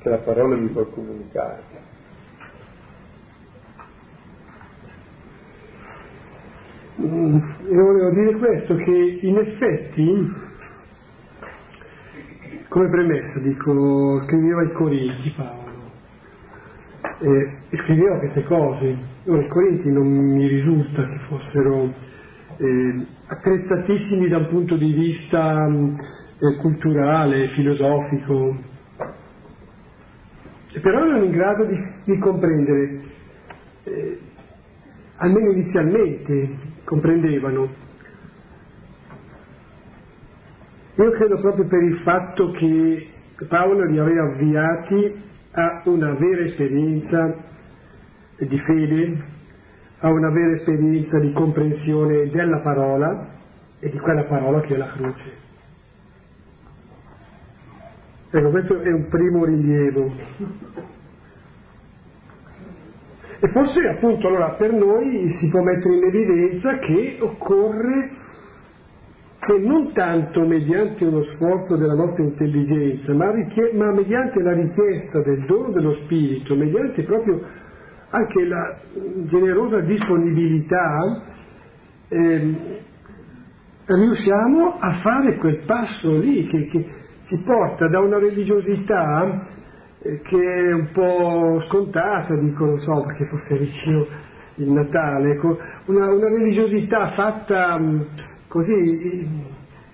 che 0.00 0.08
la 0.10 0.18
parola 0.18 0.56
mi 0.56 0.68
può 0.68 0.84
comunicare. 0.86 1.71
Mm, 7.04 7.36
e 7.66 7.74
volevo 7.74 8.10
dire 8.10 8.36
questo, 8.36 8.76
che 8.76 9.18
in 9.22 9.36
effetti, 9.36 10.32
come 12.68 12.88
premessa, 12.90 13.40
dico, 13.40 14.20
scriveva 14.20 14.60
ai 14.60 14.70
Corinti 14.70 15.32
Paolo, 15.34 15.90
e 17.18 17.76
scriveva 17.76 18.18
queste 18.18 18.44
cose. 18.44 18.96
Ora, 19.24 19.42
i 19.42 19.48
Corinti 19.48 19.90
non 19.90 20.06
mi 20.06 20.46
risulta 20.46 21.04
che 21.04 21.18
fossero 21.26 21.92
eh, 22.58 23.06
attrezzatissimi 23.26 24.28
da 24.28 24.36
un 24.36 24.46
punto 24.46 24.76
di 24.76 24.92
vista 24.92 25.66
eh, 25.66 26.56
culturale, 26.60 27.48
filosofico, 27.48 28.56
e 30.72 30.78
però 30.78 31.04
erano 31.04 31.24
in 31.24 31.32
grado 31.32 31.64
di, 31.64 31.76
di 32.04 32.18
comprendere, 32.20 33.00
eh, 33.82 34.18
almeno 35.16 35.50
inizialmente, 35.50 36.70
comprendevano. 36.92 37.68
Io 40.96 41.10
credo 41.12 41.40
proprio 41.40 41.66
per 41.66 41.82
il 41.82 41.96
fatto 42.04 42.50
che 42.50 43.08
Paolo 43.48 43.86
li 43.86 43.98
aveva 43.98 44.24
avviati 44.24 45.22
a 45.52 45.82
una 45.86 46.12
vera 46.12 46.44
esperienza 46.44 47.34
di 48.36 48.58
fede, 48.58 49.24
a 50.00 50.10
una 50.10 50.30
vera 50.30 50.52
esperienza 50.52 51.18
di 51.18 51.32
comprensione 51.32 52.28
della 52.28 52.60
parola 52.60 53.26
e 53.78 53.88
di 53.88 53.98
quella 53.98 54.24
parola 54.24 54.60
che 54.60 54.74
è 54.74 54.76
la 54.76 54.92
croce. 54.92 55.40
Ecco, 58.32 58.50
questo 58.50 58.80
è 58.80 58.92
un 58.92 59.08
primo 59.08 59.44
rilievo. 59.46 60.90
E 63.44 63.48
forse 63.48 63.88
appunto 63.88 64.28
allora 64.28 64.50
per 64.50 64.72
noi 64.72 65.28
si 65.40 65.48
può 65.48 65.62
mettere 65.62 65.96
in 65.96 66.04
evidenza 66.04 66.78
che 66.78 67.16
occorre 67.18 68.10
che 69.40 69.58
non 69.58 69.92
tanto 69.92 70.46
mediante 70.46 71.04
uno 71.04 71.24
sforzo 71.24 71.76
della 71.76 71.94
nostra 71.94 72.22
intelligenza, 72.22 73.12
ma, 73.12 73.32
richie- 73.32 73.72
ma 73.72 73.90
mediante 73.90 74.40
la 74.40 74.52
richiesta 74.52 75.22
del 75.22 75.44
dono 75.46 75.72
dello 75.72 75.94
Spirito, 76.04 76.54
mediante 76.54 77.02
proprio 77.02 77.44
anche 78.10 78.44
la 78.44 78.78
generosa 79.24 79.80
disponibilità, 79.80 81.22
eh, 82.10 82.54
riusciamo 83.86 84.78
a 84.78 85.00
fare 85.02 85.36
quel 85.38 85.64
passo 85.66 86.16
lì 86.16 86.46
che, 86.46 86.66
che 86.66 86.86
ci 87.26 87.42
porta 87.44 87.88
da 87.88 87.98
una 87.98 88.20
religiosità 88.20 89.48
che 90.02 90.36
è 90.36 90.72
un 90.72 90.90
po' 90.92 91.62
scontata, 91.68 92.34
dico, 92.36 92.64
non 92.64 92.78
so, 92.80 93.04
perché 93.06 93.24
fosse 93.26 93.56
vicino 93.56 94.06
il 94.56 94.70
Natale, 94.70 95.32
ecco, 95.32 95.58
una, 95.86 96.12
una 96.12 96.28
religiosità 96.28 97.12
fatta 97.12 97.78
mh, 97.78 98.06
così 98.48 99.28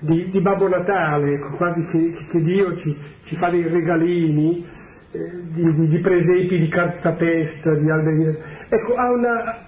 di, 0.01 0.31
di, 0.31 0.41
Babbo 0.41 0.69
Natale, 0.69 1.35
ecco, 1.35 1.57
quasi 1.57 1.85
che, 1.87 2.15
che 2.31 2.43
Dio 2.43 2.77
ci, 2.79 2.97
ci, 3.25 3.37
fa 3.37 3.51
dei 3.51 3.69
regalini, 3.69 4.67
eh, 5.11 5.31
di, 5.53 5.75
di, 5.75 5.89
di, 5.89 5.99
presepi 5.99 6.59
di 6.59 6.69
cartapesta, 6.69 7.75
di 7.75 7.91
alberi. 7.91 8.39
Ecco, 8.69 8.95
ha 8.95 9.13
una 9.13 9.67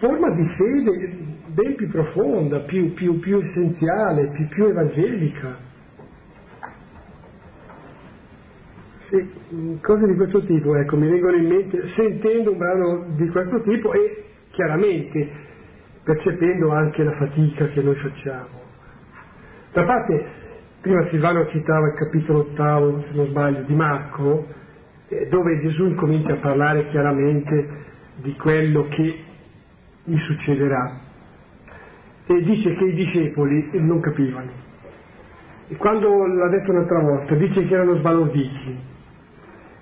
forma 0.00 0.30
di 0.30 0.46
fede 0.56 1.18
ben 1.46 1.76
più 1.76 1.88
profonda, 1.88 2.60
più, 2.60 2.92
più, 2.94 3.18
più 3.20 3.38
essenziale, 3.38 4.30
più, 4.32 4.48
più 4.48 4.64
evangelica. 4.66 5.68
E 9.12 9.28
cose 9.82 10.06
di 10.06 10.14
questo 10.14 10.44
tipo, 10.44 10.76
ecco, 10.76 10.96
mi 10.96 11.08
vengono 11.08 11.36
in 11.36 11.46
mente 11.46 11.92
sentendo 11.94 12.52
un 12.52 12.58
brano 12.58 13.06
di 13.16 13.28
questo 13.28 13.60
tipo 13.62 13.92
e 13.92 14.24
chiaramente 14.50 15.28
percependo 16.04 16.70
anche 16.70 17.02
la 17.02 17.12
fatica 17.12 17.66
che 17.70 17.82
noi 17.82 17.96
facciamo. 17.96 18.60
Da 19.72 19.84
parte, 19.84 20.26
prima 20.80 21.04
Silvano 21.08 21.48
citava 21.48 21.88
il 21.88 21.94
capitolo 21.94 22.38
ottavo, 22.40 23.02
se 23.02 23.10
non 23.14 23.26
sbaglio, 23.26 23.62
di 23.62 23.74
Marco, 23.74 24.46
eh, 25.08 25.26
dove 25.28 25.58
Gesù 25.58 25.86
incomincia 25.86 26.34
a 26.34 26.38
parlare 26.38 26.86
chiaramente 26.90 27.68
di 28.22 28.34
quello 28.36 28.86
che 28.88 29.18
gli 30.04 30.16
succederà. 30.18 30.98
E 32.26 32.42
dice 32.42 32.74
che 32.74 32.84
i 32.84 32.94
discepoli 32.94 33.70
non 33.72 34.00
capivano. 34.00 34.52
E 35.66 35.76
quando 35.76 36.26
l'ha 36.26 36.48
detto 36.48 36.70
un'altra 36.70 37.00
volta, 37.00 37.34
dice 37.34 37.64
che 37.64 37.74
erano 37.74 37.96
sbalorditi. 37.96 38.89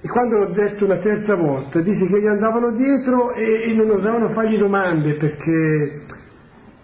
E 0.01 0.07
quando 0.09 0.38
l'ho 0.38 0.53
detto 0.53 0.84
una 0.84 0.99
terza 0.99 1.34
volta, 1.34 1.80
dice 1.80 2.07
che 2.07 2.20
gli 2.20 2.26
andavano 2.26 2.70
dietro 2.70 3.32
e, 3.32 3.70
e 3.70 3.74
non 3.74 3.90
osavano 3.90 4.32
fargli 4.32 4.57
domande 4.57 5.14
perché, 5.14 6.03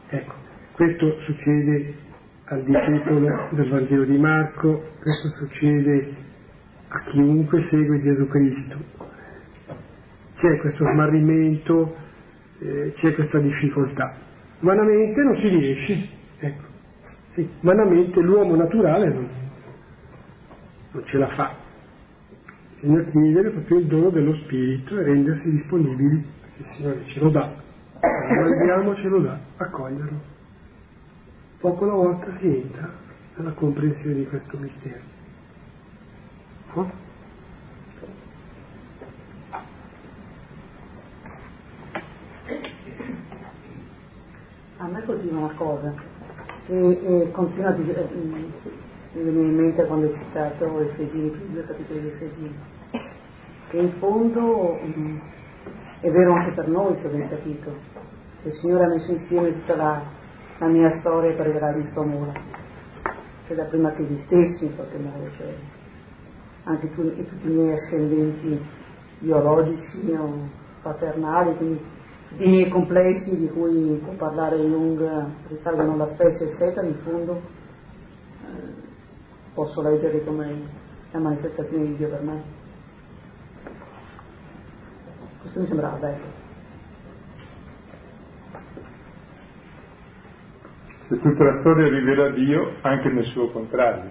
ecco, 0.08 0.34
questo 0.72 1.20
succede 1.20 1.94
al 2.46 2.64
discepolo 2.64 3.48
del 3.50 3.68
Vangelo 3.70 4.04
di 4.04 4.18
Marco, 4.18 4.82
questo 5.00 5.28
succede 5.36 6.12
a 6.88 7.02
chiunque 7.04 7.62
segue 7.70 8.00
Gesù 8.00 8.26
Cristo. 8.26 8.78
C'è 10.36 10.58
questo 10.58 10.84
smarrimento, 10.84 11.94
eh, 12.58 12.94
c'è 12.96 13.14
questa 13.14 13.38
difficoltà. 13.38 14.12
Umanamente 14.58 15.22
non 15.22 15.36
si 15.36 15.48
riesce, 15.48 16.08
ecco, 16.40 16.64
sì, 17.34 17.48
umanamente 17.60 18.20
l'uomo 18.20 18.56
naturale 18.56 19.08
non, 19.08 19.28
non 20.90 21.04
ce 21.04 21.18
la 21.18 21.28
fa 21.28 21.62
bisogna 22.84 23.02
chiedere 23.04 23.50
proprio 23.50 23.78
il 23.78 23.86
dono 23.86 24.10
dello 24.10 24.34
Spirito 24.44 24.98
e 24.98 25.02
rendersi 25.04 25.50
disponibili, 25.50 26.22
perché 26.40 26.58
il 26.58 26.76
Signore 26.76 27.04
ce 27.06 27.20
lo 27.20 27.30
dà, 27.30 27.54
lo 28.00 28.42
andiamo 28.42 28.94
ce 28.94 29.08
lo 29.08 29.20
dà, 29.20 29.38
accoglierlo. 29.56 30.32
Poco 31.60 31.84
alla 31.84 31.94
volta 31.94 32.36
si 32.36 32.46
entra 32.46 32.92
nella 33.36 33.52
comprensione 33.52 34.14
di 34.16 34.26
questo 34.26 34.58
mistero. 34.58 35.00
No? 36.74 37.02
A 44.76 44.86
me 44.88 45.02
continua 45.04 45.38
una 45.38 45.54
cosa, 45.54 45.94
e 46.66 47.28
continua 47.32 47.70
a 47.70 47.72
dire, 47.72 48.10
eh, 48.10 48.83
mi 49.14 49.30
viene 49.30 49.48
in 49.48 49.54
mente 49.54 49.86
quando 49.86 50.06
hai 50.06 50.14
citato 50.14 50.80
Efesini, 50.80 51.26
i 51.26 51.52
due 51.52 51.64
capitoli 51.64 52.00
di 52.00 52.08
Efesini 52.08 52.54
che 53.74 53.80
in 53.80 53.92
fondo 53.98 54.78
mm, 54.84 55.18
è 56.00 56.10
vero 56.10 56.32
anche 56.34 56.52
per 56.52 56.68
noi 56.68 56.94
che 57.00 57.06
abbiamo 57.06 57.28
capito, 57.28 57.72
che 58.42 58.48
il 58.48 58.54
Signore 58.54 58.84
ha 58.84 58.88
messo 58.88 59.10
insieme 59.10 59.52
tutta 59.52 59.74
la, 59.74 60.02
la 60.58 60.66
mia 60.68 61.00
storia 61.00 61.34
per 61.34 61.46
regalarmi 61.46 61.82
il 61.82 61.90
suo 61.92 62.02
amore, 62.02 62.40
cioè 63.46 63.56
da 63.56 63.64
prima 63.64 63.90
che 63.92 64.02
esistessi 64.02 64.66
in 64.66 64.76
qualche 64.76 64.98
modo, 64.98 65.28
cioè 65.36 65.54
anche 66.64 66.94
tu, 66.94 67.02
tutti 67.02 67.48
i 67.48 67.52
miei 67.52 67.76
ascendenti 67.76 68.60
biologici 69.18 70.12
o 70.12 70.48
paternali, 70.82 71.56
quindi 71.56 71.80
i 72.36 72.48
miei 72.48 72.68
complessi 72.68 73.36
di 73.36 73.48
cui 73.48 74.00
può 74.04 74.12
parlare 74.12 74.56
Jung, 74.56 75.26
risalgono 75.48 75.94
alla 75.94 76.12
specie 76.14 76.50
eccetera, 76.50 76.86
in 76.86 76.96
fondo 77.02 77.40
eh, 78.44 78.83
posso 79.54 79.80
leggere 79.80 80.24
come 80.24 80.82
la 81.12 81.18
manifestazione 81.20 81.86
di 81.86 81.96
Dio 81.96 82.08
per 82.08 82.22
me. 82.22 82.42
Questo 85.40 85.60
mi 85.60 85.66
sembrava 85.66 85.96
bello. 85.96 86.42
Se 91.06 91.20
tutta 91.20 91.44
la 91.44 91.60
storia 91.60 91.88
rivela 91.88 92.30
Dio 92.30 92.76
anche 92.80 93.10
nel 93.10 93.26
suo 93.26 93.50
contrario, 93.50 94.10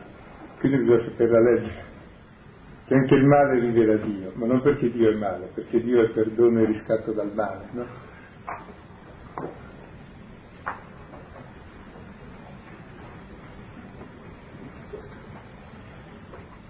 quindi 0.59 0.77
bisogna 0.77 1.03
saperla 1.03 1.39
leggere. 1.39 1.91
Che 2.85 2.93
anche 2.93 3.15
il 3.15 3.25
male 3.25 3.59
rivela 3.59 3.95
Dio, 3.95 4.31
ma 4.35 4.45
non 4.45 4.61
perché 4.61 4.91
Dio 4.91 5.09
è 5.09 5.15
male, 5.15 5.49
perché 5.53 5.81
Dio 5.81 6.03
è 6.03 6.09
perdono 6.11 6.59
e 6.59 6.65
riscatto 6.65 7.11
dal 7.11 7.33
male, 7.33 7.67
no? 7.71 7.85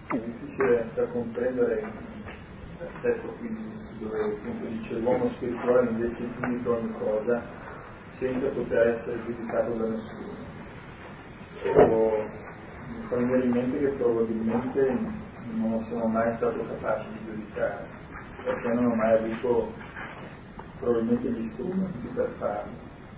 È 0.07 0.17
difficile 0.17 0.82
da 0.95 1.03
comprendere 1.05 1.83
qui 3.39 3.71
dove 3.99 4.19
appunto 4.19 4.65
dice 4.67 4.99
l'uomo 4.99 5.29
spirituale 5.29 5.89
invece 5.89 6.27
giudica 6.39 6.69
ogni 6.69 6.93
cosa 6.99 7.41
senza 8.19 8.47
poter 8.47 8.87
essere 8.87 9.19
giudicato 9.25 9.73
da 9.73 9.87
nessuno. 9.87 10.31
o 11.63 12.23
mi 12.89 13.05
fa 13.07 13.15
venire 13.15 13.43
in 13.43 13.51
mente 13.51 13.79
che 13.79 13.87
probabilmente 13.97 14.97
non 15.55 15.83
sono 15.89 16.05
mai 16.05 16.35
stato 16.35 16.65
capace 16.65 17.07
di 17.11 17.19
giudicare, 17.25 17.85
perché 18.43 18.73
non 18.73 18.85
ho 18.85 18.95
mai 18.95 19.13
avuto 19.13 19.73
probabilmente 20.79 21.29
gli 21.29 21.51
strumenti 21.53 22.07
per 22.13 22.29
farlo. 22.37 22.71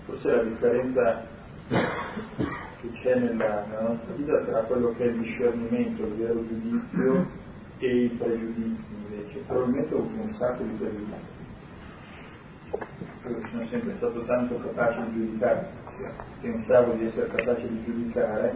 Forse 0.06 0.32
la 0.32 0.44
differenza 0.44 1.28
che 1.68 2.92
c'è 2.94 3.16
nella, 3.16 3.66
nella, 3.68 3.90
nostra 3.90 4.14
vita 4.14 4.40
tra 4.46 4.60
quello 4.62 4.94
che 4.96 5.04
è 5.04 5.08
il 5.08 5.20
discernimento, 5.20 6.04
il 6.04 6.14
vero 6.14 6.48
giudizio 6.48 7.44
e 7.86 8.06
i 8.06 8.10
pregiudizi 8.10 8.94
invece. 9.04 9.40
Probabilmente 9.46 9.94
ho 9.94 10.00
avuto 10.00 10.22
un 10.22 10.34
sacco 10.34 10.64
di 10.64 10.74
pregiudizi. 10.74 11.34
Io 13.28 13.48
sono 13.50 13.68
sempre 13.68 13.94
stato 13.98 14.24
tanto 14.26 14.60
capace 14.60 15.04
di 15.12 15.26
giudicare, 15.26 15.70
pensavo 16.42 16.94
di 16.94 17.06
essere 17.06 17.28
capace 17.28 17.68
di 17.68 17.84
giudicare, 17.84 18.54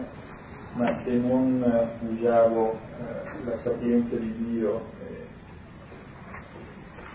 ma 0.74 1.00
se 1.04 1.12
non 1.12 1.64
usavo 2.08 2.72
eh, 2.72 3.44
la 3.44 3.56
sapienza 3.56 4.16
di 4.16 4.34
Dio, 4.44 4.84
eh, 5.00 5.26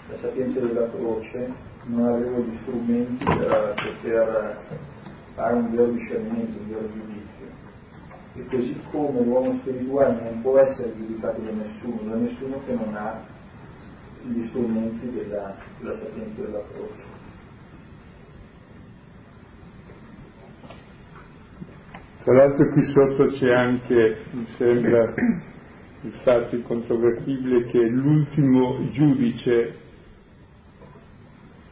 la 0.09 0.17
sapienza 0.21 0.59
della 0.59 0.89
croce, 0.89 1.53
non 1.85 2.07
avevo 2.07 2.39
gli 2.39 2.57
strumenti 2.63 3.23
per 3.23 3.73
poter 3.75 4.57
fare 5.35 5.53
un 5.53 5.71
vero 5.71 5.91
discernimento, 5.91 6.59
un 6.59 6.69
vero 6.69 6.91
giudizio. 6.91 7.14
E 8.37 8.45
così 8.47 8.77
come 8.91 9.23
l'uomo 9.23 9.57
spirituale 9.61 10.21
non 10.21 10.41
può 10.41 10.57
essere 10.59 10.93
giudicato 10.95 11.41
da 11.41 11.51
nessuno, 11.51 12.01
da 12.09 12.15
nessuno 12.15 12.61
che 12.65 12.73
non 12.73 12.95
ha 12.95 13.23
gli 14.23 14.47
strumenti 14.47 15.09
della, 15.11 15.55
della 15.79 15.97
sapienza 15.97 16.41
della 16.41 16.63
croce. 16.71 17.13
Tra 22.23 22.33
l'altro 22.33 22.71
qui 22.71 22.91
sotto 22.91 23.27
c'è 23.33 23.53
anche, 23.53 24.17
mi 24.31 24.47
sembra, 24.57 25.13
il 26.01 26.13
fatto 26.23 26.55
incontrovertibile 26.55 27.65
che 27.65 27.87
l'ultimo 27.87 28.89
giudice 28.91 29.77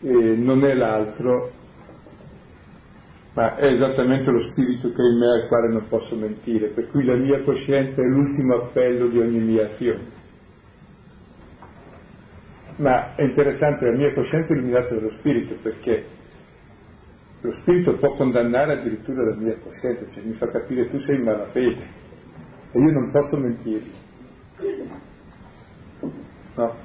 eh, 0.01 0.35
non 0.37 0.63
è 0.63 0.75
l'altro, 0.75 1.51
ma 3.33 3.55
è 3.55 3.65
esattamente 3.65 4.29
lo 4.29 4.41
spirito 4.51 4.91
che 4.91 5.01
è 5.01 5.11
in 5.11 5.17
me 5.17 5.25
al 5.25 5.47
quale 5.47 5.69
non 5.69 5.87
posso 5.87 6.15
mentire, 6.15 6.67
per 6.67 6.87
cui 6.89 7.03
la 7.03 7.15
mia 7.15 7.41
coscienza 7.41 8.01
è 8.01 8.05
l'ultimo 8.05 8.55
appello 8.55 9.07
di 9.07 9.19
ogni 9.19 9.39
mia 9.39 9.65
azione. 9.71 10.21
Ma 12.75 13.15
è 13.15 13.23
interessante, 13.23 13.85
la 13.85 13.97
mia 13.97 14.13
coscienza 14.13 14.53
è 14.53 14.57
illuminata 14.57 14.93
dallo 14.93 15.11
spirito 15.17 15.55
perché 15.61 16.05
lo 17.41 17.51
spirito 17.61 17.97
può 17.97 18.15
condannare 18.15 18.79
addirittura 18.79 19.23
la 19.23 19.35
mia 19.35 19.57
coscienza, 19.59 20.05
cioè 20.13 20.23
mi 20.23 20.33
fa 20.33 20.47
capire 20.49 20.89
tu 20.89 20.99
sei 21.01 21.17
in 21.17 21.23
malafede 21.23 22.01
e 22.71 22.79
io 22.79 22.91
non 22.91 23.11
posso 23.11 23.37
mentirgli. 23.37 23.91
No. 26.55 26.75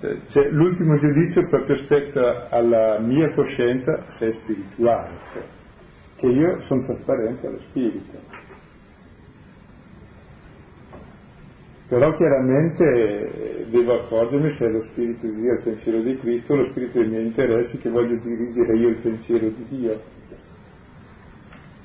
Cioè, 0.00 0.18
cioè, 0.30 0.48
l'ultimo 0.50 0.98
giudizio 0.98 1.46
proprio 1.48 1.76
spetta 1.84 2.48
alla 2.50 2.98
mia 2.98 3.32
coscienza 3.34 4.04
se 4.18 4.28
è 4.28 4.34
spirituale, 4.42 5.10
cioè, 5.32 5.42
che 6.16 6.26
io 6.26 6.60
sono 6.62 6.84
trasparente 6.84 7.46
allo 7.46 7.60
spirito. 7.68 8.18
Però 11.88 12.14
chiaramente 12.14 13.66
devo 13.68 14.00
accorgermi 14.00 14.56
se 14.56 14.66
è 14.66 14.70
lo 14.70 14.84
spirito 14.90 15.26
di 15.26 15.40
Dio, 15.40 15.52
il 15.52 15.62
pensiero 15.62 16.00
di 16.00 16.18
Cristo, 16.18 16.56
lo 16.56 16.70
spirito 16.70 16.98
dei 16.98 17.08
miei 17.08 17.26
interessi 17.26 17.78
che 17.78 17.90
voglio 17.90 18.16
dirigere 18.16 18.74
io 18.74 18.88
il 18.88 18.96
pensiero 18.96 19.48
di 19.48 19.66
Dio. 19.68 20.00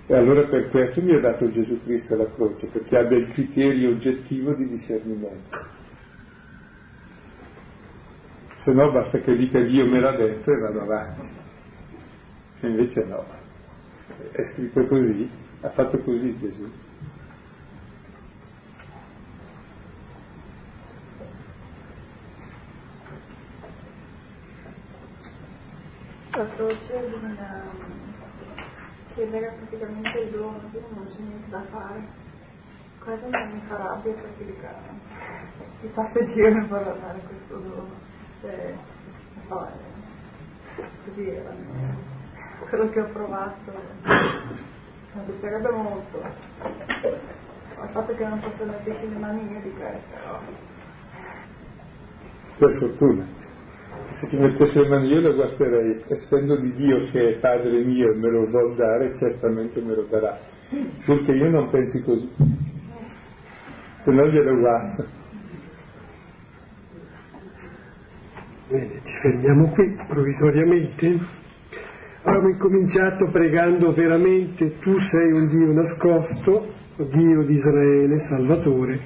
E 0.08 0.16
allora 0.16 0.44
per 0.44 0.70
questo 0.70 1.02
mi 1.02 1.14
ha 1.14 1.20
dato 1.20 1.52
Gesù 1.52 1.80
Cristo 1.84 2.14
alla 2.14 2.32
croce, 2.34 2.66
perché 2.68 2.98
abbia 2.98 3.18
il 3.18 3.32
criterio 3.34 3.90
oggettivo 3.90 4.54
di 4.54 4.68
discernimento. 4.68 5.78
Se 8.64 8.72
no 8.72 8.92
basta 8.92 9.20
che 9.20 9.36
dica 9.36 9.60
Dio 9.62 9.86
me 9.86 10.00
l'ha 10.00 10.16
detto 10.16 10.52
e 10.52 10.58
vado 10.58 10.82
avanti. 10.82 11.28
E 12.62 12.68
invece 12.68 13.04
no. 13.06 13.39
È 14.32 14.44
scritto 14.54 14.86
così, 14.88 15.30
ha 15.62 15.70
fatto 15.70 16.00
così 16.00 16.38
Gesù. 16.40 16.72
Croce 26.56 27.10
bisogna 27.10 27.64
chiedere 29.14 29.56
praticamente 29.58 30.20
il 30.20 30.32
dono, 30.32 30.60
non 30.94 31.06
c'è 31.08 31.20
niente 31.20 31.50
da 31.50 31.62
fare. 31.70 32.08
Questo 33.00 33.28
mi 33.28 33.62
fa 33.68 33.78
rabbia 33.78 34.14
perché 34.14 34.46
dico, 34.46 34.68
chissà 35.82 36.10
se 36.12 36.26
Dio 36.26 36.54
mi 36.54 36.68
vorrà 36.68 36.94
dare 36.94 37.20
questo 37.28 37.58
dono. 37.58 37.90
Cioè, 38.42 38.76
non 39.36 39.44
so, 39.48 39.70
così 41.06 41.30
era 41.30 41.54
quello 42.68 42.90
che 42.90 43.02
ho 43.02 43.10
provato. 43.12 43.72
Mi 45.14 45.22
piacerebbe 45.26 45.70
molto. 45.70 46.22
Il 47.82 47.90
fatto 47.92 48.14
che 48.16 48.26
non 48.26 48.40
posso 48.40 48.66
metterci 48.66 49.10
le 49.10 49.18
mani 49.18 49.52
io 49.52 49.60
di 49.62 49.72
questo. 49.72 50.68
Per 52.58 52.78
fortuna 52.78 53.38
se 54.20 54.28
ti 54.28 54.36
mettesse 54.36 54.82
le 54.82 54.88
mani 54.90 55.08
io 55.08 55.22
lo 55.22 55.34
guasterei, 55.34 56.04
essendo 56.10 56.58
di 56.58 56.74
Dio 56.74 57.10
che 57.12 57.36
è 57.36 57.40
Padre 57.40 57.84
mio 57.84 58.12
e 58.12 58.16
me 58.16 58.30
lo 58.30 58.48
vuol 58.48 58.76
dare, 58.76 59.16
certamente 59.18 59.80
me 59.80 59.96
lo 59.96 60.04
darà, 60.10 60.38
purché 61.06 61.32
io 61.32 61.50
non 61.50 61.70
pensi 61.70 62.04
così, 62.04 62.30
se 64.04 64.12
no 64.12 64.28
glielo 64.28 64.58
guasto. 64.58 65.18
Bene, 68.68 69.02
ci 69.06 69.20
fermiamo 69.22 69.70
qui 69.70 69.98
provvisoriamente. 70.08 71.38
Abbiamo 72.30 72.50
incominciato 72.50 73.28
pregando 73.32 73.92
veramente 73.92 74.78
tu 74.82 74.96
sei 75.10 75.32
un 75.32 75.50
Dio 75.50 75.74
nascosto, 75.74 76.74
Dio 77.12 77.44
di 77.44 77.54
Israele, 77.56 78.20
Salvatore. 78.20 79.00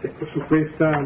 Ecco, 0.00 0.24
su 0.32 0.40
questa 0.46 1.04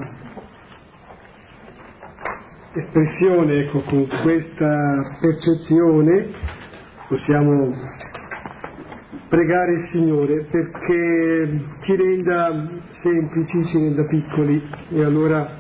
espressione, 2.75 3.65
ecco, 3.65 3.81
con 3.81 4.07
questa 4.23 5.17
percezione 5.21 6.29
possiamo 7.09 7.75
pregare 9.29 9.73
il 9.73 9.89
Signore 9.91 10.47
perché 10.49 11.65
ci 11.81 11.97
renda 11.97 12.69
semplici, 13.03 13.65
ci 13.65 13.79
renda 13.79 14.05
piccoli 14.05 14.63
e 14.91 15.03
allora 15.03 15.59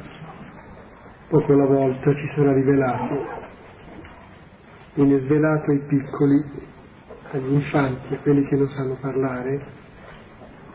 poco 1.28 1.52
alla 1.52 1.66
volta 1.66 2.14
ci 2.14 2.28
sarà 2.36 2.52
rivelato. 2.52 3.39
Viene 5.00 5.24
svelato 5.24 5.70
ai 5.70 5.78
piccoli, 5.86 6.44
agli 7.30 7.52
infanti, 7.54 8.12
a 8.12 8.18
quelli 8.18 8.44
che 8.44 8.54
non 8.54 8.68
sanno 8.68 8.98
parlare, 9.00 9.64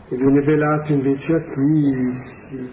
e 0.10 0.16
viene 0.16 0.42
velato 0.42 0.92
invece 0.92 1.32
a 1.32 1.42
chi 1.42 2.72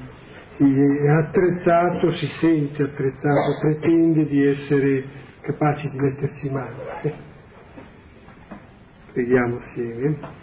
si 0.56 0.64
è 0.64 1.08
attrezzato, 1.08 2.10
si 2.14 2.26
sente 2.40 2.82
attrezzato, 2.82 3.58
pretende 3.60 4.24
di 4.24 4.46
essere 4.46 5.04
capace 5.42 5.90
di 5.90 5.96
mettersi 5.98 6.46
in 6.46 6.52
mano. 6.54 6.76
Preghiamo 9.12 9.56
assieme. 9.56 10.41